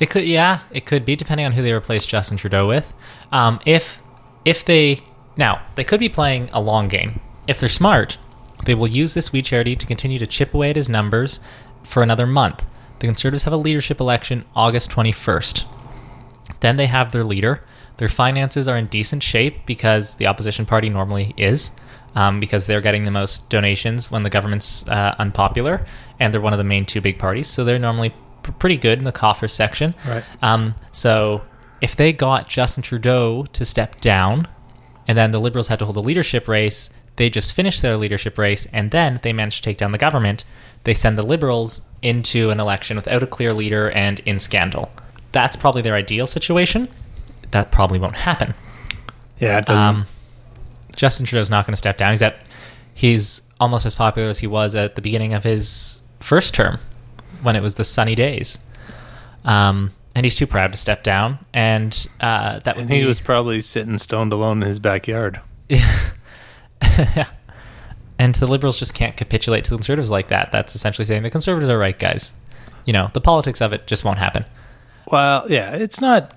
It 0.00 0.10
could, 0.10 0.24
yeah, 0.24 0.60
it 0.72 0.84
could 0.84 1.04
be 1.04 1.14
depending 1.16 1.46
on 1.46 1.52
who 1.52 1.62
they 1.62 1.72
replace 1.72 2.06
Justin 2.06 2.36
Trudeau 2.36 2.66
with. 2.66 2.92
Um, 3.30 3.60
if 3.64 3.98
if 4.44 4.64
they 4.64 5.00
now 5.36 5.62
they 5.76 5.84
could 5.84 6.00
be 6.00 6.08
playing 6.08 6.50
a 6.52 6.60
long 6.60 6.88
game. 6.88 7.20
If 7.48 7.58
they're 7.60 7.68
smart, 7.68 8.18
they 8.64 8.74
will 8.74 8.88
use 8.88 9.14
this 9.14 9.32
We 9.32 9.42
Charity 9.42 9.76
to 9.76 9.86
continue 9.86 10.18
to 10.18 10.26
chip 10.26 10.54
away 10.54 10.70
at 10.70 10.76
his 10.76 10.88
numbers 10.88 11.40
for 11.82 12.02
another 12.02 12.26
month. 12.26 12.64
The 13.02 13.08
Conservatives 13.08 13.42
have 13.42 13.52
a 13.52 13.56
leadership 13.56 13.98
election 13.98 14.44
August 14.54 14.92
twenty 14.92 15.10
first. 15.10 15.64
Then 16.60 16.76
they 16.76 16.86
have 16.86 17.10
their 17.10 17.24
leader. 17.24 17.60
Their 17.96 18.08
finances 18.08 18.68
are 18.68 18.78
in 18.78 18.86
decent 18.86 19.24
shape 19.24 19.66
because 19.66 20.14
the 20.14 20.28
opposition 20.28 20.66
party 20.66 20.88
normally 20.88 21.34
is, 21.36 21.80
um, 22.14 22.38
because 22.38 22.68
they're 22.68 22.80
getting 22.80 23.04
the 23.04 23.10
most 23.10 23.50
donations 23.50 24.12
when 24.12 24.22
the 24.22 24.30
government's 24.30 24.86
uh, 24.86 25.16
unpopular, 25.18 25.84
and 26.20 26.32
they're 26.32 26.40
one 26.40 26.52
of 26.52 26.58
the 26.58 26.64
main 26.64 26.86
two 26.86 27.00
big 27.00 27.18
parties. 27.18 27.48
So 27.48 27.64
they're 27.64 27.80
normally 27.80 28.10
p- 28.44 28.52
pretty 28.60 28.76
good 28.76 28.98
in 28.98 29.04
the 29.04 29.10
coffers 29.10 29.52
section. 29.52 29.96
Right. 30.06 30.22
Um, 30.40 30.74
so 30.92 31.42
if 31.80 31.96
they 31.96 32.12
got 32.12 32.48
Justin 32.48 32.84
Trudeau 32.84 33.46
to 33.46 33.64
step 33.64 34.00
down, 34.00 34.46
and 35.08 35.18
then 35.18 35.32
the 35.32 35.40
Liberals 35.40 35.66
had 35.66 35.80
to 35.80 35.86
hold 35.86 35.96
a 35.96 36.00
leadership 36.00 36.46
race, 36.46 37.00
they 37.16 37.28
just 37.28 37.52
finished 37.52 37.82
their 37.82 37.96
leadership 37.96 38.38
race, 38.38 38.66
and 38.66 38.92
then 38.92 39.18
they 39.24 39.32
managed 39.32 39.56
to 39.56 39.62
take 39.64 39.78
down 39.78 39.90
the 39.90 39.98
government. 39.98 40.44
They 40.84 40.94
send 40.94 41.16
the 41.16 41.22
Liberals 41.22 41.88
into 42.02 42.50
an 42.50 42.60
election 42.60 42.96
without 42.96 43.22
a 43.22 43.26
clear 43.26 43.52
leader 43.52 43.90
and 43.90 44.18
in 44.20 44.38
scandal. 44.38 44.90
That's 45.30 45.56
probably 45.56 45.82
their 45.82 45.94
ideal 45.94 46.26
situation. 46.26 46.88
That 47.52 47.70
probably 47.70 47.98
won't 47.98 48.16
happen. 48.16 48.54
Yeah, 49.38 49.58
it 49.58 49.66
doesn't. 49.66 49.82
Um, 49.82 50.06
Justin 50.94 51.26
Trudeau's 51.26 51.50
not 51.50 51.66
going 51.66 51.72
to 51.72 51.78
step 51.78 51.96
down. 51.96 52.12
He's 52.12 52.22
at 52.22 52.36
he's 52.94 53.50
almost 53.60 53.86
as 53.86 53.94
popular 53.94 54.28
as 54.28 54.38
he 54.38 54.46
was 54.46 54.74
at 54.74 54.94
the 54.94 55.02
beginning 55.02 55.32
of 55.34 55.44
his 55.44 56.02
first 56.20 56.54
term, 56.54 56.78
when 57.42 57.56
it 57.56 57.62
was 57.62 57.76
the 57.76 57.84
sunny 57.84 58.14
days. 58.14 58.68
Um, 59.44 59.92
and 60.14 60.26
he's 60.26 60.34
too 60.34 60.46
proud 60.46 60.72
to 60.72 60.76
step 60.76 61.02
down, 61.02 61.38
and 61.54 62.06
uh, 62.20 62.58
that 62.60 62.76
would 62.76 62.82
and 62.82 62.90
be 62.90 63.00
he 63.00 63.06
was 63.06 63.20
probably 63.20 63.60
sitting 63.60 63.96
stoned 63.98 64.32
alone 64.32 64.62
in 64.62 64.68
his 64.68 64.78
backyard. 64.78 65.40
and 68.22 68.36
the 68.36 68.46
liberals 68.46 68.78
just 68.78 68.94
can't 68.94 69.16
capitulate 69.16 69.64
to 69.64 69.70
the 69.70 69.76
conservatives 69.76 70.08
like 70.08 70.28
that. 70.28 70.52
That's 70.52 70.76
essentially 70.76 71.04
saying 71.04 71.24
the 71.24 71.30
conservatives 71.30 71.68
are 71.68 71.76
right, 71.76 71.98
guys. 71.98 72.40
You 72.84 72.92
know, 72.92 73.10
the 73.12 73.20
politics 73.20 73.60
of 73.60 73.72
it 73.72 73.88
just 73.88 74.04
won't 74.04 74.18
happen. 74.18 74.44
Well, 75.10 75.50
yeah, 75.50 75.72
it's 75.72 76.00
not. 76.00 76.32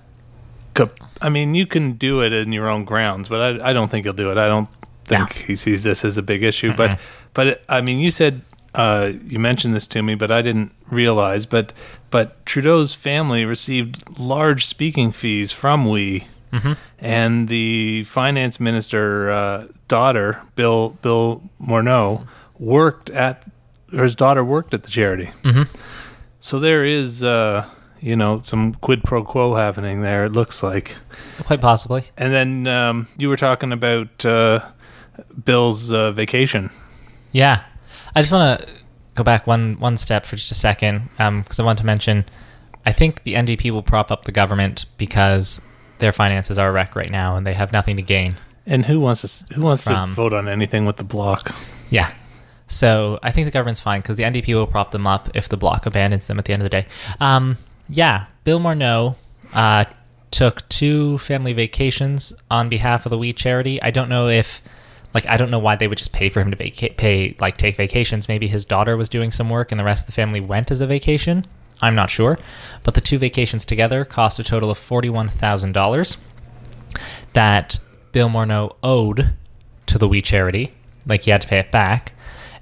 I 1.21 1.29
mean, 1.29 1.53
you 1.53 1.67
can 1.67 1.93
do 1.93 2.21
it 2.21 2.33
in 2.33 2.51
your 2.51 2.69
own 2.69 2.85
grounds, 2.85 3.29
but 3.29 3.61
I, 3.61 3.69
I 3.69 3.73
don't 3.73 3.91
think 3.91 4.05
he'll 4.05 4.13
do 4.13 4.31
it. 4.31 4.37
I 4.39 4.47
don't 4.47 4.67
think 5.03 5.33
he 5.33 5.55
sees 5.55 5.83
this 5.83 6.03
as 6.03 6.17
a 6.17 6.23
big 6.23 6.41
issue. 6.41 6.73
But, 6.75 6.99
but 7.33 7.47
it, 7.47 7.63
I 7.69 7.81
mean, 7.81 7.99
you 7.99 8.09
said 8.09 8.41
uh, 8.73 9.11
you 9.23 9.37
mentioned 9.37 9.75
this 9.75 9.85
to 9.89 10.01
me, 10.01 10.15
but 10.15 10.31
I 10.31 10.41
didn't 10.41 10.73
realize. 10.89 11.45
But, 11.45 11.71
but 12.09 12.43
Trudeau's 12.47 12.95
family 12.95 13.45
received 13.45 14.19
large 14.19 14.65
speaking 14.65 15.11
fees 15.11 15.51
from 15.51 15.87
We, 15.87 16.27
and 16.99 17.47
the 17.47 18.03
finance 18.03 18.59
minister 18.59 19.31
uh, 19.31 19.67
daughter, 19.87 20.41
Bill 20.55 20.89
Bill 21.01 21.41
Morneau, 21.61 22.27
worked 22.59 23.09
at. 23.09 23.45
Or 23.93 24.03
his 24.03 24.15
daughter 24.15 24.43
worked 24.43 24.73
at 24.73 24.83
the 24.83 24.89
charity. 24.89 25.29
So 26.39 26.59
there 26.59 26.83
is, 26.83 27.23
uh, 27.23 27.69
you 28.01 28.15
know, 28.15 28.39
some 28.39 28.73
quid 28.73 29.03
pro 29.03 29.23
quo 29.23 29.55
happening 29.55 30.01
there. 30.01 30.25
It 30.25 30.33
looks 30.33 30.61
like. 30.63 30.97
Quite 31.43 31.61
possibly. 31.61 32.03
And 32.17 32.33
then 32.33 32.67
um, 32.67 33.07
you 33.17 33.29
were 33.29 33.37
talking 33.37 33.71
about 33.71 34.25
uh, 34.25 34.59
Bill's 35.45 35.93
uh, 35.93 36.11
vacation. 36.11 36.71
Yeah, 37.31 37.63
I 38.15 38.21
just 38.21 38.31
want 38.31 38.59
to 38.59 38.67
go 39.13 39.23
back 39.23 39.47
one 39.47 39.79
one 39.79 39.97
step 39.97 40.25
for 40.25 40.35
just 40.35 40.51
a 40.51 40.55
second 40.55 41.09
because 41.17 41.59
I 41.59 41.63
want 41.63 41.79
to 41.79 41.85
mention. 41.85 42.25
I 42.85 42.91
think 42.91 43.23
the 43.23 43.35
NDP 43.35 43.71
will 43.71 43.83
prop 43.83 44.11
up 44.11 44.25
the 44.25 44.31
government 44.31 44.85
because 44.97 45.65
their 45.99 46.11
finances 46.11 46.57
are 46.57 46.69
a 46.69 46.71
wreck 46.71 46.95
right 46.95 47.09
now 47.09 47.35
and 47.37 47.45
they 47.45 47.53
have 47.53 47.71
nothing 47.71 47.95
to 47.97 48.01
gain. 48.01 48.35
And 48.65 48.85
who 48.85 48.99
wants 48.99 49.21
to 49.47 49.53
who 49.53 49.61
wants 49.61 49.83
From- 49.83 50.11
to 50.11 50.15
vote 50.15 50.33
on 50.33 50.47
anything 50.47 50.85
with 50.85 50.97
the 50.97 51.03
bloc? 51.03 51.55
Yeah. 51.89 52.11
So 52.67 53.19
I 53.21 53.31
think 53.31 53.45
the 53.45 53.51
government's 53.51 53.79
fine 53.79 54.01
because 54.01 54.15
the 54.15 54.23
NDP 54.23 54.53
will 54.55 54.65
prop 54.67 54.91
them 54.91 55.05
up 55.05 55.29
if 55.35 55.49
the 55.49 55.57
bloc 55.57 55.85
abandons 55.85 56.25
them 56.27 56.39
at 56.39 56.45
the 56.45 56.53
end 56.53 56.63
of 56.63 56.65
the 56.65 56.81
day. 56.81 56.85
Um, 57.19 57.57
yeah, 57.87 58.25
Bill 58.43 58.59
Morneau 58.59 59.15
uh, 59.53 59.85
took 60.31 60.67
two 60.67 61.19
family 61.19 61.53
vacations 61.53 62.33
on 62.49 62.67
behalf 62.69 63.05
of 63.05 63.11
the 63.11 63.17
We 63.19 63.33
charity. 63.33 63.79
I 63.83 63.91
don't 63.91 64.09
know 64.09 64.27
if, 64.29 64.63
like, 65.13 65.27
I 65.29 65.37
don't 65.37 65.51
know 65.51 65.59
why 65.59 65.75
they 65.75 65.87
would 65.87 65.99
just 65.99 66.11
pay 66.11 66.29
for 66.29 66.41
him 66.41 66.49
to 66.49 66.57
vacate, 66.57 66.97
pay 66.97 67.35
like 67.39 67.57
take 67.57 67.75
vacations. 67.77 68.27
Maybe 68.27 68.47
his 68.47 68.65
daughter 68.65 68.97
was 68.97 69.09
doing 69.09 69.29
some 69.31 69.51
work 69.51 69.71
and 69.71 69.79
the 69.79 69.85
rest 69.85 70.03
of 70.03 70.07
the 70.07 70.13
family 70.13 70.39
went 70.41 70.71
as 70.71 70.81
a 70.81 70.87
vacation. 70.87 71.45
I'm 71.85 71.95
not 71.95 72.09
sure, 72.09 72.37
but 72.83 72.93
the 72.93 73.01
two 73.01 73.17
vacations 73.17 73.65
together 73.65 74.03
cost 74.05 74.39
a 74.39 74.43
total 74.43 74.69
of 74.71 74.77
forty-one 74.77 75.29
thousand 75.29 75.73
dollars 75.73 76.17
that 77.33 77.79
Bill 78.11 78.29
Morneau 78.29 78.75
owed 78.81 79.33
to 79.85 79.97
the 79.97 80.07
We 80.07 80.21
charity. 80.21 80.73
Like 81.05 81.23
he 81.23 81.31
had 81.31 81.41
to 81.41 81.47
pay 81.47 81.59
it 81.59 81.71
back. 81.71 82.13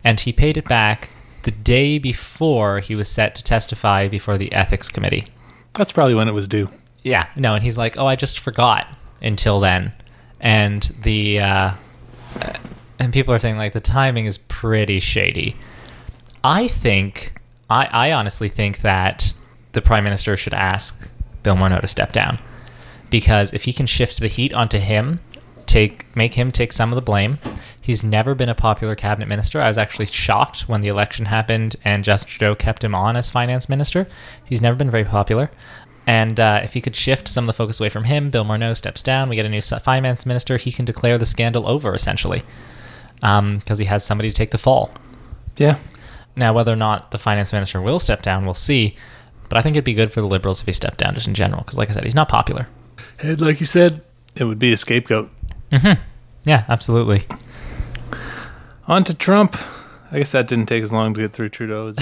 And 0.03 0.19
he 0.19 0.33
paid 0.33 0.57
it 0.57 0.67
back 0.67 1.09
the 1.43 1.51
day 1.51 1.97
before 1.97 2.79
he 2.79 2.95
was 2.95 3.07
set 3.07 3.35
to 3.35 3.43
testify 3.43 4.09
before 4.09 4.37
the 4.37 4.51
ethics 4.51 4.89
committee. 4.89 5.27
That's 5.75 5.93
probably 5.93 6.15
when 6.15 6.27
it 6.27 6.33
was 6.33 6.47
due. 6.47 6.69
Yeah, 7.03 7.27
no, 7.35 7.53
and 7.53 7.63
he's 7.63 7.77
like, 7.77 7.97
"Oh, 7.97 8.05
I 8.05 8.15
just 8.15 8.39
forgot 8.39 8.87
until 9.21 9.59
then," 9.59 9.93
and 10.39 10.83
the 11.01 11.39
uh, 11.39 11.71
and 12.99 13.13
people 13.13 13.33
are 13.33 13.37
saying 13.39 13.57
like 13.57 13.73
the 13.73 13.79
timing 13.79 14.25
is 14.25 14.37
pretty 14.37 14.99
shady. 14.99 15.55
I 16.43 16.67
think, 16.67 17.32
I, 17.73 17.89
I 17.91 18.11
honestly 18.11 18.49
think 18.49 18.81
that 18.81 19.33
the 19.71 19.81
prime 19.81 20.03
minister 20.03 20.37
should 20.37 20.53
ask 20.53 21.09
Bill 21.41 21.55
Morneau 21.55 21.81
to 21.81 21.87
step 21.87 22.11
down 22.11 22.37
because 23.09 23.51
if 23.51 23.63
he 23.63 23.73
can 23.73 23.87
shift 23.87 24.19
the 24.19 24.27
heat 24.27 24.53
onto 24.53 24.77
him, 24.77 25.19
take 25.65 26.05
make 26.15 26.35
him 26.35 26.51
take 26.51 26.71
some 26.71 26.91
of 26.91 26.95
the 26.95 27.01
blame. 27.01 27.39
He's 27.81 28.03
never 28.03 28.35
been 28.35 28.47
a 28.49 28.55
popular 28.55 28.95
cabinet 28.95 29.27
minister. 29.27 29.59
I 29.59 29.67
was 29.67 29.79
actually 29.79 30.05
shocked 30.05 30.69
when 30.69 30.81
the 30.81 30.87
election 30.87 31.25
happened 31.25 31.75
and 31.83 32.03
Justin 32.03 32.29
Trudeau 32.29 32.55
kept 32.55 32.83
him 32.83 32.93
on 32.93 33.17
as 33.17 33.31
finance 33.31 33.67
minister. 33.67 34.07
He's 34.45 34.61
never 34.61 34.77
been 34.77 34.91
very 34.91 35.03
popular. 35.03 35.49
And 36.05 36.39
uh, 36.39 36.61
if 36.63 36.73
he 36.73 36.81
could 36.81 36.95
shift 36.95 37.27
some 37.27 37.45
of 37.45 37.47
the 37.47 37.53
focus 37.53 37.79
away 37.79 37.89
from 37.89 38.03
him, 38.03 38.29
Bill 38.29 38.45
Morneau 38.45 38.75
steps 38.75 39.01
down. 39.01 39.29
We 39.29 39.35
get 39.35 39.45
a 39.45 39.49
new 39.49 39.61
finance 39.61 40.25
minister. 40.25 40.57
He 40.57 40.71
can 40.71 40.85
declare 40.85 41.17
the 41.17 41.25
scandal 41.25 41.67
over 41.67 41.93
essentially, 41.95 42.43
because 43.15 43.79
he 43.79 43.85
has 43.85 44.03
somebody 44.03 44.29
to 44.29 44.35
take 44.35 44.51
the 44.51 44.57
fall. 44.57 44.91
Yeah. 45.57 45.77
Now, 46.35 46.53
whether 46.53 46.73
or 46.73 46.77
not 46.77 47.11
the 47.11 47.17
finance 47.17 47.53
minister 47.53 47.81
will 47.81 47.99
step 47.99 48.21
down, 48.21 48.45
we'll 48.45 48.53
see. 48.53 48.95
But 49.49 49.57
I 49.57 49.61
think 49.61 49.75
it'd 49.75 49.83
be 49.83 49.93
good 49.93 50.11
for 50.11 50.21
the 50.21 50.27
Liberals 50.27 50.61
if 50.61 50.65
he 50.65 50.73
stepped 50.73 50.97
down, 50.97 51.13
just 51.13 51.27
in 51.27 51.35
general, 51.35 51.61
because, 51.61 51.77
like 51.77 51.89
I 51.89 51.93
said, 51.93 52.03
he's 52.03 52.15
not 52.15 52.29
popular. 52.29 52.67
And 53.19 53.39
like 53.39 53.59
you 53.59 53.65
said, 53.65 54.01
it 54.35 54.45
would 54.45 54.59
be 54.59 54.71
a 54.73 54.77
scapegoat. 54.77 55.29
Mm-hmm. 55.71 56.01
Yeah, 56.45 56.65
absolutely. 56.67 57.25
On 58.87 59.03
to 59.03 59.15
Trump. 59.15 59.55
I 60.11 60.17
guess 60.17 60.31
that 60.31 60.47
didn't 60.47 60.67
take 60.67 60.83
as 60.83 60.91
long 60.91 61.13
to 61.13 61.21
get 61.21 61.33
through 61.33 61.49
Trudeau. 61.49 61.87
as 61.87 61.97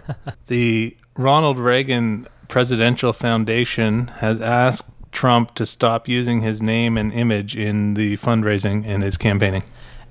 the 0.46 0.96
Ronald 1.16 1.58
Reagan 1.58 2.26
Presidential 2.48 3.12
Foundation 3.12 4.08
has 4.18 4.40
asked 4.40 4.90
Trump 5.12 5.54
to 5.54 5.64
stop 5.64 6.08
using 6.08 6.40
his 6.40 6.60
name 6.60 6.96
and 6.98 7.12
image 7.12 7.56
in 7.56 7.94
the 7.94 8.16
fundraising 8.16 8.84
and 8.86 9.02
his 9.02 9.16
campaigning. 9.16 9.62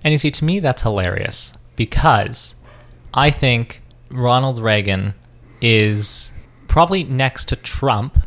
And 0.04 0.12
you 0.12 0.18
see, 0.18 0.32
to 0.32 0.46
me, 0.46 0.60
that's 0.60 0.82
hilarious 0.82 1.58
because 1.76 2.63
I 3.14 3.30
think 3.30 3.82
Ronald 4.10 4.60
Reagan 4.60 5.14
is 5.62 6.34
probably 6.68 7.04
next 7.04 7.46
to 7.50 7.56
Trump 7.56 8.26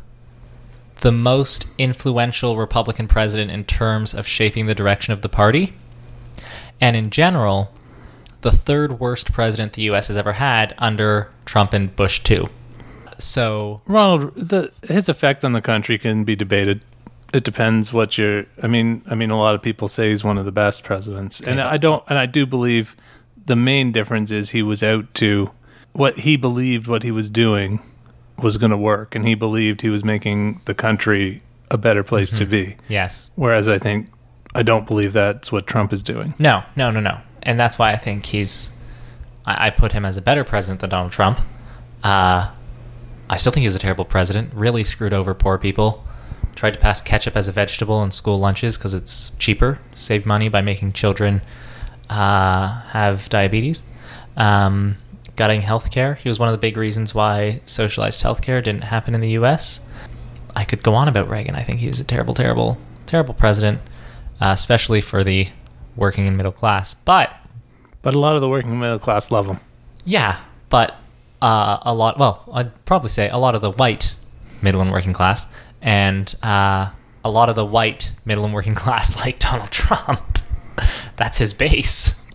the 1.00 1.12
most 1.12 1.66
influential 1.78 2.56
Republican 2.56 3.08
president 3.08 3.50
in 3.50 3.64
terms 3.64 4.14
of 4.14 4.26
shaping 4.26 4.66
the 4.66 4.74
direction 4.74 5.12
of 5.12 5.22
the 5.22 5.28
party. 5.28 5.74
And 6.80 6.96
in 6.96 7.10
general, 7.10 7.72
the 8.40 8.52
third 8.52 9.00
worst 9.00 9.32
president 9.32 9.74
the 9.74 9.82
US 9.82 10.08
has 10.08 10.16
ever 10.16 10.34
had 10.34 10.74
under 10.78 11.30
Trump 11.44 11.72
and 11.72 11.94
Bush, 11.94 12.22
too. 12.22 12.48
So, 13.18 13.80
Ronald, 13.86 14.34
the, 14.34 14.72
his 14.82 15.08
effect 15.08 15.44
on 15.44 15.52
the 15.52 15.62
country 15.62 15.98
can 15.98 16.24
be 16.24 16.36
debated. 16.36 16.82
It 17.32 17.44
depends 17.44 17.92
what 17.92 18.16
you're. 18.16 18.44
I 18.62 18.66
mean, 18.66 19.02
I 19.06 19.14
mean, 19.14 19.30
a 19.30 19.36
lot 19.36 19.54
of 19.54 19.62
people 19.62 19.88
say 19.88 20.10
he's 20.10 20.22
one 20.22 20.38
of 20.38 20.44
the 20.44 20.52
best 20.52 20.84
presidents, 20.84 21.40
and. 21.40 21.60
I 21.60 21.76
don't. 21.76 22.04
And 22.08 22.18
I 22.18 22.26
do 22.26 22.46
believe 22.46 22.94
the 23.46 23.56
main 23.56 23.92
difference 23.92 24.30
is 24.30 24.50
he 24.50 24.62
was 24.62 24.82
out 24.82 25.12
to 25.14 25.50
what 25.92 26.20
he 26.20 26.36
believed 26.36 26.86
what 26.86 27.02
he 27.02 27.10
was 27.10 27.30
doing 27.30 27.80
was 28.42 28.58
going 28.58 28.70
to 28.70 28.76
work, 28.76 29.14
and 29.14 29.26
he 29.26 29.34
believed 29.34 29.80
he 29.80 29.88
was 29.88 30.04
making 30.04 30.60
the 30.66 30.74
country 30.74 31.42
a 31.70 31.78
better 31.78 32.04
place 32.04 32.30
to 32.30 32.44
be. 32.44 32.76
yes. 32.88 33.30
Whereas 33.34 33.68
I 33.68 33.78
think 33.78 34.08
I 34.54 34.62
don't 34.62 34.86
believe 34.86 35.12
that's 35.12 35.50
what 35.50 35.66
Trump 35.66 35.92
is 35.92 36.02
doing. 36.02 36.34
No, 36.38 36.62
no, 36.76 36.90
no, 36.90 37.00
no. 37.00 37.18
And 37.42 37.58
that's 37.58 37.78
why 37.78 37.92
I 37.92 37.96
think 37.96 38.26
he's. 38.26 38.84
I, 39.44 39.68
I 39.68 39.70
put 39.70 39.92
him 39.92 40.04
as 40.04 40.16
a 40.16 40.22
better 40.22 40.44
president 40.44 40.80
than 40.80 40.90
Donald 40.90 41.12
Trump. 41.12 41.40
Uh, 42.02 42.50
I 43.28 43.36
still 43.36 43.52
think 43.52 43.62
he 43.62 43.66
was 43.66 43.74
a 43.74 43.80
terrible 43.80 44.04
president. 44.04 44.52
Really 44.54 44.84
screwed 44.84 45.12
over 45.12 45.34
poor 45.34 45.58
people. 45.58 46.04
Tried 46.54 46.74
to 46.74 46.80
pass 46.80 47.02
ketchup 47.02 47.36
as 47.36 47.48
a 47.48 47.52
vegetable 47.52 48.02
in 48.02 48.10
school 48.10 48.38
lunches 48.38 48.78
because 48.78 48.94
it's 48.94 49.34
cheaper. 49.36 49.78
Save 49.94 50.24
money 50.26 50.48
by 50.48 50.60
making 50.62 50.92
children 50.92 51.42
uh, 52.10 52.80
have 52.82 53.28
diabetes. 53.28 53.82
Um, 54.36 54.96
gutting 55.36 55.60
healthcare. 55.60 56.16
He 56.16 56.28
was 56.28 56.38
one 56.38 56.48
of 56.48 56.52
the 56.52 56.58
big 56.58 56.76
reasons 56.76 57.14
why 57.14 57.60
socialized 57.64 58.22
healthcare 58.22 58.62
didn't 58.62 58.84
happen 58.84 59.14
in 59.14 59.20
the 59.20 59.30
U.S. 59.30 59.90
I 60.54 60.64
could 60.64 60.82
go 60.82 60.94
on 60.94 61.08
about 61.08 61.28
Reagan. 61.28 61.54
I 61.54 61.62
think 61.62 61.80
he 61.80 61.86
was 61.88 62.00
a 62.00 62.04
terrible, 62.04 62.32
terrible, 62.34 62.78
terrible 63.04 63.34
president, 63.34 63.80
uh, 64.40 64.50
especially 64.54 65.00
for 65.02 65.22
the 65.24 65.48
working 65.94 66.26
and 66.26 66.36
middle 66.36 66.52
class. 66.52 66.94
But 66.94 67.34
But 68.02 68.14
a 68.14 68.18
lot 68.18 68.34
of 68.34 68.40
the 68.40 68.48
working 68.48 68.78
middle 68.78 68.98
class 68.98 69.30
love 69.30 69.46
him. 69.46 69.60
yeah, 70.04 70.40
but 70.70 70.94
uh, 71.42 71.78
a 71.82 71.92
lot. 71.94 72.18
Well, 72.18 72.42
I'd 72.52 72.84
probably 72.86 73.10
say 73.10 73.28
a 73.28 73.36
lot 73.36 73.54
of 73.54 73.60
the 73.60 73.70
white 73.72 74.14
middle 74.62 74.80
and 74.80 74.90
working 74.90 75.12
class, 75.12 75.52
and 75.82 76.34
uh, 76.42 76.90
a 77.24 77.30
lot 77.30 77.50
of 77.50 77.56
the 77.56 77.64
white 77.66 78.12
middle 78.24 78.44
and 78.46 78.54
working 78.54 78.74
class 78.84 79.20
like 79.20 79.38
Donald 79.38 79.70
Trump. 79.70 80.38
That's 81.16 81.38
his 81.38 81.52
base. 81.54 82.26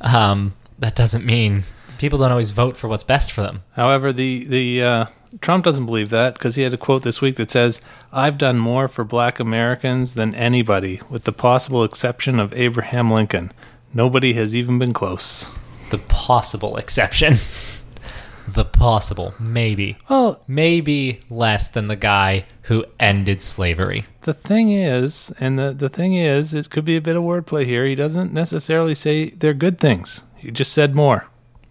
Um, 0.00 0.54
that 0.78 0.94
doesn't 0.94 1.24
mean 1.24 1.64
people 1.98 2.18
don't 2.18 2.30
always 2.30 2.50
vote 2.50 2.76
for 2.76 2.88
what's 2.88 3.04
best 3.04 3.32
for 3.32 3.40
them. 3.40 3.62
However, 3.72 4.12
the 4.12 4.44
the 4.44 4.82
uh, 4.82 5.06
Trump 5.40 5.64
doesn't 5.64 5.86
believe 5.86 6.10
that 6.10 6.34
because 6.34 6.54
he 6.54 6.62
had 6.62 6.74
a 6.74 6.78
quote 6.78 7.02
this 7.02 7.20
week 7.20 7.36
that 7.36 7.50
says, 7.50 7.80
"I've 8.12 8.38
done 8.38 8.58
more 8.58 8.88
for 8.88 9.04
Black 9.04 9.40
Americans 9.40 10.14
than 10.14 10.34
anybody, 10.34 11.00
with 11.08 11.24
the 11.24 11.32
possible 11.32 11.84
exception 11.84 12.38
of 12.38 12.54
Abraham 12.54 13.10
Lincoln. 13.10 13.52
Nobody 13.92 14.34
has 14.34 14.54
even 14.54 14.78
been 14.78 14.92
close." 14.92 15.50
The 15.90 15.98
possible 15.98 16.76
exception. 16.76 17.36
the 18.46 18.64
possible, 18.64 19.34
maybe, 19.38 19.96
Well, 20.08 20.42
maybe 20.46 21.20
less 21.30 21.68
than 21.68 21.88
the 21.88 21.96
guy 21.96 22.44
who 22.62 22.84
ended 23.00 23.40
slavery. 23.42 24.04
the 24.22 24.34
thing 24.34 24.70
is, 24.72 25.32
and 25.40 25.58
the 25.58 25.72
the 25.72 25.88
thing 25.88 26.14
is, 26.14 26.52
it 26.54 26.68
could 26.70 26.84
be 26.84 26.96
a 26.96 27.00
bit 27.00 27.16
of 27.16 27.22
wordplay 27.22 27.64
here. 27.66 27.86
He 27.86 27.94
doesn't 27.94 28.32
necessarily 28.32 28.94
say 28.94 29.30
they're 29.30 29.54
good 29.54 29.78
things. 29.78 30.22
He 30.36 30.50
just 30.50 30.72
said 30.72 30.94
more, 30.94 31.26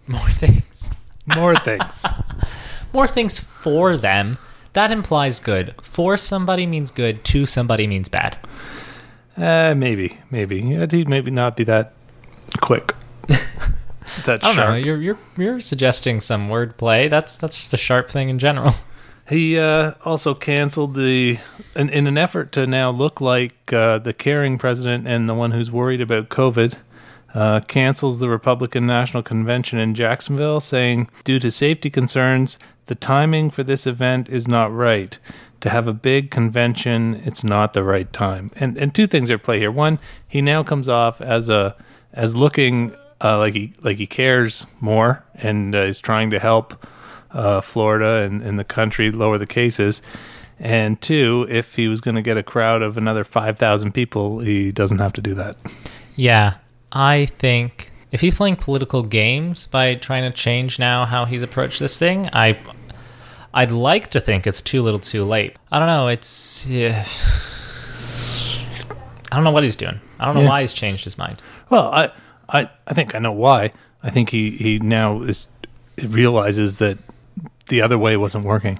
More 0.08 0.30
things. 0.32 0.92
more 1.28 1.56
things. 1.56 2.06
more 2.94 3.08
things 3.08 3.40
for 3.40 3.96
them. 3.98 4.38
That 4.74 4.92
implies 4.92 5.40
good. 5.40 5.76
For 5.84 6.18
somebody 6.18 6.66
means 6.66 6.90
good. 6.92 7.24
To 7.26 7.46
somebody 7.46 7.86
means 7.88 8.10
bad. 8.10 8.38
Uh, 9.38 9.74
maybe, 9.76 10.18
maybe 10.32 10.62
he'd 10.62 11.08
maybe 11.08 11.32
not 11.32 11.56
be 11.56 11.64
that 11.66 11.94
quick. 12.62 12.94
that 14.26 14.44
I 14.44 14.48
don't 14.48 14.56
know. 14.56 14.64
sharp. 14.64 14.86
You're 14.86 15.02
you're 15.02 15.18
you're 15.38 15.60
suggesting 15.60 16.22
some 16.22 16.50
wordplay. 16.50 17.10
That's 17.10 17.38
that's 17.38 17.56
just 17.56 17.74
a 17.74 17.78
sharp 17.78 18.10
thing 18.10 18.30
in 18.30 18.40
general. 18.40 18.74
He 19.30 19.58
uh, 19.58 19.94
also 20.04 20.36
canceled 20.36 20.96
the, 20.96 21.40
in, 21.76 21.90
in 21.90 22.08
an 22.08 22.18
effort 22.18 22.52
to 22.54 22.68
now 22.68 22.90
look 22.92 23.22
like 23.22 23.72
uh, 23.72 24.00
the 24.00 24.14
caring 24.14 24.58
president 24.58 25.08
and 25.08 25.30
the 25.30 25.34
one 25.34 25.52
who's 25.52 25.72
worried 25.72 26.02
about 26.02 26.28
COVID, 26.28 26.76
uh, 27.34 27.62
cancels 27.62 28.20
the 28.20 28.30
Republican 28.30 28.86
National 28.86 29.24
Convention 29.24 29.80
in 29.80 29.96
Jacksonville, 29.96 30.60
saying, 30.60 31.10
due 31.24 31.40
to 31.40 31.50
safety 31.50 31.90
concerns, 31.90 32.60
the 32.88 32.96
timing 32.96 33.50
for 33.50 33.64
this 33.64 33.88
event 33.88 34.30
is 34.30 34.48
not 34.48 34.74
right. 34.74 35.18
To 35.62 35.70
have 35.70 35.88
a 35.88 35.94
big 35.94 36.30
convention, 36.30 37.22
it's 37.24 37.44
not 37.44 37.74
the 37.74 37.84
right 37.84 38.12
time. 38.12 38.50
And 38.58 38.78
and 38.78 38.94
two 38.94 39.08
things 39.08 39.32
are 39.32 39.36
at 39.36 39.44
play 39.44 39.60
here. 39.60 39.72
One, 39.72 39.98
he 40.28 40.42
now 40.42 40.62
comes 40.62 40.90
off 40.90 41.22
as 41.22 41.48
a 41.48 41.78
as 42.12 42.36
looking 42.36 42.94
uh, 43.24 43.38
like 43.38 43.54
he 43.54 43.74
like 43.82 43.98
he 43.98 44.06
cares 44.08 44.66
more 44.80 45.24
and 45.36 45.74
uh, 45.76 45.80
is 45.80 46.00
trying 46.02 46.30
to 46.32 46.40
help 46.40 46.86
uh, 47.32 47.62
Florida 47.62 48.24
and, 48.26 48.42
and 48.42 48.60
the 48.60 48.64
country 48.64 49.12
lower 49.12 49.38
the 49.38 49.48
cases. 49.48 50.02
And 50.60 51.02
two, 51.02 51.48
if 51.50 51.76
he 51.76 51.88
was 51.88 52.00
going 52.00 52.16
to 52.16 52.22
get 52.22 52.38
a 52.38 52.44
crowd 52.44 52.82
of 52.84 52.96
another 52.98 53.24
5,000 53.24 53.92
people, 53.92 54.40
he 54.40 54.72
doesn't 54.72 55.00
have 55.00 55.12
to 55.14 55.22
do 55.22 55.34
that. 55.34 55.58
Yeah, 56.16 56.58
I 56.92 57.26
think 57.26 57.92
if 58.12 58.22
he's 58.22 58.36
playing 58.36 58.58
political 58.58 59.02
games 59.04 59.66
by 59.66 59.96
trying 59.96 60.32
to 60.32 60.38
change 60.38 60.78
now 60.80 61.06
how 61.06 61.26
he's 61.26 61.42
approached 61.42 61.80
this 61.80 61.98
thing, 61.98 62.30
I 62.34 62.56
I'd 63.54 63.72
like 63.72 64.10
to 64.12 64.22
think 64.22 64.46
it's 64.48 64.62
too 64.62 64.84
little, 64.84 65.00
too 65.00 65.26
late. 65.26 65.58
I 65.72 65.80
don't 65.80 65.88
know. 65.88 66.08
It's 66.08 66.66
yeah. 66.68 67.04
I 69.32 69.36
don't 69.36 69.44
know 69.44 69.52
what 69.52 69.64
he's 69.64 69.76
doing. 69.76 70.00
I 70.20 70.26
don't 70.26 70.36
know 70.36 70.42
Yeah. 70.44 70.50
why 70.50 70.62
he's 70.62 70.74
changed 70.74 71.04
his 71.04 71.18
mind. 71.18 71.42
Well, 71.70 71.88
I, 71.92 72.12
I, 72.54 72.70
I 72.88 72.94
think 72.94 73.16
I 73.16 73.20
know 73.20 73.32
why. 73.32 73.74
I 74.02 74.10
think 74.10 74.30
he, 74.30 74.52
he 74.52 74.80
now 74.80 75.22
is 75.24 75.48
realizes 76.02 76.78
that 76.78 76.98
the 77.68 77.82
other 77.82 77.98
way 77.98 78.16
wasn't 78.18 78.46
working. 78.46 78.80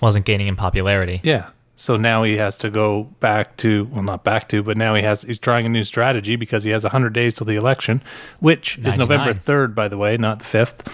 Wasn't 0.00 0.26
gaining 0.26 0.46
in 0.48 0.56
popularity. 0.56 1.20
Yeah. 1.22 1.50
So 1.76 1.96
now 1.96 2.22
he 2.22 2.38
has 2.38 2.56
to 2.58 2.70
go 2.70 3.04
back 3.20 3.56
to 3.58 3.84
well, 3.92 4.02
not 4.02 4.24
back 4.24 4.48
to, 4.48 4.62
but 4.62 4.76
now 4.76 4.94
he 4.94 5.02
has 5.02 5.22
he's 5.22 5.38
trying 5.38 5.66
a 5.66 5.68
new 5.68 5.84
strategy 5.84 6.34
because 6.34 6.64
he 6.64 6.70
has 6.70 6.84
hundred 6.84 7.12
days 7.12 7.34
till 7.34 7.46
the 7.46 7.54
election, 7.54 8.02
which 8.40 8.78
is 8.78 8.96
November 8.96 9.34
third, 9.34 9.74
by 9.74 9.86
the 9.86 9.98
way, 9.98 10.16
not 10.16 10.38
the 10.38 10.44
fifth. 10.46 10.88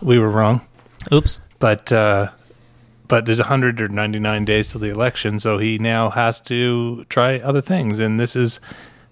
We 0.00 0.18
were 0.18 0.30
wrong. 0.30 0.62
Oops. 1.12 1.38
but 1.58 1.92
uh, 1.92 2.30
but 3.08 3.26
there's 3.26 3.38
199 3.38 4.44
days 4.44 4.70
till 4.72 4.80
the 4.80 4.88
election, 4.88 5.38
so 5.38 5.58
he 5.58 5.78
now 5.78 6.10
has 6.10 6.40
to 6.42 7.04
try 7.08 7.38
other 7.38 7.60
things, 7.60 8.00
and 8.00 8.18
this 8.18 8.34
is 8.34 8.60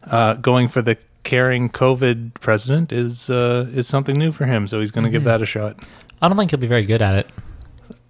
uh, 0.04 0.34
going 0.34 0.68
for 0.68 0.82
the 0.82 0.96
caring 1.24 1.70
COVID 1.70 2.34
president 2.34 2.92
is 2.92 3.28
uh, 3.30 3.68
is 3.74 3.88
something 3.88 4.16
new 4.16 4.30
for 4.30 4.46
him. 4.46 4.66
So 4.66 4.80
he's 4.80 4.90
going 4.90 5.04
to 5.04 5.10
give 5.10 5.24
that 5.24 5.42
a 5.42 5.46
shot. 5.46 5.84
I 6.22 6.28
don't 6.28 6.36
think 6.36 6.50
he'll 6.50 6.60
be 6.60 6.66
very 6.66 6.84
good 6.84 7.02
at 7.02 7.16
it. 7.16 7.30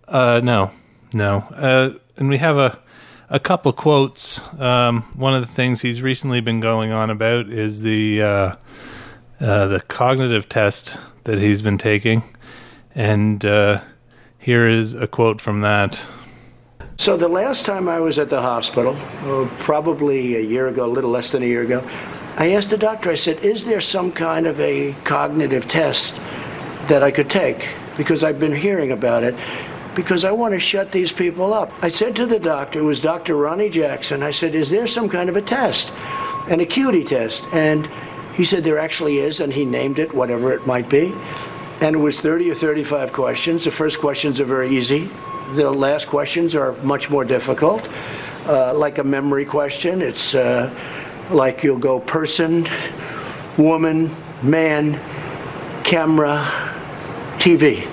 Uh, 0.06 0.40
no, 0.44 0.70
no, 1.14 1.38
uh, 1.54 1.98
and 2.16 2.28
we 2.28 2.38
have 2.38 2.58
a 2.58 2.78
a 3.30 3.40
couple 3.40 3.72
quotes. 3.72 4.40
Um, 4.60 5.02
one 5.14 5.34
of 5.34 5.40
the 5.40 5.52
things 5.52 5.80
he's 5.80 6.02
recently 6.02 6.40
been 6.40 6.60
going 6.60 6.92
on 6.92 7.10
about 7.10 7.48
is 7.48 7.82
the 7.82 8.22
uh, 8.22 8.56
uh, 9.40 9.66
the 9.66 9.80
cognitive 9.80 10.48
test 10.48 10.96
that 11.24 11.38
he's 11.38 11.62
been 11.62 11.78
taking, 11.78 12.22
and 12.94 13.44
uh, 13.44 13.80
here 14.38 14.68
is 14.68 14.94
a 14.94 15.06
quote 15.06 15.40
from 15.40 15.62
that. 15.62 16.04
So 16.96 17.16
the 17.16 17.28
last 17.28 17.66
time 17.66 17.88
I 17.88 17.98
was 17.98 18.20
at 18.20 18.30
the 18.30 18.40
hospital, 18.40 18.94
oh, 19.24 19.50
probably 19.58 20.36
a 20.36 20.40
year 20.40 20.68
ago, 20.68 20.84
a 20.84 20.92
little 20.92 21.10
less 21.10 21.32
than 21.32 21.42
a 21.42 21.46
year 21.46 21.62
ago, 21.62 21.82
I 22.36 22.52
asked 22.52 22.70
the 22.70 22.76
doctor, 22.76 23.10
I 23.10 23.14
said, 23.14 23.38
is 23.44 23.64
there 23.64 23.80
some 23.80 24.10
kind 24.10 24.48
of 24.48 24.58
a 24.58 24.94
cognitive 25.04 25.68
test 25.68 26.16
that 26.88 27.02
I 27.02 27.12
could 27.12 27.30
take? 27.30 27.68
Because 27.96 28.24
I've 28.24 28.40
been 28.40 28.54
hearing 28.54 28.90
about 28.90 29.22
it. 29.22 29.36
Because 29.94 30.24
I 30.24 30.32
want 30.32 30.52
to 30.54 30.58
shut 30.58 30.90
these 30.90 31.12
people 31.12 31.54
up. 31.54 31.72
I 31.80 31.88
said 31.88 32.16
to 32.16 32.26
the 32.26 32.40
doctor, 32.40 32.80
it 32.80 32.82
was 32.82 32.98
Dr. 32.98 33.36
Ronny 33.36 33.70
Jackson, 33.70 34.24
I 34.24 34.32
said, 34.32 34.56
is 34.56 34.68
there 34.68 34.88
some 34.88 35.08
kind 35.08 35.28
of 35.28 35.36
a 35.36 35.42
test? 35.42 35.92
An 36.48 36.58
acuity 36.58 37.04
test. 37.04 37.46
And 37.52 37.88
he 38.34 38.44
said 38.44 38.64
there 38.64 38.80
actually 38.80 39.18
is, 39.18 39.38
and 39.38 39.52
he 39.52 39.64
named 39.64 40.00
it, 40.00 40.12
whatever 40.12 40.52
it 40.52 40.66
might 40.66 40.88
be. 40.88 41.14
And 41.80 41.94
it 41.94 42.00
was 42.00 42.20
30 42.20 42.50
or 42.50 42.54
35 42.54 43.12
questions. 43.12 43.64
The 43.64 43.70
first 43.70 44.00
questions 44.00 44.40
are 44.40 44.44
very 44.44 44.70
easy. 44.70 45.08
The 45.52 45.70
last 45.70 46.08
questions 46.08 46.56
are 46.56 46.72
much 46.82 47.10
more 47.10 47.24
difficult. 47.24 47.88
Uh, 48.46 48.74
like 48.74 48.98
a 48.98 49.04
memory 49.04 49.44
question, 49.44 50.02
it's 50.02 50.34
uh, 50.34 50.68
like 51.30 51.62
you'll 51.62 51.78
go 51.78 52.00
person, 52.00 52.68
woman, 53.56 54.14
man, 54.42 55.00
camera, 55.84 56.44
TV. 57.38 57.86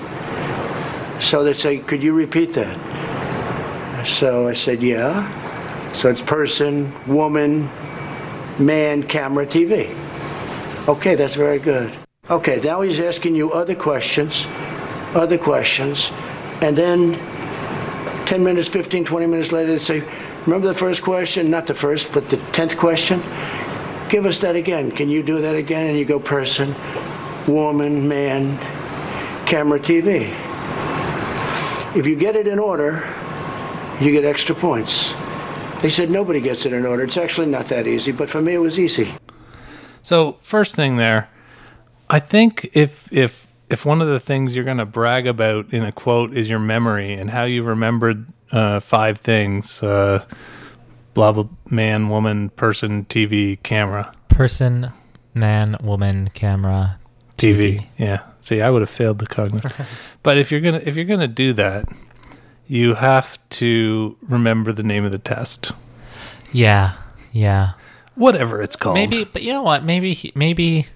So 1.20 1.44
they 1.44 1.52
say, 1.52 1.78
could 1.78 2.02
you 2.02 2.12
repeat 2.12 2.54
that? 2.54 4.06
So 4.06 4.48
I 4.48 4.54
said, 4.54 4.82
yeah. 4.82 5.72
So 5.92 6.10
it's 6.10 6.22
person, 6.22 6.92
woman, 7.06 7.68
man, 8.58 9.02
camera, 9.02 9.46
TV. 9.46 9.94
Okay, 10.88 11.14
that's 11.14 11.36
very 11.36 11.58
good. 11.58 11.92
Okay, 12.28 12.60
now 12.62 12.80
he's 12.80 12.98
asking 12.98 13.34
you 13.34 13.52
other 13.52 13.74
questions, 13.74 14.46
other 15.14 15.38
questions, 15.38 16.10
and 16.60 16.76
then 16.76 17.14
10 18.26 18.42
minutes, 18.42 18.68
15, 18.68 19.04
20 19.04 19.26
minutes 19.26 19.52
later, 19.52 19.72
they 19.72 19.78
say, 19.78 20.04
remember 20.46 20.68
the 20.68 20.74
first 20.74 21.02
question? 21.02 21.50
Not 21.50 21.66
the 21.66 21.74
first, 21.74 22.12
but 22.12 22.28
the 22.28 22.36
10th 22.36 22.76
question? 22.76 23.20
Give 24.08 24.26
us 24.26 24.40
that 24.40 24.56
again. 24.56 24.90
Can 24.90 25.08
you 25.08 25.22
do 25.22 25.40
that 25.40 25.54
again? 25.54 25.86
And 25.86 25.98
you 25.98 26.04
go 26.04 26.18
person, 26.18 26.74
woman, 27.46 28.08
man, 28.08 28.58
camera, 29.46 29.80
TV. 29.80 30.34
If 31.96 32.06
you 32.06 32.16
get 32.16 32.36
it 32.36 32.46
in 32.46 32.58
order, 32.58 33.08
you 34.00 34.12
get 34.12 34.24
extra 34.24 34.54
points. 34.54 35.12
They 35.82 35.90
said 35.90 36.10
nobody 36.10 36.40
gets 36.40 36.64
it 36.64 36.72
in 36.72 36.86
order. 36.86 37.02
It's 37.02 37.16
actually 37.16 37.48
not 37.48 37.68
that 37.68 37.86
easy, 37.86 38.12
but 38.12 38.30
for 38.30 38.40
me 38.40 38.54
it 38.54 38.58
was 38.58 38.78
easy. 38.78 39.12
So 40.02 40.32
first 40.40 40.76
thing 40.76 40.96
there, 40.96 41.28
I 42.08 42.18
think 42.18 42.70
if 42.72 43.12
if 43.12 43.46
if 43.68 43.84
one 43.86 44.00
of 44.00 44.08
the 44.08 44.20
things 44.20 44.54
you're 44.54 44.64
going 44.64 44.78
to 44.78 44.86
brag 44.86 45.26
about 45.26 45.72
in 45.72 45.82
a 45.82 45.92
quote 45.92 46.36
is 46.36 46.50
your 46.50 46.58
memory 46.58 47.14
and 47.14 47.30
how 47.30 47.44
you 47.44 47.62
remembered 47.62 48.26
uh, 48.52 48.80
five 48.80 49.18
things, 49.18 49.82
uh, 49.82 50.24
blah 51.14 51.32
blah, 51.32 51.48
man, 51.70 52.08
woman, 52.08 52.50
person, 52.50 53.04
TV, 53.06 53.62
camera, 53.62 54.12
Person, 54.28 54.92
man, 55.34 55.76
woman, 55.82 56.30
camera. 56.34 56.98
TV. 57.38 57.86
Yeah. 57.98 58.20
See, 58.40 58.60
I 58.62 58.70
would 58.70 58.82
have 58.82 58.90
failed 58.90 59.18
the 59.18 59.26
cognitive. 59.26 59.74
but 60.22 60.38
if 60.38 60.50
you're 60.52 60.60
gonna 60.60 60.80
if 60.84 60.94
you're 60.96 61.04
gonna 61.06 61.26
do 61.28 61.52
that, 61.54 61.84
you 62.66 62.94
have 62.94 63.38
to 63.50 64.16
remember 64.22 64.72
the 64.72 64.82
name 64.82 65.04
of 65.04 65.10
the 65.12 65.18
test, 65.18 65.72
Yeah, 66.52 66.92
yeah. 67.32 67.72
whatever 68.14 68.62
it's 68.62 68.76
called. 68.76 68.94
Maybe, 68.94 69.24
but 69.24 69.42
you 69.42 69.52
know 69.52 69.62
what? 69.62 69.84
Maybe, 69.84 70.32
maybe 70.34 70.86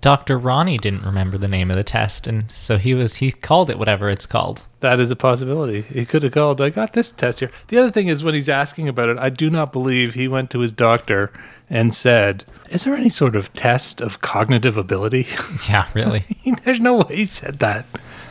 Dr. 0.00 0.38
Ronny 0.38 0.78
didn't 0.78 1.04
remember 1.04 1.36
the 1.36 1.48
name 1.48 1.70
of 1.70 1.76
the 1.76 1.84
test, 1.84 2.26
and 2.26 2.50
so 2.50 2.78
he 2.78 2.94
was 2.94 3.16
he 3.16 3.30
called 3.32 3.68
it 3.68 3.78
whatever 3.78 4.08
it's 4.08 4.24
called. 4.26 4.64
That 4.80 4.98
is 4.98 5.10
a 5.10 5.16
possibility. 5.16 5.82
He 5.82 6.06
could 6.06 6.22
have 6.22 6.32
called, 6.32 6.60
I 6.62 6.70
got 6.70 6.94
this 6.94 7.10
test 7.10 7.40
here. 7.40 7.50
The 7.68 7.76
other 7.76 7.90
thing 7.90 8.08
is 8.08 8.24
when 8.24 8.32
he's 8.32 8.48
asking 8.48 8.88
about 8.88 9.10
it, 9.10 9.18
I 9.18 9.28
do 9.28 9.50
not 9.50 9.72
believe 9.72 10.14
he 10.14 10.26
went 10.26 10.50
to 10.52 10.60
his 10.60 10.72
doctor 10.72 11.30
and 11.68 11.94
said, 11.94 12.44
Is 12.70 12.84
there 12.84 12.94
any 12.94 13.10
sort 13.10 13.36
of 13.36 13.52
test 13.52 14.00
of 14.00 14.20
cognitive 14.22 14.76
ability? 14.78 15.26
Yeah, 15.68 15.86
really. 15.92 16.24
There's 16.64 16.80
no 16.80 16.96
way 16.96 17.16
he 17.16 17.26
said 17.26 17.58
that. 17.58 17.84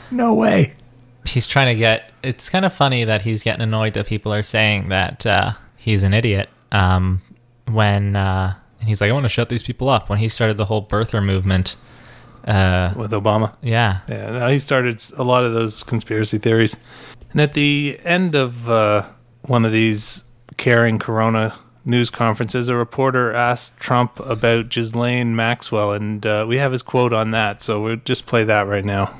No 0.10 0.34
way. 0.34 0.74
he's 1.26 1.46
trying 1.46 1.68
to 1.68 1.78
get. 1.78 2.12
It's 2.24 2.50
kind 2.50 2.66
of 2.66 2.74
funny 2.74 3.04
that 3.04 3.22
he's 3.22 3.44
getting 3.44 3.62
annoyed 3.62 3.94
that 3.94 4.08
people 4.08 4.34
are 4.34 4.42
saying 4.42 4.90
that 4.90 5.24
uh, 5.26 5.52
he's 5.78 6.02
an 6.02 6.16
idiot. 6.16 6.50
Um, 6.72 7.22
when 7.68 8.16
uh, 8.16 8.56
and 8.80 8.88
he's 8.90 9.02
like, 9.02 9.10
I 9.10 9.14
want 9.14 9.26
to 9.26 9.30
shut 9.30 9.50
these 9.50 9.64
people 9.64 9.90
up. 9.90 10.10
When 10.10 10.20
he 10.20 10.28
started 10.28 10.58
the 10.58 10.66
whole 10.66 10.86
birther 10.86 11.24
movement, 11.24 11.76
uh, 12.46 12.94
With 12.96 13.12
Obama. 13.12 13.54
yeah, 13.62 14.00
Yeah, 14.08 14.32
no, 14.32 14.48
he 14.48 14.60
started 14.60 15.04
a 15.18 15.24
lot 15.24 15.44
of 15.44 15.54
those 15.54 15.84
conspiracy 15.84 16.38
theories. 16.38 16.76
And 17.32 17.42
at 17.42 17.54
the 17.54 18.00
end 18.04 18.34
of 18.36 18.70
uh, 18.70 19.08
one 19.42 19.66
of 19.66 19.72
these 19.72 20.24
caring 20.58 21.00
corona 21.00 21.56
news 21.86 22.10
conferences, 22.10 22.70
a 22.70 22.76
reporter 22.76 23.34
asked 23.34 23.80
Trump 23.80 24.20
about 24.22 24.70
Ghislaine 24.70 25.36
Maxwell, 25.36 25.92
and 25.92 26.26
uh, 26.26 26.46
we 26.48 26.58
have 26.58 26.72
his 26.72 26.82
quote 26.82 27.14
on 27.14 27.32
that, 27.32 27.62
so 27.62 27.82
we'll 27.82 27.96
just 27.98 28.26
play 28.26 28.44
that 28.44 28.68
right 28.68 28.86
now. 28.86 29.14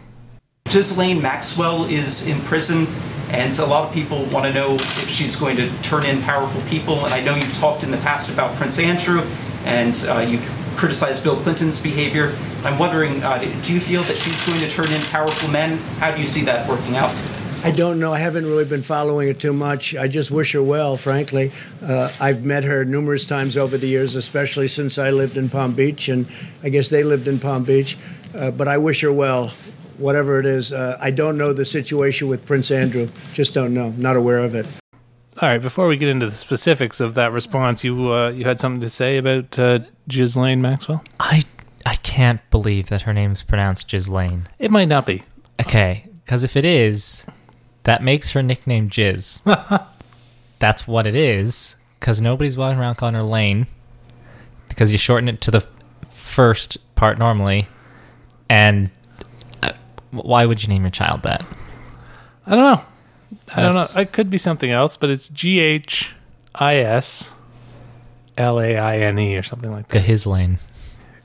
Ghislaine 0.66 1.22
Maxwell 1.22 1.86
is 1.86 2.26
in 2.28 2.40
prison, 2.42 2.88
and 3.30 3.54
so 3.54 3.66
a 3.66 3.68
lot 3.68 3.88
of 3.88 3.94
people 3.94 4.26
want 4.26 4.46
to 4.46 4.54
know 4.54 4.76
if 4.76 5.10
she's 5.10 5.36
going 5.36 5.56
to 5.58 5.70
turn 5.82 6.06
in 6.06 6.22
powerful 6.22 6.62
people. 6.70 7.06
And 7.06 7.14
I 7.14 7.22
know 7.22 7.36
you've 7.36 7.54
talked 7.56 7.84
in 7.84 7.92
the 7.92 7.98
past 7.98 8.30
about 8.32 8.56
Prince 8.56 8.80
Andrew, 8.80 9.22
and 9.66 10.06
uh, 10.08 10.20
you've 10.20 10.48
criticized 10.76 11.24
Bill 11.24 11.36
Clinton's 11.36 11.82
behavior. 11.82 12.36
I'm 12.64 12.80
wondering, 12.80 13.24
uh, 13.24 13.38
do 13.38 13.74
you 13.74 13.80
feel 13.80 14.02
that 14.04 14.18
she's 14.18 14.46
going 14.46 14.60
to 14.60 14.70
turn 14.70 14.92
in 14.92 15.02
powerful 15.04 15.50
men? 15.50 15.78
How 16.00 16.14
do 16.14 16.20
you 16.20 16.28
see 16.28 16.44
that 16.46 16.68
working 16.68 16.96
out? 16.96 17.14
I 17.62 17.72
don't 17.72 18.00
know. 18.00 18.14
I 18.14 18.20
haven't 18.20 18.46
really 18.46 18.64
been 18.64 18.84
following 18.84 19.28
it 19.28 19.38
too 19.38 19.52
much. 19.52 19.94
I 19.94 20.08
just 20.08 20.32
wish 20.32 20.54
her 20.54 20.64
well, 20.64 20.96
frankly. 20.96 21.52
Uh, 21.84 22.10
I've 22.22 22.46
met 22.46 22.64
her 22.64 22.86
numerous 22.86 23.26
times 23.26 23.58
over 23.58 23.78
the 23.78 23.88
years, 23.88 24.16
especially 24.16 24.70
since 24.70 24.98
I 24.98 25.10
lived 25.12 25.36
in 25.36 25.50
Palm 25.50 25.74
Beach, 25.74 26.08
and 26.08 26.26
I 26.64 26.70
guess 26.70 26.88
they 26.88 27.04
lived 27.04 27.28
in 27.28 27.38
Palm 27.38 27.66
Beach. 27.66 27.98
Uh, 28.34 28.52
but 28.52 28.70
I 28.70 28.78
wish 28.78 29.02
her 29.02 29.12
well, 29.12 29.52
whatever 30.00 30.40
it 30.40 30.46
is. 30.46 30.74
Uh, 30.74 30.98
I 31.02 31.12
don't 31.12 31.38
know 31.38 31.54
the 31.54 31.66
situation 31.66 32.28
with 32.28 32.46
Prince 32.46 32.72
Andrew. 32.72 33.10
Just 33.34 33.54
don't 33.54 33.74
know. 33.74 33.92
Not 33.98 34.16
aware 34.16 34.40
of 34.40 34.56
it. 34.56 34.66
All 35.42 35.48
right, 35.48 35.62
before 35.62 35.88
we 35.88 35.96
get 35.96 36.10
into 36.10 36.26
the 36.26 36.36
specifics 36.36 37.00
of 37.00 37.14
that 37.14 37.32
response, 37.32 37.84
you 37.84 38.12
uh, 38.12 38.30
you 38.30 38.44
had 38.44 38.60
something 38.60 38.82
to 38.82 38.90
say 38.90 39.18
about 39.18 39.58
uh, 39.58 39.80
Ghislaine 40.10 40.62
Maxwell? 40.62 41.02
I 41.20 41.44
I 41.86 41.94
can't 41.96 42.42
believe 42.52 42.90
that 42.90 43.04
her 43.04 43.14
name's 43.14 43.42
pronounced 43.42 43.90
Ghislaine. 43.90 44.50
It 44.60 44.70
might 44.70 44.90
not 44.90 45.06
be. 45.06 45.24
Okay, 45.62 46.08
because 46.26 46.44
if 46.44 46.58
it 46.58 46.66
is, 46.66 47.26
that 47.84 48.04
makes 48.04 48.32
her 48.32 48.44
nickname 48.44 48.90
Jizz. 48.90 49.88
That's 50.60 50.86
what 50.86 51.08
it 51.08 51.16
is, 51.16 51.78
because 52.00 52.20
nobody's 52.20 52.58
walking 52.58 52.80
around 52.80 52.96
calling 52.96 53.16
her 53.16 53.24
Lane, 53.24 53.68
because 54.68 54.92
you 54.92 54.98
shorten 54.98 55.30
it 55.30 55.40
to 55.42 55.52
the 55.52 55.66
first 56.12 56.78
part 56.96 57.18
normally, 57.18 57.70
and 58.50 58.92
why 60.12 60.46
would 60.46 60.62
you 60.64 60.70
name 60.70 60.82
your 60.84 60.92
child 60.92 61.24
that? 61.24 61.46
I 62.48 62.52
don't 62.56 62.64
know. 62.76 62.82
I 63.56 63.62
don't 63.62 63.76
know. 63.76 63.82
That's- 63.82 63.98
It 63.98 64.12
could 64.12 64.30
be 64.30 64.38
something 64.38 64.72
else, 64.72 64.98
but 64.98 65.10
it's 65.10 65.30
G 65.30 65.60
H 65.60 66.14
I 66.56 66.78
S 66.78 67.34
L 68.38 68.60
A 68.60 68.78
I 68.78 68.98
N 69.00 69.20
E 69.20 69.36
or 69.38 69.44
something 69.44 69.72
like 69.72 69.88
that. 69.90 70.04
Gahislane. 70.04 70.58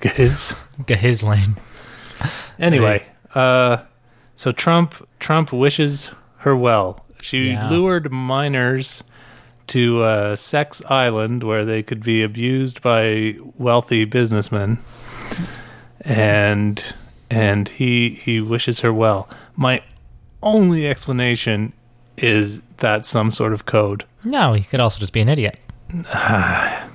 Giz. 0.00 0.54
Gahislane. 0.82 1.56
Anyway, 2.58 3.04
uh, 3.34 3.78
so 4.36 4.52
Trump 4.52 4.94
Trump 5.18 5.52
wishes 5.52 6.12
her 6.38 6.54
well. 6.56 7.04
She 7.20 7.48
Yeah. 7.50 7.68
lured 7.68 8.12
minors 8.12 9.02
to 9.68 10.02
uh, 10.02 10.36
Sex 10.36 10.80
Island 10.88 11.42
where 11.42 11.64
they 11.64 11.82
could 11.82 12.02
be 12.04 12.22
abused 12.22 12.80
by 12.82 13.34
wealthy 13.58 14.04
businessmen, 14.04 14.78
and 16.02 16.94
and 17.30 17.68
he 17.68 18.10
he 18.10 18.40
wishes 18.40 18.80
her 18.80 18.92
well. 18.92 19.28
My 19.56 19.82
only 20.42 20.86
explanation 20.86 21.72
is 22.16 22.60
that 22.78 23.04
some 23.06 23.30
sort 23.30 23.52
of 23.52 23.66
code. 23.66 24.04
No, 24.24 24.52
he 24.52 24.62
could 24.62 24.80
also 24.80 24.98
just 25.00 25.12
be 25.12 25.20
an 25.20 25.28
idiot. 25.28 25.58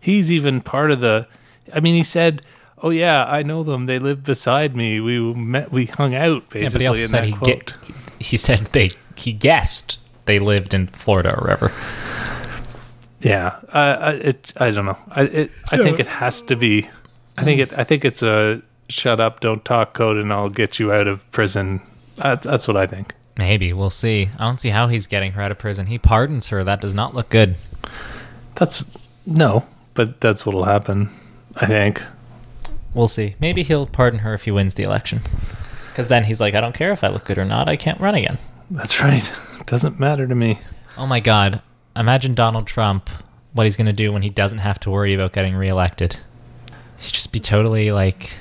He's 0.00 0.30
even 0.30 0.60
part 0.60 0.90
of 0.90 1.00
the. 1.00 1.26
I 1.74 1.80
mean, 1.80 1.94
he 1.94 2.02
said. 2.02 2.42
Oh 2.82 2.90
yeah, 2.90 3.24
I 3.24 3.42
know 3.42 3.62
them. 3.62 3.86
They 3.86 3.98
live 3.98 4.22
beside 4.22 4.76
me. 4.76 5.00
We 5.00 5.18
met. 5.34 5.72
We 5.72 5.86
hung 5.86 6.14
out. 6.14 6.48
Basically, 6.50 6.62
Yeah, 6.62 6.70
but 6.72 6.80
he 6.80 6.86
also 6.86 7.02
in 7.02 7.08
said 7.08 7.22
that 7.22 7.26
he 7.28 7.32
quote. 7.32 7.74
ge- 7.84 8.22
he 8.24 8.36
said 8.36 8.66
they 8.72 8.90
he 9.14 9.32
guessed 9.32 9.98
they 10.26 10.38
lived 10.38 10.74
in 10.74 10.88
Florida 10.88 11.34
or 11.38 11.42
wherever. 11.42 11.72
Yeah, 13.22 13.58
I, 13.72 13.80
I, 13.80 14.10
it, 14.12 14.52
I 14.58 14.70
don't 14.70 14.84
know. 14.84 14.98
I, 15.08 15.22
it, 15.22 15.50
I 15.72 15.78
think 15.78 15.98
it 15.98 16.06
has 16.06 16.42
to 16.42 16.54
be. 16.54 16.88
I 17.38 17.44
think 17.44 17.60
it. 17.60 17.72
I 17.78 17.82
think 17.82 18.04
it's 18.04 18.22
a 18.22 18.60
shut 18.88 19.20
up, 19.20 19.40
don't 19.40 19.64
talk 19.64 19.94
code, 19.94 20.16
and 20.16 20.32
I'll 20.32 20.50
get 20.50 20.78
you 20.78 20.92
out 20.92 21.08
of 21.08 21.28
prison. 21.30 21.80
That's, 22.16 22.46
that's 22.46 22.68
what 22.68 22.76
I 22.76 22.86
think. 22.86 23.14
Maybe 23.36 23.72
we'll 23.72 23.90
see. 23.90 24.28
I 24.38 24.44
don't 24.44 24.58
see 24.58 24.70
how 24.70 24.88
he's 24.88 25.06
getting 25.06 25.32
her 25.32 25.42
out 25.42 25.50
of 25.50 25.58
prison. 25.58 25.86
He 25.86 25.98
pardons 25.98 26.48
her. 26.48 26.64
That 26.64 26.80
does 26.80 26.94
not 26.94 27.14
look 27.14 27.28
good. 27.28 27.56
That's 28.54 28.90
no, 29.26 29.66
but 29.94 30.20
that's 30.20 30.46
what'll 30.46 30.64
happen. 30.64 31.10
I 31.56 31.66
think. 31.66 32.02
We'll 32.94 33.08
see. 33.08 33.36
Maybe 33.38 33.62
he'll 33.62 33.86
pardon 33.86 34.20
her 34.20 34.32
if 34.32 34.44
he 34.44 34.50
wins 34.50 34.74
the 34.74 34.84
election. 34.84 35.20
Because 35.88 36.08
then 36.08 36.24
he's 36.24 36.40
like, 36.40 36.54
I 36.54 36.60
don't 36.60 36.74
care 36.74 36.92
if 36.92 37.04
I 37.04 37.08
look 37.08 37.24
good 37.24 37.36
or 37.38 37.44
not. 37.44 37.68
I 37.68 37.76
can't 37.76 38.00
run 38.00 38.14
again. 38.14 38.38
That's 38.70 39.02
right. 39.02 39.32
It 39.60 39.66
doesn't 39.66 40.00
matter 40.00 40.26
to 40.26 40.34
me. 40.34 40.58
Oh 40.96 41.06
my 41.06 41.20
God! 41.20 41.60
Imagine 41.94 42.34
Donald 42.34 42.66
Trump. 42.66 43.10
What 43.52 43.64
he's 43.64 43.76
going 43.76 43.86
to 43.86 43.92
do 43.92 44.12
when 44.12 44.22
he 44.22 44.28
doesn't 44.28 44.58
have 44.58 44.78
to 44.80 44.90
worry 44.90 45.14
about 45.14 45.32
getting 45.32 45.54
reelected. 45.54 46.16
He'd 46.98 47.12
just 47.12 47.32
be 47.32 47.40
totally 47.40 47.90
like, 47.90 48.36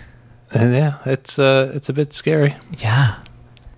yeah, 0.62 0.99
it's 1.06 1.39
uh, 1.39 1.72
it's 1.76 1.89
a 1.89 1.93
bit 1.93 2.14
scary. 2.14 2.56
yeah. 2.78 3.20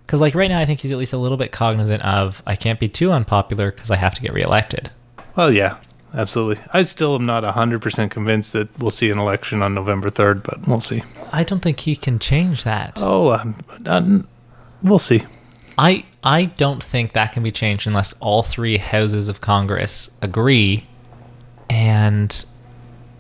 Because 0.06 0.22
like 0.22 0.36
right 0.36 0.50
now, 0.50 0.60
I 0.60 0.66
think 0.66 0.80
he's 0.80 0.92
at 0.94 0.98
least 0.98 1.12
a 1.12 1.18
little 1.18 1.38
bit 1.38 1.52
cognizant 1.52 2.02
of 2.04 2.42
I 2.48 2.56
can't 2.56 2.80
be 2.80 2.88
too 2.88 3.12
unpopular 3.12 3.72
because 3.72 3.92
I 3.92 3.98
have 3.98 4.14
to 4.16 4.22
get 4.22 4.32
reelected. 4.34 4.90
Well, 5.36 5.52
yeah, 5.52 5.78
absolutely. 6.14 6.64
I 6.72 6.84
still 6.84 7.16
am 7.16 7.26
not 7.26 7.44
hundred 7.44 7.82
percent 7.82 8.12
convinced 8.12 8.54
that 8.54 8.80
we'll 8.80 8.90
see 8.90 9.10
an 9.10 9.20
election 9.20 9.62
on 9.62 9.74
November 9.74 10.10
third, 10.10 10.44
but 10.44 10.66
we'll 10.66 10.80
see. 10.80 11.04
I 11.34 11.44
don't 11.44 11.60
think 11.60 11.82
he 11.82 11.96
can 11.98 12.20
change 12.20 12.64
that. 12.64 12.94
Oh, 12.98 13.32
um, 13.32 13.56
uh, 13.86 14.20
we'll 14.82 14.98
see. 15.00 15.24
I 15.78 16.06
I 16.24 16.46
don't 16.46 16.84
think 16.84 17.12
that 17.14 17.34
can 17.34 17.44
be 17.44 17.52
changed 17.52 17.86
unless 17.86 18.14
all 18.14 18.44
three 18.44 18.78
houses 18.78 19.28
of 19.28 19.42
Congress 19.42 20.18
agree, 20.22 20.88
and 21.70 22.46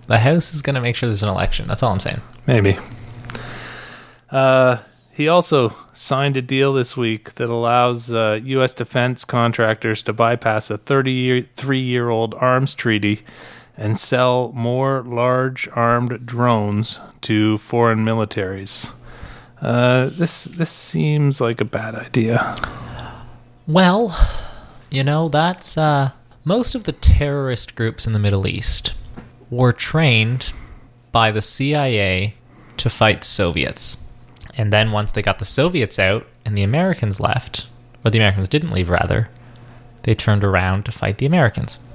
the 0.07 0.19
House 0.19 0.53
is 0.53 0.61
going 0.61 0.75
to 0.75 0.81
make 0.81 0.95
sure 0.95 1.09
there's 1.09 1.23
an 1.23 1.29
election. 1.29 1.67
That's 1.67 1.83
all 1.83 1.91
I'm 1.91 1.99
saying. 1.99 2.21
Maybe. 2.45 2.77
Uh, 4.29 4.77
he 5.11 5.27
also 5.27 5.75
signed 5.93 6.37
a 6.37 6.43
deal 6.43 6.73
this 6.73 6.95
week 6.95 7.33
that 7.35 7.49
allows 7.49 8.13
uh, 8.13 8.39
U.S. 8.43 8.73
defense 8.73 9.25
contractors 9.25 10.03
to 10.03 10.13
bypass 10.13 10.69
a 10.69 10.77
33 10.77 11.79
year 11.79 12.09
old 12.09 12.35
arms 12.35 12.75
treaty 12.75 13.23
and 13.75 13.97
sell 13.97 14.51
more 14.53 15.01
large 15.01 15.67
armed 15.73 16.25
drones 16.25 16.99
to 17.21 17.57
foreign 17.57 18.05
militaries. 18.05 18.93
Uh, 19.61 20.07
this 20.07 20.43
this 20.45 20.69
seems 20.69 21.41
like 21.41 21.59
a 21.59 21.65
bad 21.65 21.95
idea. 21.95 22.55
Well, 23.65 24.15
you 24.91 25.03
know 25.03 25.29
that's 25.29 25.77
uh, 25.77 26.11
most 26.43 26.75
of 26.75 26.83
the 26.83 26.91
terrorist 26.91 27.75
groups 27.75 28.05
in 28.05 28.13
the 28.13 28.19
Middle 28.19 28.45
East 28.45 28.93
were 29.49 29.73
trained 29.73 30.53
by 31.11 31.31
the 31.31 31.41
CIA 31.41 32.35
to 32.77 32.89
fight 32.89 33.23
Soviets. 33.23 34.06
And 34.57 34.73
then 34.73 34.91
once 34.91 35.11
they 35.11 35.21
got 35.21 35.39
the 35.39 35.45
Soviets 35.45 35.99
out 35.99 36.25
and 36.43 36.57
the 36.57 36.63
Americans 36.63 37.19
left, 37.19 37.69
or 38.03 38.11
the 38.11 38.17
Americans 38.17 38.49
didn't 38.49 38.71
leave 38.71 38.89
rather, 38.89 39.29
they 40.03 40.15
turned 40.15 40.43
around 40.43 40.83
to 40.85 40.91
fight 40.91 41.19
the 41.19 41.25
Americans. 41.25 41.87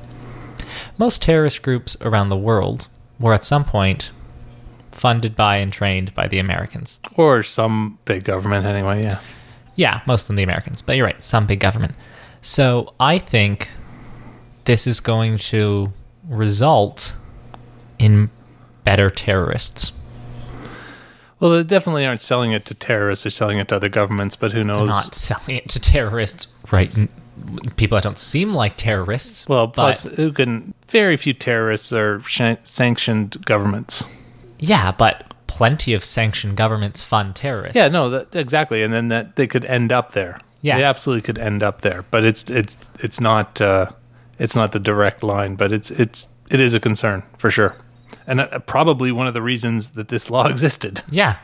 Most 0.97 1.23
terrorist 1.23 1.63
groups 1.63 1.97
around 2.01 2.29
the 2.29 2.37
world 2.37 2.87
were 3.19 3.35
at 3.35 3.45
some 3.45 3.65
point 3.65 4.13
funded 4.91 5.35
by 5.35 5.57
and 5.57 5.73
trained 5.73 6.15
by 6.15 6.29
the 6.29 6.39
Americans. 6.39 7.01
Or 7.17 7.43
some 7.43 7.99
big 8.05 8.25
government, 8.25 8.65
anyway, 8.65 9.03
yeah. 9.03 9.21
Yeah, 9.75 10.03
most 10.07 10.23
of 10.23 10.27
them 10.29 10.37
the 10.37 10.43
Americans, 10.43 10.83
but 10.83 10.97
you're 10.97 11.07
right, 11.07 11.23
some 11.23 11.47
big 11.47 11.61
government. 11.61 11.95
So 12.43 12.95
I 13.01 13.19
think 13.19 13.71
this 14.65 14.87
is 14.87 15.01
going 15.01 15.39
to 15.39 15.93
result 16.29 17.17
in 17.99 18.31
better 18.85 19.11
terrorists. 19.11 19.93
Well, 21.43 21.51
they 21.51 21.65
definitely 21.65 22.07
aren't 22.07 22.21
selling 22.21 22.53
it 22.53 22.65
to 22.67 22.75
terrorists, 22.75 23.25
they're 23.25 23.31
selling 23.31 23.59
it 23.59 23.67
to 23.69 23.77
other 23.77 23.89
governments, 23.89 24.37
but 24.37 24.53
who 24.53 24.63
knows? 24.63 24.77
They're 24.77 24.87
not 24.87 25.13
selling 25.15 25.57
it 25.57 25.69
to 25.71 25.81
terrorists, 25.81 26.47
right? 26.71 26.89
People 27.75 27.97
that 27.97 28.05
don't 28.05 28.17
seem 28.17 28.55
like 28.55 28.77
terrorists. 28.77 29.49
Well, 29.49 29.67
but- 29.67 29.75
plus, 29.75 30.05
who 30.05 30.31
can? 30.31 30.73
Very 30.87 31.17
few 31.17 31.33
terrorists 31.33 31.93
are 31.93 32.23
sh- 32.23 32.57
sanctioned 32.63 33.45
governments. 33.45 34.05
yeah, 34.61 34.93
but 34.93 35.35
plenty 35.49 35.95
of 35.95 36.05
sanctioned 36.05 36.57
governments 36.57 37.03
fund 37.03 37.35
terrorists. 37.35 37.77
Yeah, 37.77 37.89
no, 37.89 38.09
that, 38.11 38.37
exactly, 38.37 38.85
and 38.85 38.93
then 38.95 39.09
that 39.09 39.35
they 39.35 39.49
could 39.49 39.65
end 39.65 39.91
up 39.91 40.13
there. 40.13 40.39
Yeah. 40.61 40.77
they 40.79 40.85
absolutely 40.85 41.23
could 41.23 41.39
end 41.39 41.65
up 41.65 41.81
there, 41.81 42.05
but 42.13 42.25
it's 42.25 42.49
it's 42.51 42.89
it's 43.01 43.21
not 43.21 43.61
uh, 43.61 43.87
it's 44.39 44.55
not 44.55 44.71
the 44.71 44.79
direct 44.79 45.25
line, 45.25 45.57
but 45.57 45.73
it's 45.73 45.91
it's 45.91 46.29
it 46.51 46.61
is 46.61 46.73
a 46.73 46.79
concern 46.79 47.25
for 47.37 47.51
sure, 47.51 47.75
and 48.27 48.41
uh, 48.41 48.59
probably 48.61 49.13
one 49.13 49.27
of 49.27 49.35
the 49.35 49.43
reasons 49.43 49.91
that 49.91 50.09
this 50.09 50.31
law 50.31 50.47
existed. 50.49 51.03
Yeah. 51.11 51.39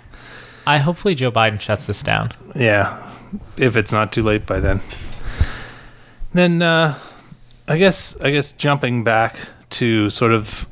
I 0.66 0.78
hopefully 0.78 1.14
Joe 1.14 1.32
Biden 1.32 1.60
shuts 1.60 1.86
this 1.86 2.02
down. 2.02 2.32
Yeah, 2.54 3.10
if 3.56 3.76
it's 3.76 3.90
not 3.92 4.12
too 4.12 4.22
late 4.22 4.44
by 4.46 4.60
then. 4.60 4.80
Then 6.34 6.60
uh, 6.60 6.98
I 7.66 7.78
guess 7.78 8.20
I 8.20 8.30
guess 8.30 8.52
jumping 8.52 9.02
back 9.02 9.36
to 9.70 10.10
sort 10.10 10.32
of 10.32 10.66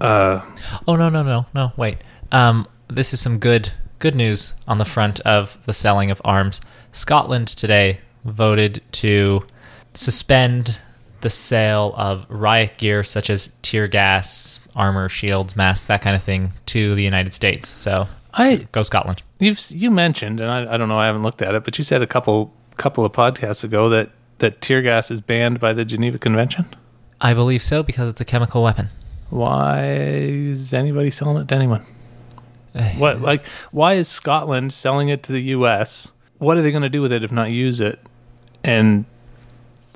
uh, 0.00 0.40
Oh 0.88 0.96
no 0.96 1.10
no 1.10 1.22
no 1.22 1.46
no 1.54 1.72
wait. 1.76 1.98
Um, 2.32 2.66
this 2.88 3.12
is 3.12 3.20
some 3.20 3.38
good 3.38 3.72
good 3.98 4.14
news 4.14 4.54
on 4.66 4.78
the 4.78 4.84
front 4.84 5.20
of 5.20 5.58
the 5.66 5.72
selling 5.72 6.10
of 6.10 6.20
arms. 6.24 6.60
Scotland 6.92 7.48
today 7.48 8.00
voted 8.24 8.82
to 8.92 9.44
suspend 9.92 10.78
the 11.20 11.30
sale 11.30 11.94
of 11.96 12.26
riot 12.28 12.76
gear 12.78 13.02
such 13.02 13.30
as 13.30 13.56
tear 13.62 13.88
gas, 13.88 14.66
armor, 14.76 15.08
shields, 15.08 15.56
masks, 15.56 15.86
that 15.86 16.02
kind 16.02 16.16
of 16.16 16.22
thing 16.22 16.52
to 16.66 16.94
the 16.94 17.02
United 17.02 17.32
States. 17.32 17.68
So 17.68 18.08
I 18.34 18.68
go 18.72 18.82
Scotland. 18.82 19.22
you've 19.38 19.60
you 19.70 19.90
mentioned, 19.90 20.40
and 20.40 20.50
I, 20.50 20.74
I 20.74 20.76
don't 20.76 20.88
know, 20.88 20.98
I 20.98 21.06
haven't 21.06 21.22
looked 21.22 21.42
at 21.42 21.54
it, 21.54 21.64
but 21.64 21.78
you 21.78 21.84
said 21.84 22.02
a 22.02 22.06
couple 22.06 22.52
couple 22.76 23.04
of 23.04 23.12
podcasts 23.12 23.64
ago 23.64 23.88
that 23.88 24.10
that 24.38 24.60
tear 24.60 24.82
gas 24.82 25.10
is 25.10 25.20
banned 25.20 25.58
by 25.60 25.72
the 25.72 25.84
Geneva 25.84 26.18
Convention. 26.18 26.66
I 27.20 27.32
believe 27.32 27.62
so 27.62 27.82
because 27.82 28.10
it's 28.10 28.20
a 28.20 28.24
chemical 28.24 28.62
weapon. 28.62 28.90
Why 29.30 29.86
is 29.86 30.74
anybody 30.74 31.10
selling 31.10 31.38
it 31.38 31.48
to 31.48 31.54
anyone? 31.54 31.84
What 32.98 33.20
like 33.30 33.44
why 33.70 33.94
is 33.94 34.08
Scotland 34.08 34.72
selling 34.72 35.08
it 35.08 35.22
to 35.24 35.32
the 35.32 35.40
U.S.? 35.42 36.12
What 36.38 36.58
are 36.58 36.62
they 36.62 36.70
going 36.70 36.82
to 36.82 36.90
do 36.90 37.00
with 37.00 37.12
it 37.12 37.24
if 37.24 37.32
not 37.32 37.50
use 37.50 37.80
it? 37.80 37.98
And 38.62 39.06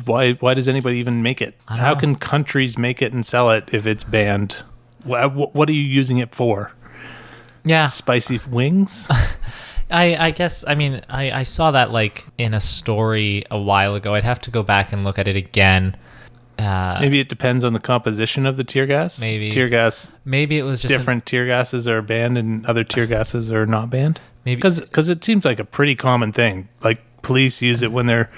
why 0.05 0.32
why 0.34 0.55
does 0.55 0.68
anybody 0.68 0.98
even 0.98 1.22
make 1.22 1.40
it? 1.42 1.55
How 1.66 1.90
know. 1.90 1.96
can 1.96 2.14
countries 2.16 2.78
make 2.78 3.03
it 3.03 3.12
and 3.12 3.24
sell 3.24 3.51
it 3.51 3.68
if 3.72 3.86
it's 3.86 4.05
banned? 4.05 4.57
What, 5.05 5.55
what 5.55 5.68
are 5.68 5.72
you 5.72 5.82
using 5.82 6.18
it 6.18 6.34
for? 6.34 6.72
Yeah, 7.64 7.86
Spicy 7.86 8.40
wings? 8.51 9.11
I, 9.90 10.28
I 10.28 10.30
guess 10.30 10.64
I 10.66 10.74
mean 10.74 11.03
I, 11.09 11.30
I 11.30 11.42
saw 11.42 11.72
that 11.72 11.90
like 11.90 12.26
in 12.38 12.55
a 12.55 12.61
story 12.61 13.44
a 13.51 13.59
while 13.59 13.94
ago. 13.94 14.14
I'd 14.14 14.24
have 14.24 14.40
to 14.42 14.51
go 14.51 14.62
back 14.62 14.92
and 14.92 15.05
look 15.05 15.18
at 15.18 15.26
it 15.26 15.36
again. 15.36 15.96
Uh, 16.59 16.98
Maybe 17.01 17.20
it 17.20 17.28
depends 17.30 17.64
on 17.64 17.72
the 17.72 17.80
composition 17.80 18.44
of 18.44 18.57
the 18.59 18.64
tear 18.64 18.84
gas. 18.86 19.18
Maybe. 19.18 19.48
tear 19.48 19.68
gas. 19.68 20.11
maybe 20.26 20.59
it 20.59 20.62
was 20.62 20.82
just 20.82 20.92
an- 20.92 21.01
Different 21.01 21.26
tear 21.26 21.46
gases 21.46 21.88
are 21.88 22.03
banned, 22.03 22.36
and 22.36 22.66
other 22.66 22.84
tear 22.84 23.07
gases 23.07 23.51
are 23.51 23.64
not 23.64 23.88
banned. 23.88 24.20
Maybe- 24.44 24.61
because 24.61 25.09
it 25.09 25.24
seems 25.24 25.44
like 25.46 25.59
a 25.59 25.64
pretty 25.64 25.94
common 25.94 26.32
thing. 26.32 26.68
Like 26.82 27.01
police 27.22 27.62
use 27.62 27.82
it 27.82 27.92
when 27.92 28.07
they're 28.07 28.30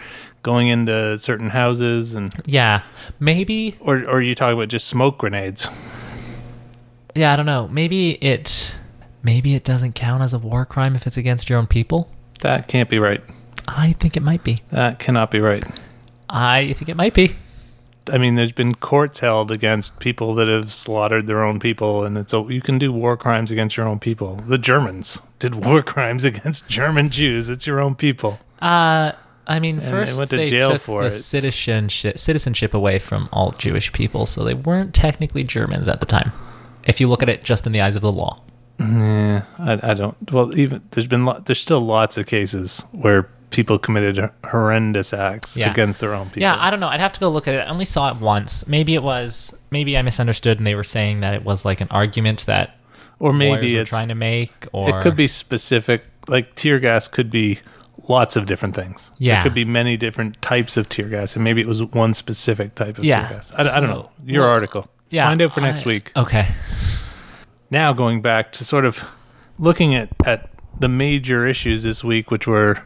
going 0.43 0.69
into 0.69 1.17
certain 1.19 1.51
houses, 1.51 2.15
and 2.15 2.33
yeah, 2.45 2.83
maybe 3.19 3.77
or 3.81 3.99
or 3.99 4.17
are 4.17 4.21
you 4.23 4.35
talking 4.35 4.59
about 4.59 4.69
just 4.69 4.89
smoke 4.89 5.19
grenades? 5.19 5.69
yeah. 7.15 7.33
I 7.33 7.37
don't 7.37 7.47
know. 7.47 7.69
Maybe 7.69 8.13
it 8.25 8.73
maybe 9.23 9.55
it 9.55 9.65
doesn't 9.65 9.95
count 9.95 10.23
as 10.23 10.35
a 10.35 10.39
war 10.39 10.65
crime 10.65 10.95
if 10.95 11.07
it's 11.07 11.17
against 11.17 11.49
your 11.49 11.59
own 11.59 11.67
people. 11.67 12.11
That 12.41 12.69
can't 12.69 12.89
be 12.89 12.99
right. 12.99 13.23
I 13.69 13.93
think 13.93 14.17
it 14.17 14.23
might 14.23 14.43
be. 14.43 14.63
That 14.71 14.99
cannot 14.99 15.31
be 15.31 15.39
right. 15.41 15.65
I 16.29 16.73
think 16.73 16.89
it 16.89 16.97
might 16.97 17.15
be. 17.15 17.37
I 18.13 18.19
mean, 18.19 18.35
there's 18.35 18.53
been 18.53 18.75
courts 18.75 19.21
held 19.21 19.53
against 19.53 20.01
people 20.01 20.35
that 20.35 20.49
have 20.49 20.73
slaughtered 20.73 21.29
their 21.29 21.45
own 21.45 21.61
people, 21.61 22.05
and 22.05 22.19
it's 22.19 22.33
a, 22.33 22.45
you 22.49 22.61
can 22.61 22.79
do 22.79 22.93
war 22.93 23.17
crimes 23.17 23.53
against 23.53 23.77
your 23.77 23.87
own 23.87 24.01
people. 24.01 24.37
The 24.47 24.59
Germans 24.59 25.21
did 25.39 25.55
war 25.65 25.83
crimes 25.83 26.25
against 26.25 26.69
German 26.69 27.11
Jews. 27.11 27.49
It's 27.49 27.67
your 27.67 27.81
own 27.81 27.95
people. 27.95 28.41
Uh, 28.61 29.13
I 29.47 29.59
mean, 29.61 29.81
first 29.81 30.17
went 30.17 30.31
to 30.31 30.37
they 30.37 30.47
jail 30.47 30.73
took 30.73 30.83
for 30.83 31.03
the 31.03 31.09
it. 31.09 31.11
citizenship 31.13 32.19
citizenship 32.19 32.75
away 32.75 32.99
from 32.99 33.29
all 33.33 33.51
Jewish 33.53 33.93
people, 33.93 34.27
so 34.27 34.45
they 34.45 34.55
weren't 34.55 34.95
technically 34.95 35.45
Germans 35.45 35.89
at 35.89 36.01
the 36.01 36.07
time. 36.07 36.33
If 36.85 37.01
you 37.01 37.09
look 37.09 37.23
at 37.23 37.29
it 37.29 37.43
just 37.45 37.67
in 37.67 37.73
the 37.73 37.81
eyes 37.81 37.97
of 37.97 38.03
the 38.03 38.13
law. 38.13 38.39
Yeah, 38.79 39.43
I, 39.59 39.91
I 39.91 39.95
don't. 39.95 40.17
Well, 40.33 40.59
even 40.59 40.83
there's 40.91 41.07
been 41.07 41.25
lo- 41.25 41.41
there's 41.45 41.61
still 41.61 41.81
lots 41.81 42.17
of 42.17 42.27
cases 42.27 42.83
where 42.93 43.29
people 43.51 43.79
committed 43.79 44.31
horrendous 44.45 45.13
acts 45.13 45.57
Yeah. 45.57 45.71
against 45.71 46.01
their 46.01 46.15
own 46.15 46.27
people. 46.29 46.43
Yeah, 46.43 46.57
I 46.59 46.71
don't 46.71 46.81
know. 46.81 46.89
I'd 46.89 47.01
have 47.01 47.13
to 47.13 47.21
go 47.21 47.29
look 47.31 47.47
at 47.47 47.55
it. 47.55 47.59
I 47.59 47.67
only 47.67 47.85
saw 47.85 48.11
it 48.11 48.17
once. 48.17 48.67
Maybe 48.67 48.95
it 48.95 49.03
was. 49.03 49.63
Maybe 49.71 49.97
I 49.97 50.03
misunderstood, 50.03 50.59
and 50.59 50.67
they 50.67 50.75
were 50.75 50.85
saying 50.85 51.21
that 51.21 51.35
it 51.35 51.45
was 51.45 51.65
like 51.65 51.81
an 51.81 51.89
argument 51.91 52.47
that 52.47 52.77
or 53.19 53.33
maybe 53.33 53.77
it's 53.77 53.91
trying 53.91 54.09
to 54.09 54.15
make, 54.17 54.67
or 54.73 54.99
it 54.99 55.03
could 55.03 55.17
be 55.17 55.27
specific. 55.27 56.05
Like 56.29 56.55
tear 56.55 56.79
gas 56.79 57.09
could 57.09 57.31
be 57.31 57.59
lots 58.09 58.37
of 58.37 58.47
different 58.47 58.75
things. 58.75 59.11
Yeah. 59.19 59.35
there 59.35 59.43
could 59.45 59.55
be 59.55 59.65
many 59.65 59.97
different 59.97 60.41
types 60.43 60.77
of 60.77 60.89
tear 60.89 61.09
gas, 61.09 61.35
and 61.37 61.45
maybe 61.45 61.61
it 61.61 61.69
was 61.69 61.83
one 61.83 62.15
specific 62.15 62.75
type 62.75 62.99
of 62.99 63.05
Yeah. 63.05 63.21
tear 63.29 63.37
gas. 63.37 63.53
I, 63.57 63.77
I 63.77 63.81
don't 63.81 63.91
know. 63.91 64.11
Your 64.25 64.43
well, 64.45 64.51
article. 64.53 64.89
Yeah, 65.11 65.25
find 65.27 65.43
out 65.43 65.53
for 65.53 65.61
next 65.61 65.87
I- 65.87 65.89
week. 65.89 66.13
Okay. 66.17 66.49
now 67.71 67.93
going 67.93 68.21
back 68.23 68.53
to 68.53 68.65
sort 68.65 68.85
of 68.85 69.05
looking 69.59 69.95
at, 69.95 70.09
at 70.25 70.51
the 70.79 70.89
major 70.89 71.47
issues 71.47 71.83
this 71.83 72.03
week, 72.03 72.31
which 72.31 72.47
were 72.47 72.83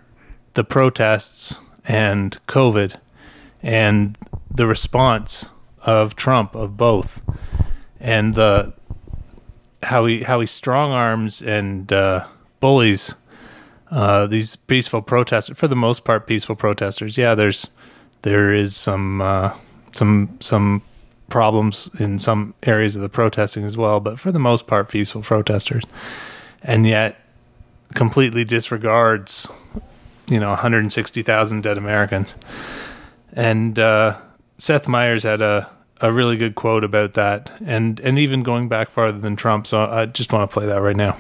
the 0.55 0.65
protests 0.65 1.61
and 1.87 2.37
COVID 2.47 2.97
and 3.63 4.17
the 4.51 4.67
response 4.67 5.51
of 5.83 6.17
Trump 6.17 6.55
of 6.55 6.77
both 6.77 7.21
and 8.01 8.35
the 8.35 8.73
how 9.85 10.07
he 10.07 10.23
how 10.25 10.41
he 10.41 10.47
strong 10.47 10.91
arms 10.91 11.41
and 11.43 11.93
uh, 11.93 12.27
bullies 12.61 13.15
uh, 13.91 14.27
these 14.27 14.57
peaceful 14.57 15.03
protesters 15.03 15.59
for 15.59 15.69
the 15.69 15.77
most 15.77 16.05
part 16.05 16.27
peaceful 16.27 16.57
protesters. 16.57 17.17
Yeah, 17.17 17.35
there's 17.35 17.71
there 18.23 18.53
is 18.53 18.77
some 18.77 19.21
uh, 19.21 19.55
some 19.93 20.37
some 20.41 20.83
problems 21.29 21.91
in 21.99 22.19
some 22.19 22.55
areas 22.63 22.97
of 22.97 23.03
the 23.03 23.09
protesting 23.09 23.65
as 23.65 23.77
well, 23.77 24.01
but 24.01 24.19
for 24.19 24.33
the 24.33 24.39
most 24.39 24.67
part, 24.67 24.89
peaceful 24.89 25.23
protesters, 25.23 25.85
and 26.63 26.87
yet 26.87 27.17
completely 27.95 28.45
disregards, 28.45 29.49
you 30.29 30.41
know, 30.41 30.51
160,000 30.51 31.63
dead 31.63 31.79
Americans. 31.79 32.37
And 33.33 33.79
uh, 33.79 34.19
Seth 34.59 34.89
Meyers 34.89 35.23
had 35.23 35.43
a, 35.43 35.71
a 36.01 36.13
really 36.13 36.37
good 36.37 36.55
quote 36.55 36.85
about 36.85 37.15
that, 37.15 37.51
and 37.65 38.01
and 38.01 38.19
even 38.19 38.43
going 38.43 38.69
back 38.69 38.91
farther 38.91 39.19
than 39.19 39.37
Trump. 39.37 39.67
So 39.67 39.85
I 39.85 40.07
just 40.07 40.33
want 40.33 40.49
to 40.49 40.53
play 40.53 40.67
that 40.67 40.81
right 40.81 40.97
now. 40.97 41.17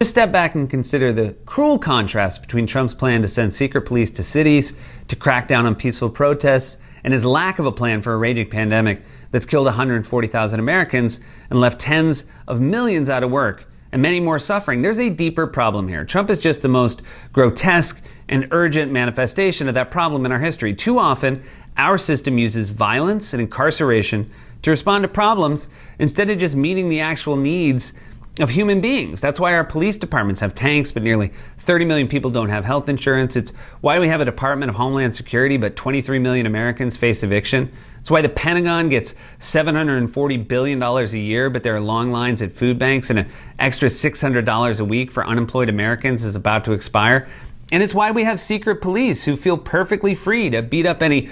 Just 0.00 0.12
step 0.12 0.30
back 0.30 0.54
and 0.54 0.70
consider 0.70 1.12
the 1.12 1.34
cruel 1.44 1.76
contrast 1.76 2.40
between 2.40 2.68
Trump's 2.68 2.94
plan 2.94 3.20
to 3.22 3.26
send 3.26 3.52
secret 3.52 3.82
police 3.82 4.12
to 4.12 4.22
cities 4.22 4.74
to 5.08 5.16
crack 5.16 5.48
down 5.48 5.66
on 5.66 5.74
peaceful 5.74 6.08
protests 6.08 6.78
and 7.02 7.12
his 7.12 7.24
lack 7.24 7.58
of 7.58 7.66
a 7.66 7.72
plan 7.72 8.00
for 8.00 8.12
a 8.12 8.16
raging 8.16 8.48
pandemic 8.48 9.02
that's 9.32 9.44
killed 9.44 9.64
140,000 9.64 10.60
Americans 10.60 11.18
and 11.50 11.60
left 11.60 11.80
tens 11.80 12.26
of 12.46 12.60
millions 12.60 13.10
out 13.10 13.24
of 13.24 13.32
work 13.32 13.66
and 13.90 14.00
many 14.00 14.20
more 14.20 14.38
suffering. 14.38 14.82
There's 14.82 15.00
a 15.00 15.10
deeper 15.10 15.48
problem 15.48 15.88
here. 15.88 16.04
Trump 16.04 16.30
is 16.30 16.38
just 16.38 16.62
the 16.62 16.68
most 16.68 17.02
grotesque 17.32 18.00
and 18.28 18.46
urgent 18.52 18.92
manifestation 18.92 19.66
of 19.66 19.74
that 19.74 19.90
problem 19.90 20.24
in 20.24 20.30
our 20.30 20.38
history. 20.38 20.76
Too 20.76 21.00
often, 21.00 21.42
our 21.76 21.98
system 21.98 22.38
uses 22.38 22.70
violence 22.70 23.32
and 23.32 23.42
incarceration 23.42 24.30
to 24.62 24.70
respond 24.70 25.02
to 25.02 25.08
problems 25.08 25.66
instead 25.98 26.30
of 26.30 26.38
just 26.38 26.54
meeting 26.54 26.88
the 26.88 27.00
actual 27.00 27.34
needs 27.34 27.92
of 28.38 28.50
human 28.50 28.80
beings. 28.80 29.20
That's 29.20 29.40
why 29.40 29.54
our 29.54 29.64
police 29.64 29.96
departments 29.96 30.40
have 30.40 30.54
tanks, 30.54 30.92
but 30.92 31.02
nearly 31.02 31.32
30 31.58 31.84
million 31.84 32.08
people 32.08 32.30
don't 32.30 32.48
have 32.48 32.64
health 32.64 32.88
insurance. 32.88 33.36
It's 33.36 33.52
why 33.80 33.98
we 33.98 34.08
have 34.08 34.20
a 34.20 34.24
Department 34.24 34.70
of 34.70 34.76
Homeland 34.76 35.14
Security, 35.14 35.56
but 35.56 35.76
23 35.76 36.18
million 36.18 36.46
Americans 36.46 36.96
face 36.96 37.22
eviction. 37.22 37.72
It's 38.00 38.10
why 38.10 38.22
the 38.22 38.28
Pentagon 38.28 38.88
gets 38.88 39.14
$740 39.40 40.48
billion 40.48 40.82
a 40.82 41.04
year, 41.06 41.50
but 41.50 41.62
there 41.62 41.76
are 41.76 41.80
long 41.80 42.10
lines 42.10 42.40
at 42.40 42.52
food 42.52 42.78
banks 42.78 43.10
and 43.10 43.18
an 43.18 43.30
extra 43.58 43.88
$600 43.88 44.80
a 44.80 44.84
week 44.84 45.10
for 45.10 45.26
unemployed 45.26 45.68
Americans 45.68 46.24
is 46.24 46.34
about 46.34 46.64
to 46.64 46.72
expire. 46.72 47.28
And 47.70 47.82
it's 47.82 47.94
why 47.94 48.10
we 48.12 48.24
have 48.24 48.40
secret 48.40 48.80
police 48.80 49.24
who 49.24 49.36
feel 49.36 49.58
perfectly 49.58 50.14
free 50.14 50.48
to 50.50 50.62
beat 50.62 50.86
up 50.86 51.02
any 51.02 51.28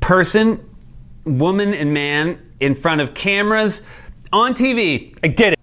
person, 0.00 0.64
woman, 1.24 1.74
and 1.74 1.92
man 1.92 2.38
in 2.60 2.74
front 2.74 3.00
of 3.00 3.14
cameras 3.14 3.82
on 4.32 4.54
TV. 4.54 5.16
I 5.24 5.28
did 5.28 5.54
it. 5.54 5.61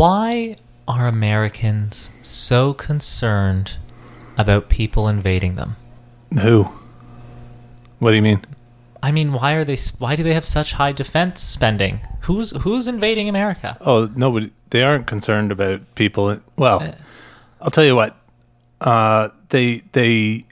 Why 0.00 0.56
are 0.88 1.06
Americans 1.06 2.16
so 2.22 2.72
concerned 2.72 3.76
about 4.38 4.70
people 4.70 5.08
invading 5.08 5.56
them? 5.56 5.76
Who? 6.40 6.70
What 7.98 8.08
do 8.12 8.16
you 8.16 8.22
mean? 8.22 8.40
I 9.02 9.12
mean, 9.12 9.34
why 9.34 9.52
are 9.52 9.64
they? 9.66 9.76
Why 9.98 10.16
do 10.16 10.22
they 10.22 10.32
have 10.32 10.46
such 10.46 10.72
high 10.72 10.92
defense 10.92 11.42
spending? 11.42 12.00
Who's 12.22 12.52
who's 12.62 12.88
invading 12.88 13.28
America? 13.28 13.76
Oh, 13.82 14.08
nobody. 14.16 14.52
They 14.70 14.82
aren't 14.82 15.06
concerned 15.06 15.52
about 15.52 15.82
people. 15.96 16.40
Well, 16.56 16.94
I'll 17.60 17.70
tell 17.70 17.84
you 17.84 17.94
what. 17.94 18.16
Uh, 18.80 19.28
they 19.50 19.82
they 19.92 20.44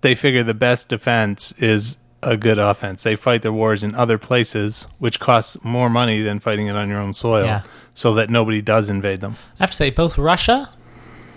they 0.00 0.16
figure 0.16 0.42
the 0.42 0.52
best 0.52 0.88
defense 0.88 1.52
is 1.58 1.96
a 2.26 2.36
good 2.36 2.58
offense. 2.58 3.02
They 3.04 3.16
fight 3.16 3.42
their 3.42 3.52
wars 3.52 3.82
in 3.82 3.94
other 3.94 4.18
places, 4.18 4.86
which 4.98 5.20
costs 5.20 5.56
more 5.64 5.88
money 5.88 6.22
than 6.22 6.40
fighting 6.40 6.66
it 6.66 6.76
on 6.76 6.88
your 6.88 6.98
own 6.98 7.14
soil, 7.14 7.44
Yeah. 7.44 7.62
so 7.94 8.12
that 8.14 8.28
nobody 8.30 8.60
does 8.60 8.90
invade 8.90 9.20
them. 9.20 9.36
I 9.58 9.62
have 9.62 9.70
to 9.70 9.76
say, 9.76 9.90
both 9.90 10.18
Russia 10.18 10.70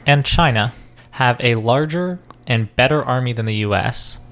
and 0.06 0.26
China 0.26 0.74
have 1.12 1.38
a 1.40 1.56
larger 1.56 2.20
and 2.48 2.76
better 2.76 3.04
army 3.04 3.34
than 3.34 3.46
the 3.46 3.56
U.S. 3.68 4.26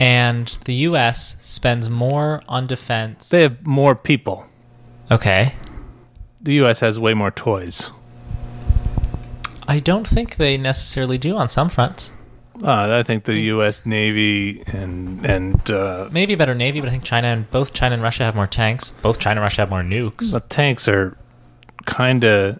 And 0.00 0.48
the 0.64 0.74
U.S. 0.90 1.36
spends 1.42 1.88
more 1.88 2.42
on 2.48 2.66
defense. 2.66 3.28
They 3.30 3.42
have 3.42 3.64
more 3.66 3.94
people. 3.94 4.46
okay. 5.10 5.54
The 6.42 6.54
U.S. 6.54 6.80
has 6.80 6.98
way 6.98 7.12
more 7.14 7.30
toys. 7.30 7.90
I 9.66 9.80
don't 9.80 10.06
think 10.06 10.36
they 10.36 10.56
necessarily 10.56 11.18
do 11.18 11.36
on 11.36 11.48
some 11.48 11.68
fronts. 11.68 12.12
Uh, 12.62 12.98
I 12.98 13.02
think 13.02 13.24
the 13.24 13.38
U.S. 13.54 13.84
Navy 13.84 14.62
and 14.66 15.24
and 15.26 15.70
uh, 15.70 16.08
Maybe 16.10 16.32
a 16.32 16.36
better 16.36 16.54
navy, 16.54 16.80
but 16.80 16.88
I 16.88 16.92
think 16.92 17.04
China 17.04 17.28
and 17.28 17.50
both 17.50 17.72
China 17.74 17.94
and 17.94 18.02
Russia 18.02 18.24
have 18.24 18.34
more 18.34 18.46
tanks. 18.46 18.90
Both 18.90 19.18
China 19.18 19.40
and 19.40 19.44
Russia 19.44 19.62
have 19.62 19.70
more 19.70 19.82
nukes. 19.82 20.32
the 20.32 20.40
tanks 20.40 20.88
are 20.88 21.16
kind 21.84 22.24
of 22.24 22.58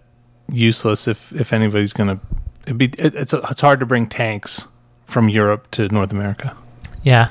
useless 0.51 1.07
if 1.07 1.33
if 1.33 1.51
anybody's 1.53 1.93
gonna. 1.93 2.19
It'd 2.65 2.77
be 2.77 2.85
it, 2.97 3.15
it's 3.15 3.33
it's 3.33 3.61
hard 3.61 3.79
to 3.79 3.85
bring 3.85 4.07
tanks 4.07 4.67
from 5.05 5.29
Europe 5.29 5.71
to 5.71 5.87
North 5.87 6.11
America. 6.11 6.55
Yeah. 7.03 7.29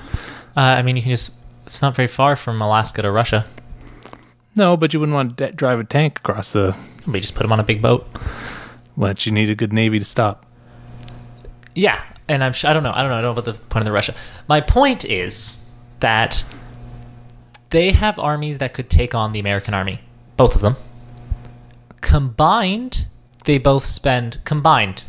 Uh, 0.57 0.61
I 0.61 0.83
mean, 0.83 0.97
you 0.97 1.03
can 1.03 1.11
just. 1.11 1.35
It's 1.67 1.83
not 1.83 1.95
very 1.97 2.09
far 2.09 2.37
from 2.37 2.63
Alaska 2.63 3.03
to 3.03 3.11
Russia. 3.11 3.45
No, 4.57 4.77
but 4.77 4.95
you 4.95 5.01
wouldn't 5.01 5.15
want 5.15 5.37
to 5.37 5.49
d- 5.49 5.53
drive 5.53 5.79
a 5.81 5.85
tank 5.85 6.19
across 6.21 6.53
the. 6.53 6.75
We 7.07 7.21
just 7.21 7.35
put 7.35 7.43
them 7.43 7.53
on 7.53 7.61
a 7.61 7.65
big 7.65 7.83
boat. 7.83 8.07
But 8.97 9.27
you 9.27 9.33
need 9.33 9.51
a 9.51 9.55
good 9.55 9.73
navy 9.73 9.99
to 9.99 10.05
stop. 10.05 10.47
Yeah, 11.75 12.01
and 12.29 12.43
I'm 12.43 12.53
sure, 12.53 12.71
I 12.71 12.73
don't 12.73 12.83
know. 12.83 12.93
I 12.93 13.03
don't 13.03 13.11
know. 13.11 13.19
I 13.19 13.23
don't 13.23 13.35
know 13.35 13.41
about 13.41 13.57
the 13.57 13.61
point 13.65 13.83
of 13.83 13.87
the 13.87 13.93
Russia. 13.93 14.15
My 14.49 14.61
point 14.61 15.05
is 15.05 15.71
that 16.01 16.45
they 17.71 17.93
have 17.93 18.19
armies 18.19 18.59
that 18.59 18.75
could 18.75 18.91
take 18.91 19.15
on 19.15 19.33
the 19.33 19.41
American 19.41 19.75
army, 19.75 20.01
both 20.37 20.55
of 20.55 20.61
them. 20.61 20.77
Combined, 22.01 23.07
they 23.45 23.59
both 23.59 23.85
spend 23.85 24.41
combined. 24.45 25.03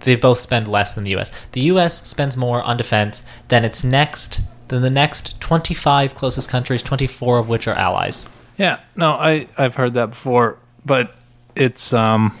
They 0.00 0.16
both 0.16 0.40
spend 0.40 0.68
less 0.68 0.94
than 0.94 1.04
the 1.04 1.10
U.S. 1.12 1.32
The 1.52 1.62
U.S. 1.62 2.06
spends 2.06 2.36
more 2.36 2.62
on 2.62 2.76
defense 2.76 3.26
than 3.48 3.64
its 3.64 3.82
next 3.82 4.40
than 4.68 4.82
the 4.82 4.90
next 4.90 5.40
25 5.40 6.14
closest 6.14 6.48
countries, 6.48 6.82
24 6.82 7.38
of 7.38 7.48
which 7.48 7.68
are 7.68 7.74
allies. 7.74 8.28
Yeah, 8.56 8.80
no, 8.96 9.12
I 9.12 9.48
I've 9.58 9.76
heard 9.76 9.94
that 9.94 10.10
before, 10.10 10.58
but 10.84 11.14
it's 11.56 11.92
um, 11.92 12.36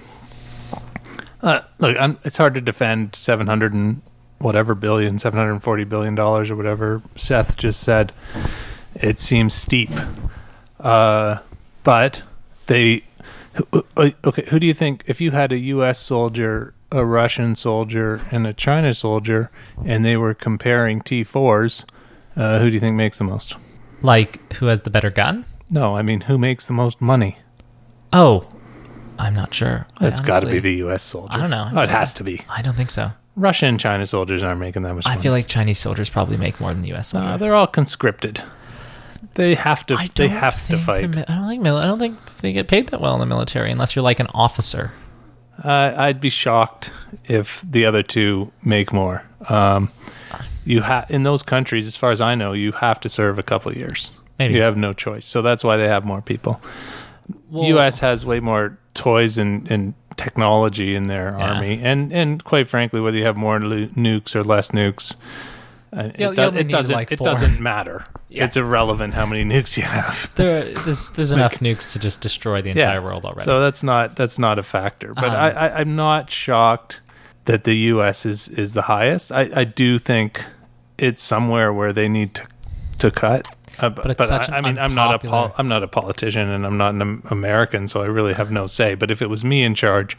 uh, 1.44 1.60
look, 1.78 1.96
I'm, 1.98 2.18
it's 2.24 2.38
hard 2.38 2.54
to 2.54 2.60
defend 2.60 3.14
seven 3.14 3.46
hundred 3.46 3.74
and 3.74 4.00
whatever 4.38 4.74
billion, 4.74 5.18
seven 5.18 5.38
hundred 5.38 5.52
and 5.52 5.62
forty 5.62 5.84
billion 5.84 6.14
dollars 6.14 6.50
or 6.50 6.56
whatever 6.56 7.02
Seth 7.16 7.56
just 7.56 7.80
said. 7.80 8.12
It 8.94 9.18
seems 9.18 9.54
steep, 9.54 9.90
uh, 10.80 11.38
but 11.82 12.22
they 12.66 13.04
okay. 13.96 14.44
Who 14.48 14.58
do 14.58 14.66
you 14.66 14.74
think 14.74 15.04
if 15.06 15.20
you 15.20 15.32
had 15.32 15.52
a 15.52 15.58
U.S. 15.58 15.98
soldier, 15.98 16.74
a 16.90 17.04
Russian 17.04 17.54
soldier, 17.56 18.22
and 18.30 18.46
a 18.46 18.52
China 18.52 18.94
soldier, 18.94 19.50
and 19.84 20.04
they 20.04 20.16
were 20.16 20.34
comparing 20.34 21.00
T 21.00 21.24
fours? 21.24 21.84
Uh, 22.36 22.58
who 22.58 22.68
do 22.68 22.74
you 22.74 22.80
think 22.80 22.96
makes 22.96 23.18
the 23.18 23.24
most? 23.24 23.56
Like, 24.00 24.54
who 24.54 24.66
has 24.66 24.82
the 24.82 24.90
better 24.90 25.10
gun? 25.10 25.44
No, 25.70 25.96
I 25.96 26.02
mean 26.02 26.22
who 26.22 26.38
makes 26.38 26.66
the 26.66 26.72
most 26.72 27.00
money? 27.00 27.38
Oh, 28.12 28.46
I'm 29.18 29.34
not 29.34 29.54
sure. 29.54 29.86
It's 30.00 30.20
got 30.20 30.40
to 30.40 30.46
be 30.46 30.58
the 30.58 30.74
U.S. 30.76 31.02
soldier. 31.02 31.32
I 31.34 31.38
don't 31.38 31.50
know. 31.50 31.70
Oh, 31.72 31.80
it 31.82 31.88
has 31.88 32.12
to 32.14 32.24
be. 32.24 32.40
I 32.48 32.62
don't 32.62 32.74
think 32.76 32.90
so. 32.90 33.12
Russia 33.36 33.66
and 33.66 33.78
China 33.80 34.06
soldiers 34.06 34.42
aren't 34.42 34.60
making 34.60 34.82
that 34.82 34.94
much 34.94 35.06
I 35.06 35.10
money. 35.10 35.22
feel 35.22 35.32
like 35.32 35.46
Chinese 35.48 35.78
soldiers 35.78 36.08
probably 36.08 36.36
make 36.36 36.60
more 36.60 36.72
than 36.72 36.82
the 36.82 36.88
U.S. 36.88 37.08
soldier. 37.08 37.28
Uh, 37.30 37.36
they're 37.36 37.54
all 37.54 37.66
conscripted. 37.66 38.42
They 39.34 39.54
have 39.56 39.84
to. 39.86 39.94
I 39.96 40.06
They 40.14 40.28
don't 40.28 40.36
have 40.36 40.54
to 40.54 40.60
think 40.60 40.80
the 40.80 40.84
fight. 40.86 41.16
mi- 41.16 41.24
I 41.28 41.34
don't 41.36 41.48
think. 41.48 41.62
mil- 41.62 41.76
I 41.78 41.84
don't 41.86 41.98
think 41.98 42.18
they 42.40 42.52
get 42.52 42.68
paid 42.68 42.88
that 42.88 43.00
well 43.00 43.14
in 43.14 43.20
the 43.20 43.26
military 43.26 43.70
unless 43.72 43.96
you're 43.96 44.04
like 44.04 44.20
an 44.20 44.28
officer. 44.34 44.92
Uh, 45.62 45.94
I'd 45.96 46.20
be 46.20 46.28
shocked 46.30 46.92
if 47.24 47.64
the 47.68 47.84
other 47.86 48.02
two 48.02 48.52
make 48.64 48.92
more. 48.92 49.24
Um, 49.48 49.90
you 50.64 50.80
have 50.82 51.10
in 51.10 51.22
those 51.24 51.42
countries, 51.42 51.86
as 51.86 51.96
far 51.96 52.10
as 52.10 52.20
I 52.20 52.34
know, 52.34 52.52
you 52.52 52.72
have 52.72 53.00
to 53.00 53.08
serve 53.08 53.38
a 53.38 53.42
couple 53.42 53.70
of 53.72 53.76
years. 53.76 54.10
Maybe. 54.38 54.54
You 54.54 54.62
have 54.62 54.76
no 54.76 54.92
choice. 54.92 55.24
So 55.26 55.42
that's 55.42 55.62
why 55.64 55.76
they 55.76 55.86
have 55.88 56.04
more 56.04 56.20
people. 56.22 56.60
Well, 57.50 57.64
U.S. 57.64 58.00
has 58.00 58.24
way 58.26 58.40
more 58.40 58.78
toys 58.94 59.38
and, 59.38 59.70
and 59.70 59.94
technology 60.16 60.94
in 60.94 61.06
their 61.06 61.34
Yeah. 61.38 61.44
army, 61.54 61.80
and 61.82 62.12
and 62.12 62.42
quite 62.44 62.68
frankly, 62.68 63.00
whether 63.00 63.16
you 63.16 63.24
have 63.24 63.36
more 63.36 63.58
nukes 63.58 64.34
or 64.36 64.42
less 64.42 64.70
nukes, 64.70 65.16
uh, 65.96 66.10
it, 66.14 66.34
do- 66.34 66.42
it 66.56 66.68
doesn't 66.68 66.94
like, 66.94 67.12
it 67.12 67.18
four. 67.18 67.26
doesn't 67.26 67.60
matter. 67.60 68.06
Yeah. 68.28 68.44
It's 68.44 68.56
irrelevant 68.56 69.14
how 69.14 69.26
many 69.26 69.44
nukes 69.54 69.76
you 69.76 69.84
have. 69.84 70.32
There, 70.34 70.64
there's, 70.64 71.10
there's 71.10 71.30
enough 71.32 71.60
nukes 71.60 71.92
to 71.92 71.98
just 71.98 72.20
destroy 72.20 72.62
the 72.62 72.70
entire 72.70 73.00
world 73.02 73.24
already. 73.24 73.44
So 73.44 73.60
that's 73.60 73.82
not 73.82 74.16
that's 74.16 74.38
not 74.38 74.58
a 74.58 74.62
factor. 74.62 75.14
But 75.14 75.24
Um, 75.24 75.30
I, 75.30 75.50
I, 75.50 75.78
I'm 75.80 75.94
not 75.96 76.30
shocked 76.30 77.00
that 77.44 77.64
the 77.64 77.74
U.S. 77.94 78.24
is 78.26 78.48
is 78.48 78.74
the 78.74 78.82
highest. 78.82 79.30
I, 79.30 79.50
I 79.54 79.64
do 79.64 79.98
think 79.98 80.44
it's 80.98 81.22
somewhere 81.22 81.72
where 81.72 81.92
they 81.92 82.08
need 82.08 82.34
to 82.36 82.46
to 82.98 83.10
cut. 83.10 83.46
Uh, 83.78 83.88
but 83.90 84.10
it's 84.10 84.26
such 84.26 84.48
I, 84.50 84.56
I 84.56 84.58
an 84.58 84.64
mean, 84.64 84.78
I'm 84.78 84.94
not 84.94 85.14
a 85.14 85.18
pol- 85.28 85.54
I'm 85.58 85.68
not 85.68 85.82
a 85.82 85.88
politician, 85.88 86.48
and 86.48 86.64
I'm 86.66 86.76
not 86.76 86.94
an 86.94 87.22
American, 87.30 87.88
so 87.88 88.02
I 88.02 88.06
really 88.06 88.34
have 88.34 88.50
no 88.50 88.66
say. 88.66 88.94
But 88.94 89.10
if 89.10 89.20
it 89.22 89.28
was 89.28 89.44
me 89.44 89.62
in 89.62 89.74
charge, 89.74 90.16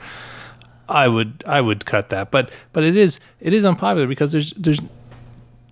I 0.89 1.07
would 1.07 1.43
I 1.47 1.61
would 1.61 1.85
cut 1.85 2.09
that. 2.09 2.31
But 2.31 2.51
but 2.73 2.83
it 2.83 2.95
is 2.97 3.19
it 3.39 3.53
is 3.53 3.65
unpopular 3.65 4.07
because 4.07 4.31
there's 4.31 4.51
there's 4.51 4.79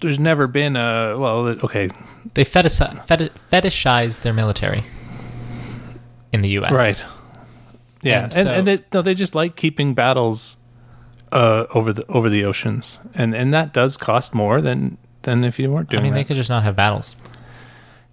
there's 0.02 0.20
never 0.20 0.48
been 0.48 0.76
a 0.76 1.16
well 1.18 1.48
okay 1.64 1.90
they 2.34 2.44
fetish, 2.44 2.74
feti- 2.80 3.30
fetishize 3.52 4.22
their 4.22 4.34
military 4.34 4.84
in 6.32 6.42
the 6.42 6.50
U.S. 6.50 6.72
Right. 6.72 7.06
Yeah, 8.02 8.26
And 8.26 8.34
and, 8.36 8.44
so- 8.48 8.54
and 8.54 8.68
they, 8.68 8.84
no, 8.94 9.02
they 9.02 9.14
just 9.14 9.34
like 9.36 9.56
keeping 9.56 9.94
battles 9.94 10.58
uh, 11.32 11.66
over 11.74 11.94
the 11.94 12.06
over 12.08 12.30
the 12.30 12.44
oceans, 12.44 13.00
and 13.14 13.34
and 13.34 13.54
that 13.54 13.74
does 13.74 13.98
cost 13.98 14.34
more 14.36 14.62
than 14.62 14.98
than 15.24 15.44
if 15.44 15.58
you 15.58 15.72
weren't 15.72 15.90
doing. 15.90 16.04
It. 16.04 16.08
I 16.08 16.10
mean, 16.10 16.14
they 16.16 16.24
could 16.26 16.36
just 16.36 16.50
not 16.50 16.64
have 16.64 16.76
battles. 16.76 17.16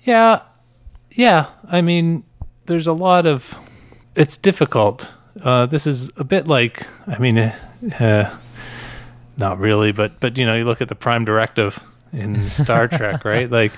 Yeah, 0.02 0.42
yeah. 1.12 1.46
I 1.70 1.80
mean, 1.80 2.24
there's 2.66 2.86
a 2.86 2.92
lot 2.92 3.26
of. 3.26 3.54
It's 4.14 4.36
difficult. 4.36 5.12
Uh, 5.42 5.66
this 5.66 5.86
is 5.86 6.10
a 6.16 6.24
bit 6.24 6.46
like. 6.46 6.86
I 7.06 7.18
mean, 7.18 7.38
uh, 7.38 7.56
uh, 7.98 8.36
not 9.36 9.58
really, 9.58 9.92
but 9.92 10.20
but 10.20 10.38
you 10.38 10.46
know, 10.46 10.54
you 10.54 10.64
look 10.64 10.80
at 10.80 10.88
the 10.88 10.94
Prime 10.94 11.24
Directive 11.24 11.82
in 12.12 12.40
Star 12.42 12.88
Trek, 12.88 13.24
right? 13.24 13.50
Like, 13.50 13.72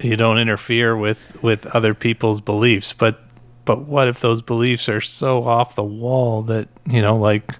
you 0.00 0.16
don't 0.16 0.38
interfere 0.38 0.96
with 0.96 1.42
with 1.42 1.66
other 1.66 1.94
people's 1.94 2.40
beliefs, 2.40 2.92
but 2.92 3.20
but 3.64 3.80
what 3.80 4.08
if 4.08 4.20
those 4.20 4.40
beliefs 4.42 4.88
are 4.88 5.00
so 5.00 5.44
off 5.44 5.74
the 5.74 5.84
wall 5.84 6.42
that 6.42 6.68
you 6.86 7.02
know, 7.02 7.16
like 7.16 7.56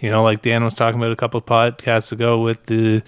you 0.00 0.10
know, 0.10 0.22
like 0.22 0.42
Dan 0.42 0.64
was 0.64 0.74
talking 0.74 1.00
about 1.00 1.12
a 1.12 1.16
couple 1.16 1.38
of 1.38 1.46
podcasts 1.46 2.12
ago 2.12 2.40
with 2.40 2.66
the 2.66 3.02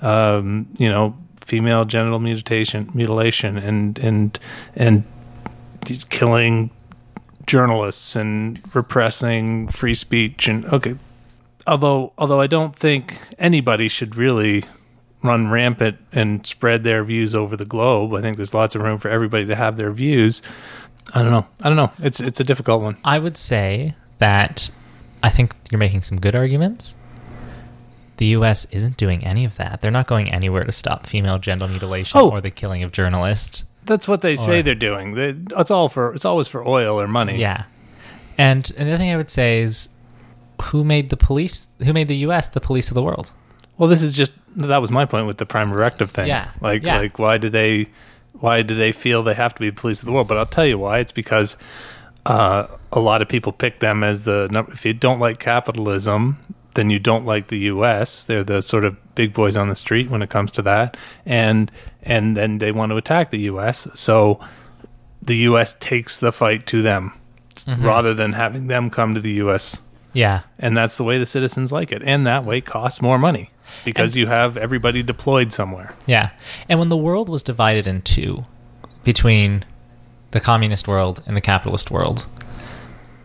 um, 0.00 0.68
you 0.78 0.88
know 0.88 1.16
female 1.42 1.84
genital 1.84 2.18
mutilation 2.18 2.90
mutilation 2.94 3.58
and 3.58 3.98
and 3.98 4.38
and 4.74 5.04
killing 6.10 6.70
journalists 7.46 8.14
and 8.14 8.60
repressing 8.74 9.68
free 9.68 9.94
speech 9.94 10.48
and 10.48 10.64
okay 10.66 10.96
although 11.66 12.12
although 12.18 12.40
I 12.40 12.46
don't 12.46 12.74
think 12.74 13.18
anybody 13.38 13.88
should 13.88 14.16
really 14.16 14.64
run 15.22 15.50
rampant 15.50 15.98
and 16.12 16.44
spread 16.46 16.84
their 16.84 17.04
views 17.04 17.34
over 17.34 17.56
the 17.56 17.64
globe. 17.64 18.14
I 18.14 18.20
think 18.20 18.36
there's 18.36 18.54
lots 18.54 18.74
of 18.74 18.82
room 18.82 18.98
for 18.98 19.08
everybody 19.08 19.46
to 19.46 19.54
have 19.54 19.76
their 19.76 19.92
views. 19.92 20.42
I 21.14 21.22
don't 21.22 21.30
know. 21.30 21.46
I 21.62 21.68
don't 21.68 21.76
know. 21.76 21.92
It's 21.98 22.20
it's 22.20 22.40
a 22.40 22.44
difficult 22.44 22.82
one. 22.82 22.96
I 23.04 23.18
would 23.18 23.36
say 23.36 23.94
that 24.18 24.70
I 25.22 25.30
think 25.30 25.54
you're 25.70 25.78
making 25.78 26.02
some 26.02 26.20
good 26.20 26.34
arguments. 26.34 26.96
The 28.18 28.26
U.S. 28.26 28.66
isn't 28.66 28.96
doing 28.96 29.24
any 29.24 29.44
of 29.44 29.56
that. 29.56 29.80
They're 29.80 29.90
not 29.90 30.06
going 30.06 30.30
anywhere 30.30 30.64
to 30.64 30.72
stop 30.72 31.06
female 31.06 31.38
genital 31.38 31.68
mutilation 31.68 32.20
Oh. 32.20 32.30
or 32.30 32.40
the 32.40 32.50
killing 32.50 32.82
of 32.82 32.92
journalists. 32.92 33.64
That's 33.84 34.06
what 34.06 34.20
they 34.20 34.36
say 34.36 34.60
Or- 34.60 34.62
they're 34.62 34.74
doing. 34.74 35.14
They, 35.14 35.34
it's 35.58 35.70
all 35.70 35.88
for 35.88 36.14
it's 36.14 36.24
always 36.24 36.46
for 36.48 36.66
oil 36.66 37.00
or 37.00 37.08
money. 37.08 37.38
Yeah. 37.40 37.64
And 38.38 38.70
another 38.76 38.98
thing 38.98 39.10
I 39.12 39.16
would 39.16 39.30
say 39.30 39.60
is 39.60 39.88
who 40.64 40.84
made 40.84 41.10
the 41.10 41.16
police, 41.16 41.68
who 41.84 41.92
made 41.92 42.08
the 42.08 42.16
U.S. 42.18 42.48
the 42.48 42.60
police 42.60 42.90
of 42.90 42.94
the 42.94 43.02
world? 43.02 43.32
Well, 43.78 43.88
this 43.88 44.02
is 44.02 44.14
just 44.14 44.32
that 44.56 44.78
was 44.78 44.90
my 44.90 45.04
point 45.06 45.26
with 45.26 45.38
the 45.38 45.46
prime 45.46 45.70
directive 45.70 46.10
thing. 46.10 46.28
Yeah, 46.28 46.50
Like 46.60 46.84
yeah. 46.84 46.98
like 46.98 47.18
why 47.18 47.38
do 47.38 47.48
they 47.50 47.86
why 48.34 48.62
do 48.62 48.76
they 48.76 48.92
feel 48.92 49.22
they 49.22 49.34
have 49.34 49.54
to 49.54 49.60
be 49.60 49.70
the 49.70 49.80
police 49.80 50.00
of 50.00 50.06
the 50.06 50.12
world? 50.12 50.28
But 50.28 50.36
I'll 50.38 50.46
tell 50.46 50.66
you 50.66 50.78
why. 50.78 50.98
It's 50.98 51.12
because 51.12 51.56
uh, 52.26 52.66
a 52.92 53.00
lot 53.00 53.22
of 53.22 53.28
people 53.28 53.50
pick 53.52 53.80
them 53.80 54.04
as 54.04 54.24
the 54.24 54.48
number. 54.50 54.72
If 54.72 54.84
you 54.84 54.92
don't 54.94 55.18
like 55.18 55.38
capitalism, 55.40 56.38
then 56.74 56.90
you 56.90 56.98
don't 56.98 57.26
like 57.26 57.48
the 57.48 57.58
U.S. 57.58 58.24
They're 58.24 58.44
the 58.44 58.62
sort 58.62 58.84
of 58.84 58.96
big 59.14 59.34
boys 59.34 59.56
on 59.56 59.68
the 59.68 59.74
street 59.74 60.10
when 60.10 60.22
it 60.22 60.30
comes 60.30 60.50
to 60.52 60.62
that, 60.62 60.96
and 61.26 61.70
and 62.02 62.36
then 62.36 62.58
they 62.58 62.72
want 62.72 62.90
to 62.90 62.96
attack 62.96 63.30
the 63.30 63.40
U.S. 63.40 63.86
So 63.94 64.40
the 65.20 65.36
U.S. 65.48 65.76
takes 65.78 66.18
the 66.18 66.32
fight 66.32 66.66
to 66.68 66.82
them 66.82 67.12
Mm-hmm. 67.54 67.84
rather 67.84 68.14
than 68.14 68.32
having 68.32 68.66
them 68.68 68.88
come 68.88 69.14
to 69.14 69.20
the 69.20 69.32
U.S. 69.32 69.82
Yeah. 70.14 70.40
and 70.58 70.74
that's 70.74 70.96
the 70.96 71.04
way 71.04 71.18
the 71.18 71.26
citizens 71.26 71.70
like 71.70 71.92
it, 71.92 72.02
and 72.02 72.26
that 72.26 72.46
way 72.46 72.62
costs 72.62 73.02
more 73.02 73.18
money 73.18 73.50
because 73.84 74.12
And- 74.12 74.20
you 74.20 74.26
have 74.28 74.56
everybody 74.56 75.02
deployed 75.02 75.52
somewhere. 75.52 75.94
Yeah. 76.06 76.30
And 76.70 76.78
when 76.78 76.88
the 76.88 76.96
world 76.96 77.28
was 77.28 77.42
divided 77.42 77.86
in 77.86 78.00
two 78.02 78.46
between 79.04 79.64
the 80.30 80.40
communist 80.40 80.88
world 80.88 81.22
and 81.26 81.36
the 81.36 81.42
capitalist 81.42 81.90
world, 81.90 82.26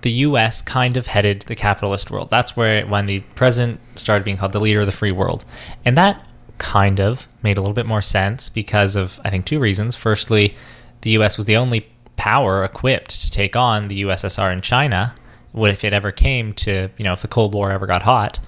the 0.08 0.24
US 0.24 0.62
kind 0.62 0.96
of 0.96 1.06
headed 1.06 1.42
the 1.42 1.56
capitalist 1.56 2.10
world. 2.10 2.30
That's 2.30 2.56
where 2.56 2.88
when 2.88 3.08
the 3.08 3.20
president 3.36 3.82
started 3.98 4.24
being 4.24 4.38
called 4.38 4.54
the 4.54 4.60
leader 4.62 4.80
of 4.80 4.86
the 4.86 4.94
free 4.94 5.12
world. 5.12 5.44
And 5.84 5.98
that 5.98 6.26
kind 6.60 7.02
of 7.02 7.28
made 7.44 7.58
a 7.58 7.62
little 7.62 7.74
bit 7.74 7.86
more 7.86 8.02
sense 8.02 8.48
because 8.48 8.96
of 8.96 9.20
I 9.26 9.30
think 9.30 9.46
two 9.46 9.60
reasons. 9.60 9.98
Firstly, 9.98 10.56
the 11.02 11.10
US 11.18 11.36
was 11.36 11.46
the 11.46 11.58
only 11.58 11.90
power 12.16 12.64
equipped 12.64 13.20
to 13.20 13.30
take 13.30 13.58
on 13.58 13.90
the 13.90 14.04
USSR 14.04 14.50
and 14.50 14.64
China 14.64 15.14
what 15.52 15.72
if 15.72 15.84
it 15.84 15.92
ever 15.92 16.14
came 16.14 16.54
to, 16.54 16.90
you 16.96 17.04
know, 17.04 17.12
if 17.12 17.22
the 17.22 17.28
Cold 17.28 17.54
War 17.54 17.70
ever 17.70 17.86
got 17.86 18.04
hot. 18.04 18.40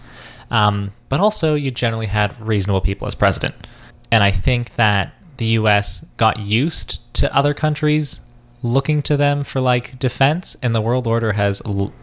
Um, 0.52 0.94
but 1.10 1.20
also, 1.20 1.56
you 1.56 1.72
generally 1.72 2.06
had 2.06 2.40
reasonable 2.40 2.80
people 2.80 3.06
as 3.06 3.16
president. 3.16 3.68
And 4.14 4.24
I 4.24 4.32
think 4.32 4.76
that 4.76 5.14
the 5.36 5.48
US 5.60 6.06
got 6.16 6.40
used 6.40 7.00
to 7.16 7.36
other 7.36 7.54
countries 7.54 8.29
looking 8.62 9.02
to 9.04 9.16
them 9.18 9.44
for 9.44 9.60
like 9.62 9.98
defense, 10.00 10.56
and 10.62 10.74
the 10.76 10.82
world 10.82 11.08
order 11.08 11.34
has 11.34 11.62
l- 11.66 11.94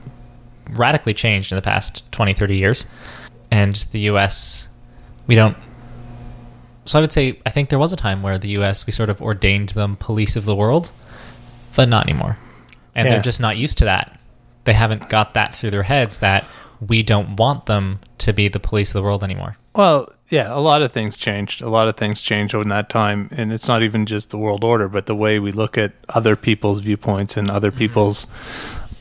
radically 0.70 1.14
changed 1.14 1.52
in 1.52 1.56
the 1.56 1.62
past 1.62 2.10
20, 2.12 2.34
30 2.34 2.56
years. 2.56 2.90
And 3.50 3.74
the 3.92 4.00
US, 4.10 4.68
we 5.26 5.34
don't. 5.34 5.56
So 6.84 6.98
I 6.98 7.00
would 7.02 7.12
say, 7.12 7.40
I 7.44 7.50
think 7.50 7.68
there 7.68 7.78
was 7.78 7.92
a 7.92 7.96
time 7.96 8.22
where 8.22 8.38
the 8.38 8.48
US, 8.60 8.86
we 8.86 8.92
sort 8.92 9.10
of 9.10 9.20
ordained 9.20 9.70
them 9.70 9.96
police 9.96 10.36
of 10.36 10.44
the 10.44 10.54
world, 10.54 10.90
but 11.74 11.88
not 11.88 12.06
anymore. 12.08 12.36
And 12.94 13.06
Yeah. 13.06 13.14
they're 13.14 13.22
just 13.22 13.40
not 13.40 13.56
used 13.56 13.78
to 13.78 13.84
that. 13.84 14.18
They 14.64 14.72
haven't 14.72 15.08
got 15.08 15.34
that 15.34 15.54
through 15.54 15.70
their 15.70 15.82
heads 15.84 16.18
that 16.20 16.44
we 16.80 17.02
don't 17.02 17.36
want 17.36 17.66
them 17.66 18.00
to 18.18 18.32
be 18.32 18.48
the 18.48 18.60
police 18.60 18.90
of 18.90 18.94
the 18.94 19.02
world 19.02 19.24
anymore. 19.24 19.56
Well, 19.74 20.12
yeah, 20.30 20.52
a 20.52 20.58
lot 20.58 20.82
of 20.82 20.92
things 20.92 21.16
changed. 21.16 21.60
A 21.60 21.68
lot 21.68 21.86
of 21.86 21.96
things 21.96 22.22
changed 22.22 22.54
in 22.54 22.68
that 22.68 22.88
time, 22.88 23.28
and 23.30 23.52
it's 23.52 23.68
not 23.68 23.82
even 23.82 24.06
just 24.06 24.30
the 24.30 24.38
world 24.38 24.64
order, 24.64 24.88
but 24.88 25.06
the 25.06 25.14
way 25.14 25.38
we 25.38 25.52
look 25.52 25.76
at 25.78 25.92
other 26.08 26.34
people's 26.34 26.80
viewpoints 26.80 27.36
and 27.36 27.50
other 27.50 27.70
people's 27.70 28.26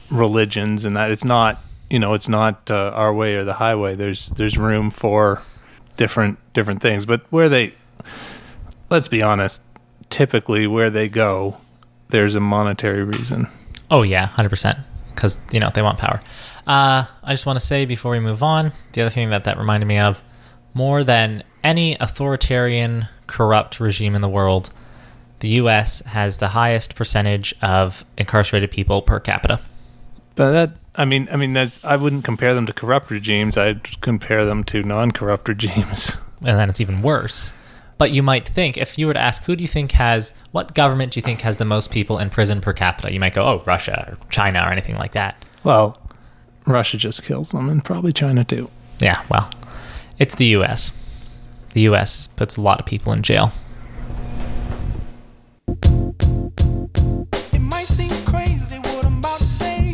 religions, 0.10 0.86
and 0.86 0.96
that 0.96 1.12
it's 1.12 1.24
not, 1.24 1.62
you 1.90 1.98
know, 1.98 2.14
it's 2.14 2.28
not 2.28 2.70
uh, 2.70 2.92
our 2.94 3.14
way 3.14 3.36
or 3.36 3.44
the 3.44 3.56
highway. 3.56 3.96
There's 3.96 4.28
there's 4.30 4.58
room 4.58 4.92
for 4.92 5.42
different 5.96 6.38
different 6.54 6.82
things, 6.82 7.06
but 7.06 7.22
where 7.32 7.50
they, 7.50 7.74
let's 8.90 9.08
be 9.08 9.22
honest, 9.22 9.62
typically 10.10 10.68
where 10.68 10.90
they 10.90 11.08
go, 11.08 11.58
there's 12.10 12.36
a 12.36 12.40
monetary 12.40 13.04
reason. 13.04 13.48
Oh 13.90 14.04
yeah, 14.04 14.28
hundred 14.28 14.50
percent. 14.50 14.78
Because 15.08 15.42
you 15.54 15.60
know 15.60 15.70
they 15.74 15.82
want 15.82 15.98
power. 15.98 16.22
Uh, 16.68 17.06
I 17.24 17.34
just 17.34 17.46
want 17.46 17.60
to 17.60 17.66
say 17.66 17.86
before 17.86 18.12
we 18.12 18.20
move 18.20 18.42
on, 18.42 18.72
the 18.94 19.02
other 19.02 19.10
thing 19.10 19.30
that 19.30 19.44
that 19.44 19.58
reminded 19.58 19.88
me 19.88 20.00
of, 20.00 20.22
more 20.74 21.04
than 21.04 21.44
any 21.64 21.96
authoritarian, 22.00 23.08
corrupt 23.28 23.80
regime 23.80 24.16
in 24.16 24.22
the 24.22 24.30
world, 24.30 24.72
the 25.40 25.50
U.S. 25.50 26.04
has 26.06 26.38
the 26.38 26.50
highest 26.50 26.96
percentage 26.96 27.54
of 27.62 28.04
incarcerated 28.18 28.72
people 28.72 29.02
per 29.02 29.20
capita. 29.20 29.60
But 30.36 30.52
that, 30.52 30.72
I 30.96 31.06
mean, 31.06 31.28
I 31.32 31.36
mean, 31.36 31.54
that's 31.54 31.80
I 31.84 31.96
wouldn't 31.96 32.26
compare 32.26 32.54
them 32.54 32.66
to 32.66 32.74
corrupt 32.74 33.12
regimes. 33.12 33.58
I'd 33.58 34.02
compare 34.02 34.46
them 34.46 34.64
to 34.66 34.84
non-corrupt 34.84 35.48
regimes. 35.50 36.18
and 36.40 36.58
then 36.58 36.70
it's 36.70 36.82
even 36.82 37.02
worse. 37.02 37.58
But 37.98 38.12
you 38.12 38.22
might 38.22 38.48
think, 38.48 38.78
if 38.78 38.98
you 38.98 39.08
were 39.08 39.14
to 39.14 39.20
ask, 39.22 39.44
who 39.46 39.56
do 39.56 39.64
you 39.64 39.70
think 39.70 39.94
has, 39.94 40.38
what 40.52 40.76
government 40.76 41.14
do 41.14 41.18
you 41.18 41.22
think 41.22 41.40
has 41.42 41.56
the 41.58 41.64
most 41.64 41.92
people 41.92 42.20
in 42.20 42.30
prison 42.30 42.60
per 42.60 42.74
capita? 42.74 43.14
You 43.14 43.22
might 43.22 43.34
go, 43.34 43.46
oh, 43.46 43.64
Russia 43.66 44.10
or 44.10 44.30
China 44.30 44.60
or 44.60 44.70
anything 44.70 44.98
like 44.98 45.14
that. 45.14 45.46
Well, 45.64 45.98
Russia 46.68 46.98
just 46.98 47.24
kills 47.24 47.52
them, 47.52 47.70
and 47.70 47.84
probably 47.84 48.12
China 48.14 48.44
too. 48.44 48.70
Yeah, 49.00 49.22
well, 49.30 49.50
it's 50.20 50.36
the 50.36 50.46
U.S. 50.48 51.02
The 51.74 51.82
U.S. 51.82 52.28
puts 52.28 52.58
a 52.58 52.62
lot 52.62 52.80
of 52.80 52.86
people 52.86 53.14
in 53.14 53.22
jail. 53.22 53.52
It 55.68 57.60
might 57.60 57.86
seem 57.88 58.10
crazy 58.26 58.78
what 58.80 59.06
I'm 59.06 59.18
about 59.18 59.40
to 59.40 59.44
say. 59.44 59.94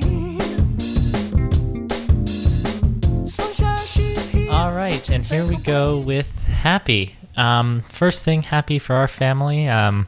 Sunshine, 3.25 3.85
she's 3.85 4.29
here. 4.29 4.51
All 4.51 4.73
right, 4.73 5.09
and 5.09 5.25
here 5.25 5.45
we 5.45 5.57
go 5.57 5.97
with 5.99 6.31
happy. 6.43 7.15
Um, 7.35 7.81
first 7.89 8.23
thing, 8.25 8.43
happy 8.43 8.77
for 8.79 8.95
our 8.95 9.07
family. 9.07 9.67
Um, 9.67 10.07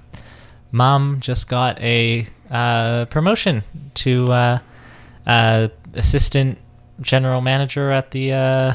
Mom 0.71 1.19
just 1.19 1.49
got 1.49 1.79
a 1.81 2.27
uh, 2.51 3.05
promotion 3.05 3.63
to 3.95 4.25
uh, 4.31 4.59
uh, 5.25 5.67
assistant 5.93 6.57
general 7.01 7.41
manager 7.41 7.91
at 7.91 8.11
the 8.11 8.31
uh, 8.33 8.73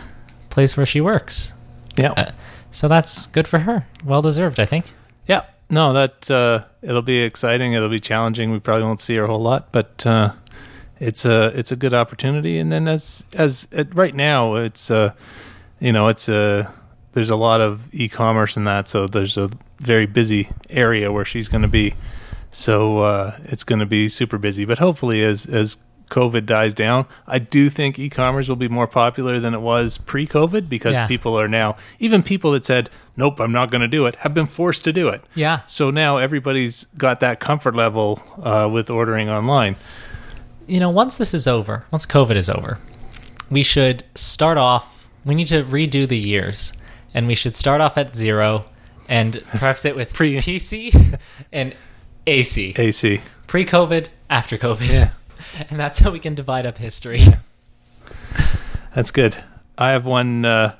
place 0.51 0.77
where 0.77 0.87
she 0.87 1.01
works. 1.01 1.53
Yeah, 1.97 2.13
Uh, 2.13 2.31
so 2.71 2.89
that's 2.89 3.27
good 3.27 3.49
for 3.49 3.61
her. 3.61 3.87
Well 4.05 4.23
deserved, 4.23 4.61
I 4.61 4.65
think. 4.67 4.87
yeah. 5.27 5.43
No, 5.71 5.93
that 5.93 6.31
uh, 6.31 6.65
it'll 6.81 7.03
be 7.03 7.19
exciting. 7.19 7.75
It'll 7.75 7.91
be 7.91 8.01
challenging. 8.01 8.51
We 8.51 8.59
probably 8.59 8.85
won't 8.85 9.01
see 9.01 9.17
her 9.17 9.25
a 9.25 9.27
whole 9.27 9.43
lot, 9.43 9.71
but 9.71 10.07
uh, 10.07 10.33
it's 10.99 11.27
a 11.27 11.47
it's 11.59 11.71
a 11.71 11.77
good 11.77 11.93
opportunity. 11.93 12.59
And 12.59 12.73
then 12.73 12.89
as 12.89 13.25
as 13.35 13.69
it, 13.71 13.95
right 13.95 14.15
now, 14.15 14.55
it's 14.55 14.91
uh, 14.91 15.13
you 15.79 15.93
know, 15.93 16.09
it's 16.09 16.27
a 16.31 16.73
there's 17.13 17.29
a 17.29 17.37
lot 17.37 17.61
of 17.61 17.93
e-commerce 17.95 18.57
in 18.57 18.65
that, 18.65 18.89
so 18.89 19.07
there's 19.07 19.37
a 19.37 19.51
very 19.79 20.07
busy 20.07 20.49
area 20.71 21.13
where 21.13 21.27
she's 21.27 21.49
going 21.49 21.63
to 21.63 21.69
be. 21.69 21.93
So 22.51 23.01
uh, 23.01 23.37
it's 23.45 23.65
going 23.65 23.81
to 23.81 23.87
be 23.87 24.09
super 24.09 24.39
busy. 24.39 24.65
But 24.65 24.79
hopefully, 24.79 25.23
as 25.23 25.45
as 25.45 25.77
COVID 26.11 26.47
dies 26.47 26.75
down, 26.75 27.07
I 27.27 27.39
do 27.39 27.69
think 27.69 27.99
e-commerce 27.99 28.49
will 28.49 28.57
be 28.57 28.69
more 28.69 28.87
popular 28.87 29.39
than 29.41 29.55
it 29.55 29.61
was 29.61 29.99
pre-COVID 29.99 30.69
because 30.69 30.97
Yeah. 30.97 31.07
people 31.07 31.39
are 31.39 31.49
now 31.49 31.77
even 31.99 32.23
people 32.23 32.53
that 32.53 32.65
said 32.65 32.91
nope, 33.17 33.41
I'm 33.41 33.51
not 33.51 33.73
going 33.73 33.81
to 33.83 33.89
do 33.89 34.07
it 34.07 34.15
have 34.17 34.33
been 34.33 34.47
forced 34.47 34.85
to 34.85 34.93
do 34.93 35.09
it. 35.09 35.25
Yeah. 35.35 35.61
So 35.67 35.91
now 35.91 36.19
everybody's 36.19 36.85
got 36.97 37.19
that 37.19 37.41
comfort 37.41 37.75
level 37.75 38.23
uh, 38.41 38.69
with 38.73 38.91
ordering 38.91 39.29
online. 39.29 39.75
you 40.69 40.79
know, 40.79 40.91
once 40.91 41.17
this 41.17 41.35
is 41.35 41.49
over, 41.49 41.85
once 41.91 42.07
COVID 42.07 42.37
is 42.37 42.49
over, 42.49 42.79
we 43.51 43.63
should 43.65 44.05
start 44.15 44.57
off. 44.59 45.09
We 45.25 45.35
need 45.35 45.47
to 45.49 45.65
redo 45.65 46.07
the 46.09 46.17
years, 46.19 46.81
and 47.15 47.27
we 47.27 47.35
should 47.35 47.57
start 47.57 47.81
off 47.81 47.99
at 47.99 48.15
zero, 48.15 48.67
and 49.09 49.43
preface 49.47 49.85
it 49.85 49.97
with 49.97 50.13
Pre- 50.13 50.37
PC 50.39 51.19
and 51.53 51.75
AC, 52.27 52.75
AC. 52.77 53.21
pre-COVID, 53.47 54.09
after 54.31 54.57
COVID, 54.59 54.89
Yeah. 54.93 55.11
and 55.71 55.79
that's 55.79 55.99
how 55.99 56.11
we 56.11 56.19
can 56.19 56.35
divide 56.35 56.67
up 56.67 56.79
history. 56.79 57.21
That's 58.95 59.11
good. 59.11 59.43
I 59.77 59.91
have 59.91 60.07
one. 60.07 60.45
Uh, 60.45 60.75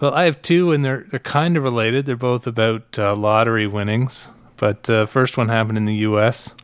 well, 0.00 0.12
I 0.12 0.24
have 0.24 0.42
two, 0.42 0.72
and 0.72 0.84
they're 0.84 1.06
they're 1.08 1.20
kind 1.20 1.56
of 1.56 1.62
related. 1.62 2.06
They're 2.06 2.16
both 2.16 2.46
about 2.46 2.98
uh, 2.98 3.14
lottery 3.14 3.66
winnings. 3.66 4.30
But 4.56 4.90
uh, 4.90 5.06
first 5.06 5.36
one 5.36 5.48
happened 5.48 5.78
in 5.78 5.84
the 5.84 5.94
U.S. 5.96 6.54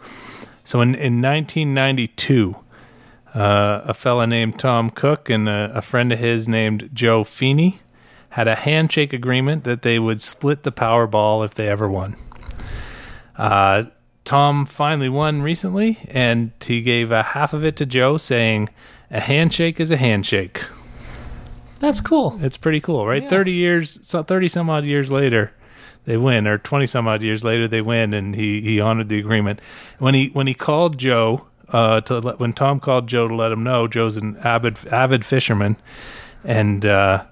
So 0.65 0.81
in 0.81 0.95
in 0.95 1.23
1992, 1.23 2.57
uh, 3.35 3.83
a 3.85 3.95
fella 3.95 4.27
named 4.27 4.59
Tom 4.59 4.91
Cook 4.91 5.31
and 5.31 5.49
a, 5.49 5.73
a 5.77 5.83
friend 5.83 6.13
of 6.13 6.19
his 6.19 6.49
named 6.49 6.91
Joe 6.93 7.25
Feeney 7.25 7.81
had 8.31 8.47
a 8.47 8.55
handshake 8.55 9.13
agreement 9.13 9.65
that 9.65 9.83
they 9.83 9.99
would 9.99 10.21
split 10.21 10.63
the 10.63 10.73
Powerball 10.73 11.45
if 11.45 11.55
they 11.55 11.69
ever 11.69 11.89
won. 11.89 12.17
Uh, 13.37 13.85
Tom 14.25 14.66
finally 14.66 15.09
won 15.09 15.43
recently, 15.43 15.99
and 16.09 16.53
he 16.61 16.81
gave 16.83 17.11
a 17.11 17.23
half 17.23 17.53
of 17.53 17.64
it 17.64 17.77
to 17.77 17.87
Joe, 17.87 18.16
saying, 18.16 18.68
"A 19.11 19.21
handshake 19.21 19.81
is 19.81 19.91
a 19.91 19.97
handshake." 19.97 20.64
That's 21.81 22.01
cool. 22.01 22.39
It's 22.43 22.59
pretty 22.59 22.81
cool, 22.81 23.07
right? 23.07 23.29
Thirty 23.29 23.53
years, 23.53 23.99
so 24.03 24.23
thirty 24.23 24.49
some 24.49 24.68
odd 24.68 24.85
years 24.85 25.11
later, 25.11 25.53
they 26.05 26.16
win, 26.16 26.47
or 26.47 26.59
twenty 26.59 26.87
some 26.87 27.09
odd 27.09 27.23
years 27.23 27.43
later, 27.43 27.66
they 27.66 27.81
win, 27.81 28.12
and 28.12 28.35
he 28.35 28.61
he 28.61 28.81
honored 28.81 29.09
the 29.09 29.18
agreement. 29.18 29.61
When 29.99 30.14
he 30.14 30.29
when 30.29 30.47
he 30.47 30.55
called 30.55 30.99
Joe 30.99 31.47
uh, 31.71 32.03
to 32.03 32.18
let, 32.18 32.39
when 32.39 32.53
Tom 32.53 32.81
called 32.81 33.07
Joe 33.07 33.29
to 33.29 33.35
let 33.35 33.53
him 33.53 33.64
know, 33.64 33.89
Joe's 33.89 34.16
an 34.16 34.37
avid 34.45 34.87
avid 34.89 35.25
fisherman, 35.25 35.77
and 36.45 36.85
uh, 36.85 37.25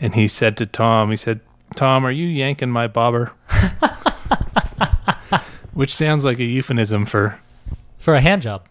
and 0.00 0.14
he 0.14 0.28
said 0.28 0.56
to 0.58 0.66
Tom, 0.66 1.10
he 1.10 1.16
said, 1.16 1.40
"Tom, 1.74 2.06
are 2.06 2.10
you 2.12 2.26
yanking 2.26 2.70
my 2.70 2.86
bobber?" 2.86 3.32
Which 5.78 5.94
sounds 5.94 6.24
like 6.24 6.40
a 6.40 6.44
euphemism 6.44 7.06
for 7.06 7.38
For 7.98 8.16
a 8.16 8.20
hand 8.20 8.42
job. 8.42 8.66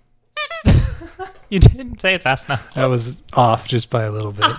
you 1.50 1.58
didn't 1.58 2.02
say 2.02 2.16
it 2.16 2.22
fast 2.22 2.50
enough. 2.50 2.74
That 2.74 2.88
was 2.88 3.24
off 3.32 3.66
just 3.66 3.90
by 3.90 4.04
a 4.04 4.12
little 4.12 4.34
bit. 4.34 4.52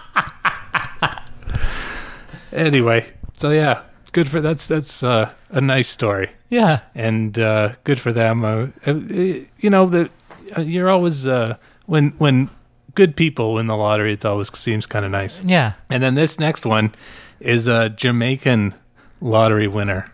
anyway, 2.53 3.05
so 3.35 3.51
yeah, 3.51 3.83
good 4.13 4.31
for 4.31 4.41
that's 4.41 4.67
that's 4.67 5.03
uh, 5.03 5.31
a 5.51 5.61
nice 5.61 5.91
story, 5.91 6.31
Yeah. 6.49 6.81
and 6.95 7.39
uh, 7.39 7.75
good 7.85 8.01
for 8.01 8.13
them. 8.13 8.43
Uh, 8.47 8.69
uh, 8.87 8.95
you 8.95 9.69
know, 9.69 9.85
the 9.85 10.09
uh, 10.57 10.63
you're 10.63 10.89
always 10.89 11.29
uh, 11.29 11.59
when 11.85 12.13
when 12.17 12.49
good 12.95 13.15
people 13.15 13.53
win 13.53 13.67
the 13.67 13.77
lottery, 13.77 14.15
it 14.15 14.25
always 14.25 14.49
seems 14.57 14.87
kind 14.87 15.05
of 15.05 15.11
nice. 15.11 15.43
Yeah. 15.45 15.75
And 15.91 16.03
then 16.03 16.15
this 16.15 16.39
next 16.39 16.65
one 16.65 16.95
is 17.41 17.67
a 17.69 17.91
Jamaican 17.91 18.75
lottery 19.21 19.69
winner 19.69 20.11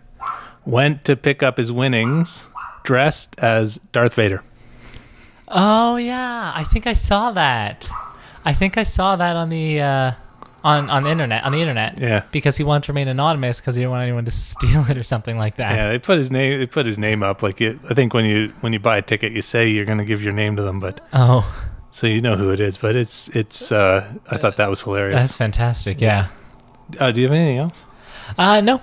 went 0.65 1.03
to 1.05 1.15
pick 1.15 1.43
up 1.43 1.57
his 1.57 1.71
winnings 1.71 2.47
dressed 2.83 3.35
as 3.39 3.77
Darth 3.91 4.15
Vader. 4.15 4.43
Oh 5.47 5.95
yeah, 5.97 6.51
I 6.55 6.63
think 6.63 6.87
I 6.87 6.93
saw 6.93 7.31
that. 7.31 7.89
I 8.43 8.53
think 8.53 8.77
I 8.77 8.83
saw 8.83 9.15
that 9.15 9.35
on 9.35 9.49
the 9.49 9.81
uh, 9.81 10.11
on 10.63 10.89
on 10.89 11.03
the 11.03 11.09
internet 11.11 11.43
on 11.43 11.51
the 11.51 11.61
internet. 11.61 11.99
Yeah. 11.99 12.23
Because 12.31 12.57
he 12.57 12.63
wanted 12.63 12.85
to 12.85 12.93
remain 12.93 13.07
anonymous 13.07 13.59
because 13.59 13.75
he 13.75 13.81
didn't 13.81 13.91
want 13.91 14.03
anyone 14.03 14.25
to 14.25 14.31
steal 14.31 14.89
it 14.89 14.97
or 14.97 15.03
something 15.03 15.37
like 15.37 15.57
that. 15.57 15.75
Yeah, 15.75 15.89
they 15.89 15.99
put 15.99 16.17
his 16.17 16.31
name. 16.31 16.59
They 16.59 16.65
put 16.65 16.85
his 16.85 16.97
name 16.97 17.21
up. 17.23 17.43
Like 17.43 17.61
it, 17.61 17.77
I 17.89 17.93
think 17.93 18.13
when 18.13 18.25
you 18.25 18.53
when 18.61 18.73
you 18.73 18.79
buy 18.79 18.97
a 18.97 19.01
ticket, 19.01 19.31
you 19.33 19.41
say 19.41 19.67
you're 19.69 19.85
going 19.85 19.99
to 19.99 20.05
give 20.05 20.21
your 20.23 20.33
name 20.33 20.55
to 20.55 20.63
them, 20.63 20.79
but 20.79 21.01
Oh, 21.13 21.45
so 21.91 22.07
you 22.07 22.21
know 22.21 22.35
who 22.35 22.51
it 22.51 22.59
is. 22.59 22.77
But 22.77 22.95
it's 22.95 23.29
it's. 23.29 23.71
Uh, 23.71 24.11
I 24.31 24.37
thought 24.37 24.57
that 24.57 24.69
was 24.69 24.81
hilarious. 24.81 25.21
that's 25.21 25.35
fantastic. 25.37 26.01
Yeah. 26.01 26.27
Uh, 26.99 27.11
do 27.11 27.21
you 27.21 27.27
have 27.27 27.35
anything 27.35 27.57
else? 27.59 27.85
Uh, 28.37 28.61
no. 28.61 28.81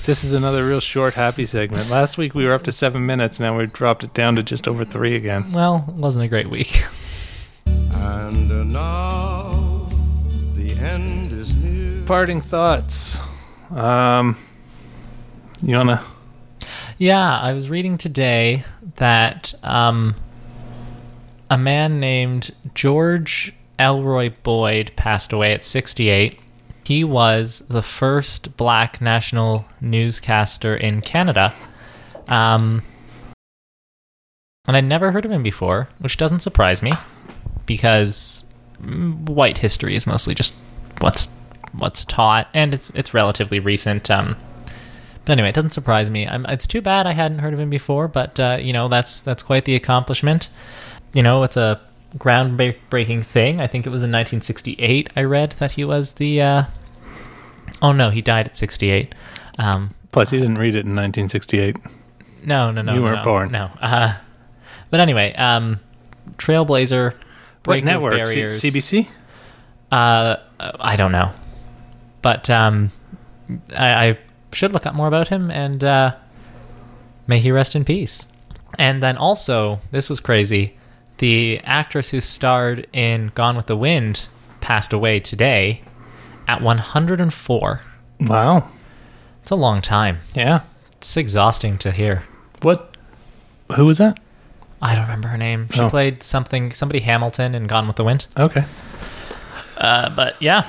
This 0.00 0.24
is 0.24 0.32
another 0.32 0.66
real 0.66 0.80
short, 0.80 1.14
happy 1.14 1.46
segment. 1.46 1.88
Last 1.88 2.18
week 2.18 2.34
we 2.34 2.44
were 2.44 2.52
up 2.54 2.64
to 2.64 2.72
seven 2.72 3.06
minutes. 3.06 3.38
Now 3.38 3.56
we've 3.56 3.72
dropped 3.72 4.02
it 4.02 4.12
down 4.12 4.34
to 4.36 4.42
just 4.42 4.66
over 4.66 4.84
three 4.84 5.14
again. 5.14 5.52
Well, 5.52 5.84
it 5.88 5.94
wasn't 5.94 6.24
a 6.24 6.28
great 6.28 6.50
week. 6.50 6.84
And 7.66 8.50
uh, 8.50 8.64
now 8.64 9.88
the 10.56 10.72
end 10.80 11.30
is 11.32 11.54
near. 11.54 12.04
Parting 12.04 12.40
thoughts. 12.40 13.20
Um, 13.70 14.36
you 15.62 15.76
wanna? 15.76 16.02
Yeah, 16.98 17.38
I 17.38 17.52
was 17.52 17.70
reading 17.70 17.96
today 17.96 18.64
that 18.96 19.54
um, 19.62 20.16
a 21.48 21.56
man 21.56 22.00
named 22.00 22.50
George 22.74 23.54
Elroy 23.78 24.30
Boyd 24.42 24.92
passed 24.96 25.32
away 25.32 25.52
at 25.52 25.62
68. 25.64 26.38
He 26.84 27.04
was 27.04 27.60
the 27.68 27.82
first 27.82 28.56
black 28.56 29.00
national 29.00 29.64
newscaster 29.80 30.76
in 30.76 31.00
Canada. 31.00 31.52
Um, 32.28 32.82
and 34.66 34.76
I'd 34.76 34.84
never 34.84 35.12
heard 35.12 35.24
of 35.24 35.30
him 35.30 35.42
before, 35.42 35.88
which 35.98 36.16
doesn't 36.16 36.40
surprise 36.40 36.82
me 36.82 36.92
because 37.66 38.54
mm, 38.80 39.28
white 39.28 39.58
history 39.58 39.96
is 39.96 40.06
mostly 40.06 40.34
just 40.34 40.54
what's 40.98 41.28
what's 41.72 42.04
taught, 42.04 42.48
and 42.54 42.74
it's 42.74 42.90
it's 42.90 43.14
relatively 43.14 43.58
recent. 43.58 44.10
Um, 44.10 44.36
but 45.24 45.32
anyway, 45.32 45.50
it 45.50 45.54
doesn't 45.54 45.72
surprise 45.72 46.10
me. 46.10 46.26
I'm, 46.26 46.46
it's 46.46 46.66
too 46.66 46.80
bad 46.80 47.06
I 47.06 47.12
hadn't 47.12 47.38
heard 47.38 47.54
of 47.54 47.60
him 47.60 47.70
before, 47.70 48.08
but 48.08 48.38
uh, 48.38 48.58
you 48.60 48.72
know 48.72 48.88
that's 48.88 49.22
that's 49.22 49.42
quite 49.42 49.64
the 49.64 49.74
accomplishment. 49.74 50.48
You 51.12 51.22
know, 51.22 51.42
it's 51.42 51.56
a 51.56 51.80
groundbreaking 52.18 53.24
thing. 53.24 53.60
I 53.60 53.66
think 53.66 53.86
it 53.86 53.90
was 53.90 54.02
in 54.02 54.10
1968. 54.10 55.10
I 55.16 55.22
read 55.22 55.52
that 55.52 55.72
he 55.72 55.84
was 55.84 56.14
the. 56.14 56.42
Uh, 56.42 56.64
oh 57.80 57.92
no, 57.92 58.10
he 58.10 58.22
died 58.22 58.46
at 58.46 58.56
68. 58.56 59.14
Um, 59.58 59.94
Plus, 60.12 60.30
he 60.30 60.38
didn't 60.38 60.58
read 60.58 60.74
it 60.74 60.84
in 60.84 60.94
1968. 60.94 61.78
no, 62.44 62.70
no, 62.70 62.82
no. 62.82 62.94
You 62.94 63.02
weren't 63.02 63.18
no, 63.18 63.24
born. 63.24 63.50
No. 63.50 63.70
Uh, 63.80 64.14
but 64.90 65.00
anyway, 65.00 65.32
um, 65.34 65.80
Trailblazer. 66.36 67.14
What 67.64 67.84
network? 67.84 68.26
C- 68.26 68.70
CBC. 68.70 69.06
Uh, 69.90 70.36
I 70.58 70.96
don't 70.96 71.12
know, 71.12 71.32
but 72.22 72.50
um, 72.50 72.90
I, 73.76 74.06
I 74.08 74.18
should 74.52 74.72
look 74.72 74.86
up 74.86 74.94
more 74.94 75.06
about 75.06 75.28
him, 75.28 75.50
and 75.50 75.84
uh, 75.84 76.16
may 77.26 77.38
he 77.38 77.52
rest 77.52 77.76
in 77.76 77.84
peace. 77.84 78.26
And 78.78 79.02
then 79.02 79.16
also, 79.16 79.80
this 79.90 80.08
was 80.08 80.18
crazy. 80.18 80.76
The 81.22 81.60
actress 81.62 82.10
who 82.10 82.20
starred 82.20 82.88
in 82.92 83.30
Gone 83.36 83.56
with 83.56 83.66
the 83.66 83.76
Wind 83.76 84.26
passed 84.60 84.92
away 84.92 85.20
today 85.20 85.82
at 86.48 86.60
104. 86.60 87.80
Wow. 88.22 88.68
It's 89.40 89.52
a 89.52 89.54
long 89.54 89.80
time. 89.82 90.18
Yeah. 90.34 90.62
It's 90.96 91.16
exhausting 91.16 91.78
to 91.78 91.92
hear. 91.92 92.24
What? 92.62 92.96
Who 93.76 93.86
was 93.86 93.98
that? 93.98 94.18
I 94.80 94.96
don't 94.96 95.04
remember 95.04 95.28
her 95.28 95.38
name. 95.38 95.68
She 95.72 95.80
Oh. 95.82 95.88
played 95.88 96.24
something, 96.24 96.72
somebody 96.72 96.98
Hamilton 96.98 97.54
in 97.54 97.68
Gone 97.68 97.86
with 97.86 97.94
the 97.94 98.02
Wind. 98.04 98.26
Okay. 98.36 98.64
Uh, 99.78 100.08
but 100.08 100.42
yeah, 100.42 100.66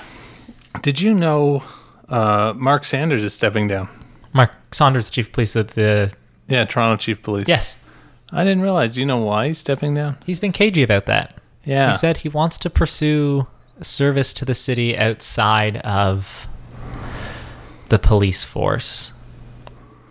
Did 0.84 1.02
you 1.02 1.16
know 1.16 1.64
uh, 2.10 2.54
Mark 2.56 2.86
Saunders 2.86 3.24
is 3.24 3.34
stepping 3.34 3.68
down? 3.68 3.90
Mark 4.34 4.52
Saunders, 4.72 5.08
the 5.10 5.14
chief 5.14 5.28
of 5.30 5.34
police 5.34 5.56
of 5.56 5.74
the. 5.74 6.14
Yeah, 6.48 6.66
Toronto 6.66 6.98
Chief 6.98 7.18
of 7.18 7.24
Police. 7.24 7.48
Yes, 7.48 7.83
I 8.34 8.44
didn't 8.44 8.62
realize. 8.64 8.96
Do 8.96 9.00
you 9.02 9.06
know 9.06 9.18
why 9.20 9.48
he's 9.48 9.60
stepping 9.60 9.94
down? 9.94 10.18
he's 10.26 10.40
been 10.40 10.52
cagey 10.52 10.84
about 10.84 11.06
that. 11.06 11.40
Yeah. 11.64 11.92
He 11.92 11.98
said 11.98 12.18
he 12.18 12.30
wants 12.30 12.58
to 12.60 12.70
pursue 12.70 13.48
service 13.82 14.34
to 14.34 14.46
the 14.46 14.54
city 14.56 14.98
outside 14.98 15.78
of 15.78 16.48
the 17.90 18.00
police 18.00 18.44
force. 18.44 19.20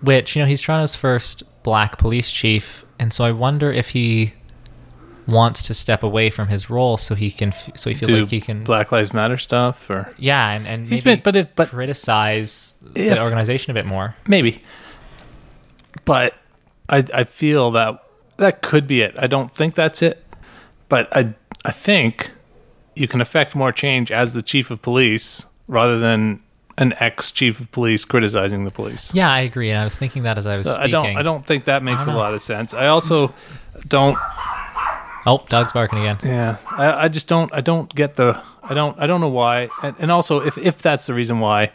Which, 0.00 0.34
you 0.34 0.42
know, 0.42 0.48
he's 0.48 0.60
Toronto's 0.62 0.94
first 0.96 1.42
black 1.62 1.98
police 1.98 2.30
chief, 2.32 2.84
and 2.98 3.12
so 3.12 3.24
I 3.24 3.30
wonder 3.32 3.70
if 3.70 3.90
he 3.90 4.32
wants 5.28 5.62
to 5.62 5.74
step 5.74 6.02
away 6.02 6.28
from 6.30 6.48
his 6.48 6.68
role 6.68 6.96
so 6.96 7.14
he 7.14 7.30
can 7.30 7.52
so 7.76 7.88
he 7.90 7.94
feels 7.94 8.10
do 8.10 8.20
like 8.22 8.30
he 8.30 8.40
can 8.40 8.64
Black 8.64 8.90
Lives 8.90 9.12
Matter 9.14 9.36
stuff, 9.38 9.88
or 9.88 10.12
yeah, 10.18 10.50
and 10.50 10.66
and 10.66 10.82
maybe 10.84 10.94
He's 10.96 11.04
been- 11.04 11.20
but 11.22 11.36
if- 11.36 11.54
but- 11.54 11.68
criticize 11.68 12.78
If- 12.96 13.14
the 13.16 13.22
organization 13.22 13.70
a 13.70 13.74
bit 13.74 13.86
more. 13.86 14.16
maybe. 14.26 14.62
But 16.04 16.34
I 16.88 17.04
I 17.14 17.22
feel 17.24 17.70
that 17.72 18.01
that 18.38 18.62
could 18.62 18.86
be 18.86 19.00
it. 19.00 19.14
I 19.18 19.26
don't 19.26 19.50
think 19.50 19.74
that's 19.74 20.02
it, 20.02 20.24
but 20.88 21.14
I 21.16 21.34
I 21.64 21.70
think 21.70 22.30
you 22.94 23.08
can 23.08 23.20
affect 23.20 23.54
more 23.54 23.72
change 23.72 24.10
as 24.10 24.32
the 24.32 24.42
chief 24.42 24.70
of 24.70 24.82
police 24.82 25.46
rather 25.68 25.98
than 25.98 26.42
an 26.78 26.94
ex 26.98 27.32
chief 27.32 27.60
of 27.60 27.70
police 27.72 28.04
criticizing 28.04 28.64
the 28.64 28.70
police. 28.70 29.14
Yeah, 29.14 29.30
I 29.30 29.40
agree, 29.40 29.70
and 29.70 29.78
I 29.78 29.84
was 29.84 29.98
thinking 29.98 30.22
that 30.24 30.38
as 30.38 30.46
I 30.46 30.52
was 30.52 30.64
So 30.64 30.76
I 30.76 30.86
don't 30.88 31.16
I 31.16 31.22
don't 31.22 31.44
think 31.44 31.64
that 31.64 31.82
makes 31.82 32.04
a 32.04 32.08
know. 32.10 32.16
lot 32.16 32.34
of 32.34 32.40
sense. 32.40 32.74
I 32.74 32.86
also 32.88 33.34
don't 33.88 34.16
Oh, 35.24 35.38
dog's 35.48 35.72
barking 35.72 36.00
again. 36.00 36.18
Yeah, 36.24 36.56
I, 36.70 37.04
I 37.04 37.08
just 37.08 37.28
don't. 37.28 37.52
I 37.54 37.60
don't 37.60 37.92
get 37.94 38.16
the. 38.16 38.42
I 38.62 38.74
don't. 38.74 38.98
I 38.98 39.06
don't 39.06 39.20
know 39.20 39.28
why. 39.28 39.68
And, 39.82 39.94
and 40.00 40.10
also, 40.10 40.40
if 40.40 40.58
if 40.58 40.82
that's 40.82 41.06
the 41.06 41.14
reason 41.14 41.38
why, 41.38 41.70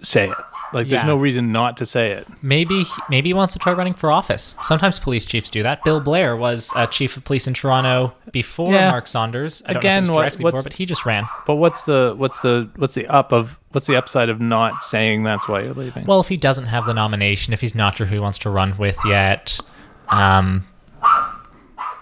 say 0.00 0.30
it. 0.30 0.36
Like, 0.72 0.88
there's 0.88 1.02
Yeah. 1.02 1.08
no 1.08 1.16
reason 1.16 1.50
not 1.52 1.76
to 1.78 1.86
say 1.86 2.12
it. 2.12 2.26
Maybe 2.42 2.84
maybe 3.08 3.30
he 3.30 3.34
wants 3.34 3.54
to 3.54 3.58
try 3.58 3.72
running 3.72 3.94
for 3.94 4.12
office. 4.12 4.54
Sometimes 4.62 4.98
police 5.00 5.26
chiefs 5.26 5.50
do 5.50 5.62
that. 5.64 5.82
Bill 5.82 6.00
Blair 6.00 6.36
was 6.36 6.70
a 6.76 6.86
chief 6.86 7.16
of 7.16 7.24
police 7.24 7.48
in 7.48 7.54
Toronto 7.54 8.12
before 8.30 8.72
Yeah. 8.72 8.90
Mark 8.90 9.06
Saunders. 9.08 9.62
I 9.66 9.72
don't 9.72 9.80
Again, 9.82 10.04
know 10.04 10.10
if 10.10 10.10
he 10.10 10.10
was 10.10 10.14
what- 10.14 10.20
directly 10.22 10.44
what's- 10.44 10.56
before, 10.58 10.70
but 10.70 10.72
he 10.78 10.86
just 10.86 11.04
ran. 11.04 11.26
But 11.46 11.56
what's 11.56 11.82
the 11.84 12.14
what's 12.16 12.40
the 12.42 12.68
what's 12.76 12.94
the 12.94 13.06
up 13.08 13.32
of 13.32 13.58
what's 13.72 13.86
the 13.88 13.96
upside 13.96 14.28
of 14.28 14.40
not 14.40 14.82
saying 14.82 15.24
that's 15.24 15.48
why 15.48 15.62
you're 15.62 15.74
leaving? 15.74 16.06
Well, 16.06 16.20
if 16.20 16.28
he 16.28 16.36
doesn't 16.36 16.66
have 16.66 16.86
the 16.86 16.94
nomination, 16.94 17.52
if 17.52 17.60
he's 17.60 17.74
not 17.74 17.96
sure 17.96 18.06
who 18.06 18.14
he 18.14 18.20
wants 18.20 18.38
to 18.38 18.50
run 18.50 18.76
with 18.78 18.98
yet, 19.04 19.58
um, 20.08 20.64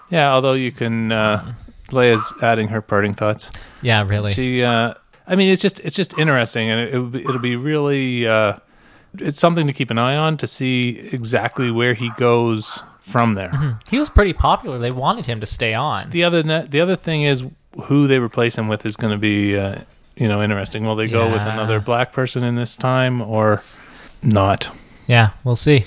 yeah. 0.09 0.31
Although 0.33 0.53
you 0.53 0.71
can, 0.71 1.11
uh, 1.11 1.53
Leia's 1.91 2.33
adding 2.41 2.67
her 2.69 2.81
parting 2.81 3.13
thoughts. 3.13 3.51
yeah, 3.81 4.03
really. 4.05 4.33
She, 4.33 4.63
uh, 4.63 4.93
I 5.27 5.35
mean, 5.35 5.51
it's 5.51 5.61
just 5.61 5.79
it's 5.81 5.95
just 5.95 6.17
interesting, 6.17 6.69
and 6.69 6.79
it, 6.81 6.89
it'll 6.89 7.05
be, 7.07 7.19
it'll 7.19 7.39
be 7.39 7.55
really. 7.55 8.27
Uh, 8.27 8.53
it's 9.17 9.39
something 9.39 9.65
to 9.67 9.73
keep 9.73 9.89
an 9.91 9.97
eye 9.97 10.15
on 10.15 10.37
to 10.37 10.47
see 10.47 11.09
exactly 11.11 11.71
where 11.71 11.93
he 11.93 12.09
goes 12.17 12.83
from 12.99 13.33
there. 13.33 13.77
he 13.89 13.97
was 13.97 14.09
pretty 14.09 14.33
popular. 14.33 14.77
They 14.77 14.91
wanted 14.91 15.25
him 15.25 15.39
to 15.39 15.45
stay 15.45 15.73
on. 15.73 16.09
the 16.11 16.23
other 16.23 16.43
ne- 16.43 16.67
the 16.67 16.79
other 16.81 16.95
thing 16.95 17.23
is 17.23 17.43
who 17.85 18.07
they 18.07 18.19
replace 18.19 18.57
him 18.57 18.67
with 18.67 18.85
is 18.85 18.95
going 18.95 19.11
to 19.11 19.17
be 19.17 19.57
uh, 19.57 19.79
you 20.15 20.27
know 20.27 20.41
interesting. 20.43 20.85
Will 20.85 20.95
they 20.95 21.07
go 21.07 21.25
with 21.25 21.41
another 21.41 21.79
black 21.79 22.13
person 22.13 22.43
in 22.43 22.55
this 22.55 22.75
time 22.77 23.21
or 23.21 23.63
not? 24.21 24.69
Yeah, 25.07 25.31
we'll 25.43 25.55
see. 25.55 25.85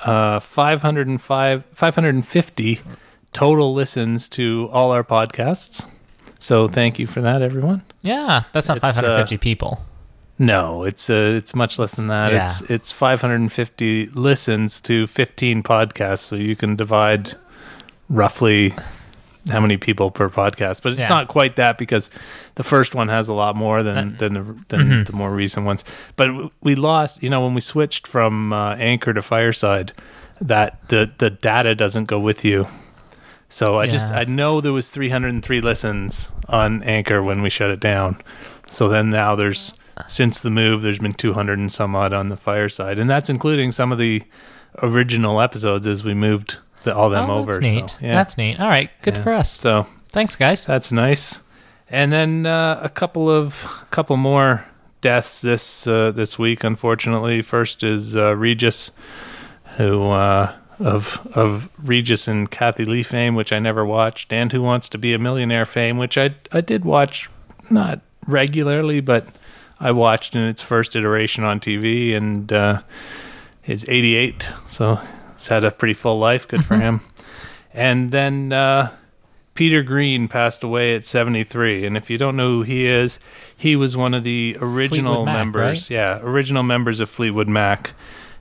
Uh, 0.00 0.40
505 0.40 1.64
550 1.74 2.80
total 3.32 3.74
listens 3.74 4.28
to 4.30 4.68
all 4.72 4.92
our 4.92 5.04
podcasts. 5.04 5.86
So 6.38 6.68
thank 6.68 6.98
you 6.98 7.06
for 7.06 7.20
that, 7.20 7.42
everyone. 7.42 7.82
Yeah, 8.00 8.44
that's 8.52 8.66
not 8.68 8.78
It's, 8.78 8.84
uh, 8.84 8.92
550 9.02 9.36
people. 9.36 9.84
No, 10.40 10.84
it's 10.84 11.10
uh, 11.10 11.34
it's 11.36 11.54
much 11.54 11.78
less 11.78 11.96
than 11.96 12.08
that. 12.08 12.32
Yeah. 12.32 12.44
It's 12.44 12.62
it's 12.62 12.90
550 12.90 14.06
listens 14.14 14.80
to 14.80 15.06
15 15.06 15.62
podcasts, 15.62 16.20
so 16.20 16.34
you 16.36 16.56
can 16.56 16.76
divide 16.76 17.34
roughly 18.08 18.74
how 19.50 19.60
many 19.60 19.76
people 19.76 20.10
per 20.10 20.30
podcast. 20.30 20.82
But 20.82 20.92
it's 20.92 21.02
Yeah. 21.02 21.08
not 21.10 21.28
quite 21.28 21.56
that 21.56 21.76
because 21.76 22.08
the 22.54 22.62
first 22.62 22.94
one 22.94 23.08
has 23.08 23.28
a 23.28 23.34
lot 23.34 23.54
more 23.54 23.82
than 23.82 23.98
Uh, 23.98 24.10
than 24.16 24.32
the, 24.32 24.44
than 24.68 24.80
mhm. 24.88 25.06
the 25.06 25.12
more 25.12 25.30
recent 25.30 25.66
ones. 25.66 25.84
But 26.16 26.30
we 26.62 26.74
lost, 26.74 27.22
you 27.22 27.28
know, 27.28 27.42
when 27.42 27.52
we 27.52 27.60
switched 27.60 28.06
from 28.06 28.50
uh, 28.54 28.76
Anchor 28.76 29.12
to 29.12 29.20
Fireside, 29.20 29.92
that 30.40 30.78
the 30.88 31.10
the 31.18 31.28
data 31.28 31.74
doesn't 31.74 32.06
go 32.06 32.18
with 32.18 32.46
you. 32.46 32.66
So 33.50 33.78
I 33.78 33.86
just 33.88 34.10
I 34.10 34.24
know 34.24 34.62
there 34.62 34.72
was 34.72 34.88
303 34.88 35.60
listens 35.60 36.32
on 36.48 36.82
Anchor 36.84 37.22
when 37.22 37.42
we 37.42 37.50
shut 37.50 37.70
it 37.70 37.80
down. 37.80 38.16
So 38.70 38.88
then 38.88 39.10
now 39.10 39.34
there's 39.36 39.74
since 40.08 40.40
the 40.42 40.50
move 40.50 40.82
there's 40.82 40.98
been 40.98 41.12
200 41.14 41.58
and 41.58 41.70
some 41.72 41.94
odd 41.94 42.12
on 42.12 42.28
the 42.28 42.36
Fireside, 42.36 42.98
and 42.98 43.08
that's 43.08 43.30
including 43.30 43.72
some 43.72 43.92
of 43.92 43.98
the 43.98 44.22
original 44.82 45.40
episodes 45.40 45.86
as 45.86 46.04
we 46.04 46.14
moved 46.14 46.58
the, 46.84 46.94
all 46.94 47.10
them 47.10 47.28
oh, 47.28 47.38
over. 47.38 47.52
That's 47.52 47.62
neat. 47.62 47.90
So, 47.90 47.96
yeah. 48.00 48.14
That's 48.14 48.38
neat. 48.38 48.60
All 48.60 48.68
right, 48.68 48.90
good 49.02 49.16
Yeah. 49.16 49.22
for 49.22 49.32
us. 49.32 49.50
So 49.50 49.86
Thanks, 50.08 50.36
guys. 50.36 50.64
that's 50.66 50.92
nice. 50.92 51.40
And 51.88 52.12
then 52.12 52.46
uh, 52.46 52.80
a 52.82 52.88
couple 52.88 53.28
of 53.28 53.84
couple 53.90 54.16
more 54.16 54.64
deaths 55.00 55.40
this 55.40 55.86
uh, 55.86 56.12
this 56.12 56.38
week. 56.38 56.62
Unfortunately, 56.64 57.42
first 57.42 57.82
is 57.82 58.16
uh, 58.16 58.36
Regis, 58.36 58.92
who 59.76 60.10
uh, 60.10 60.54
of 60.78 61.26
of 61.34 61.68
Regis 61.82 62.28
and 62.28 62.48
Kathie 62.50 62.84
Lee 62.84 63.02
fame, 63.02 63.34
which 63.34 63.52
I 63.52 63.58
never 63.58 63.84
watched, 63.84 64.32
and 64.32 64.52
Who 64.52 64.62
Wants 64.62 64.88
to 64.90 64.98
Be 64.98 65.12
a 65.14 65.18
Millionaire 65.18 65.66
fame, 65.66 65.98
which 65.98 66.16
I 66.16 66.34
I 66.52 66.60
did 66.60 66.84
watch 66.84 67.28
not 67.70 68.00
regularly, 68.26 69.00
but 69.00 69.26
I 69.80 69.92
watched 69.92 70.36
in 70.36 70.42
its 70.42 70.62
first 70.62 70.94
iteration 70.94 71.42
on 71.44 71.58
TV, 71.58 72.14
and 72.14 72.52
uh, 72.52 72.82
is 73.66 73.84
88, 73.88 74.50
so 74.66 75.00
it's 75.32 75.48
had 75.48 75.64
a 75.64 75.70
pretty 75.70 75.94
full 75.94 76.18
life. 76.18 76.46
Good 76.46 76.64
for 76.64 76.76
him. 76.76 77.00
And 77.72 78.10
then 78.10 78.52
uh, 78.52 78.90
Peter 79.54 79.82
Green 79.82 80.28
passed 80.28 80.62
away 80.62 80.94
at 80.94 81.04
73, 81.04 81.86
and 81.86 81.96
if 81.96 82.10
you 82.10 82.18
don't 82.18 82.36
know 82.36 82.48
who 82.50 82.62
he 82.62 82.86
is, 82.86 83.18
he 83.56 83.76
was 83.76 83.96
one 83.96 84.12
of 84.14 84.24
the 84.24 84.56
original 84.60 85.24
Mac, 85.24 85.34
members. 85.34 85.82
right? 85.82 85.90
Yeah, 85.90 86.18
original 86.22 86.62
members 86.62 87.00
of 87.00 87.08
Fleetwood 87.08 87.48
Mac. 87.48 87.92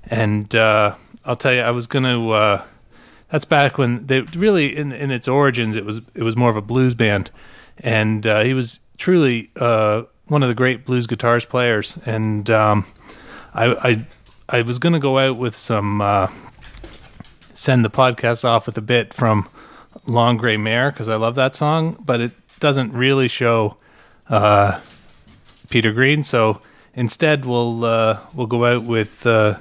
And 0.06 0.54
uh, 0.56 0.96
I'll 1.26 1.36
tell 1.36 1.54
you, 1.54 1.62
I 1.62 1.72
was 1.72 1.88
gonna. 1.88 2.28
Uh, 2.30 2.64
that's 3.30 3.46
back 3.46 3.78
when 3.78 4.08
they 4.08 4.22
really, 4.22 4.76
in 4.76 4.92
in 4.92 5.12
its 5.12 5.28
origins, 5.28 5.78
it 5.78 5.86
was 5.86 6.02
it 6.16 6.24
was 6.24 6.36
more 6.36 6.50
of 6.50 6.58
a 6.58 6.62
blues 6.62 6.96
band, 6.96 7.30
and 7.78 8.26
uh, 8.26 8.42
he 8.42 8.54
was 8.54 8.80
truly 8.98 9.52
uh, 9.58 10.04
one 10.30 10.42
of 10.44 10.50
the 10.50 10.56
great 10.56 10.86
blues 10.86 11.06
guitars 11.08 11.46
players. 11.46 11.98
And 12.06 12.50
um, 12.50 12.86
I, 13.54 13.66
I 13.90 14.06
I 14.48 14.62
was 14.62 14.80
gonna 14.80 15.00
go 15.00 15.18
out 15.20 15.38
with 15.38 15.56
some. 15.56 16.02
Uh, 16.02 16.28
send 17.60 17.84
the 17.84 17.90
podcast 17.90 18.46
off 18.46 18.66
with 18.66 18.78
a 18.78 18.82
bit 18.82 19.14
from 19.14 19.50
Long 20.08 20.38
Gray 20.38 20.56
Mare 20.56 20.92
because 20.92 21.10
I 21.10 21.18
love 21.18 21.36
that 21.36 21.56
song, 21.56 22.02
but 22.06 22.22
it 22.22 22.32
doesn't 22.62 22.94
really 22.94 23.28
show 23.28 23.76
uh, 24.30 24.80
Peter 25.70 25.92
Green. 25.92 26.24
So 26.24 26.62
instead, 26.94 27.44
we'll 27.46 27.84
uh, 27.84 28.20
we'll 28.34 28.48
go 28.48 28.66
out 28.66 28.84
with 28.84 29.28
uh, 29.28 29.60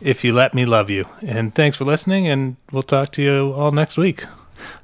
"If 0.00 0.24
You 0.24 0.32
Let 0.32 0.54
Me 0.54 0.64
Love 0.64 0.88
You." 0.88 1.06
And 1.20 1.54
thanks 1.54 1.76
for 1.76 1.84
listening, 1.84 2.26
and 2.26 2.56
we'll 2.72 2.82
talk 2.82 3.12
to 3.12 3.22
you 3.22 3.52
all 3.52 3.70
next 3.70 3.98
week. 3.98 4.24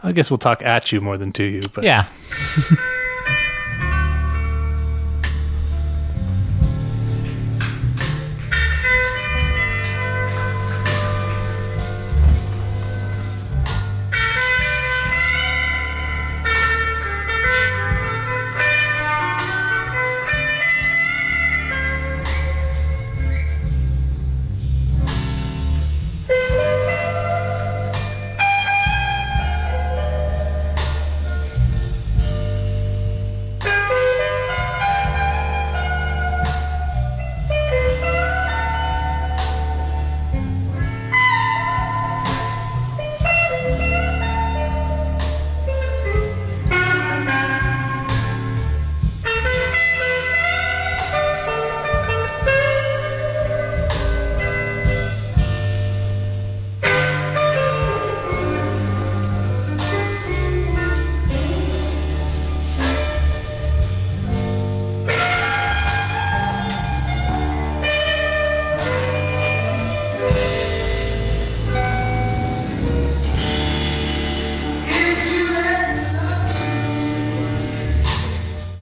I 0.03 0.13
guess 0.13 0.31
we'll 0.31 0.39
talk 0.39 0.63
at 0.63 0.93
you 0.93 1.01
more 1.01 1.17
than 1.17 1.33
to 1.33 1.45
you, 1.45 1.63
but 1.75 1.85
Yeah. 1.85 2.07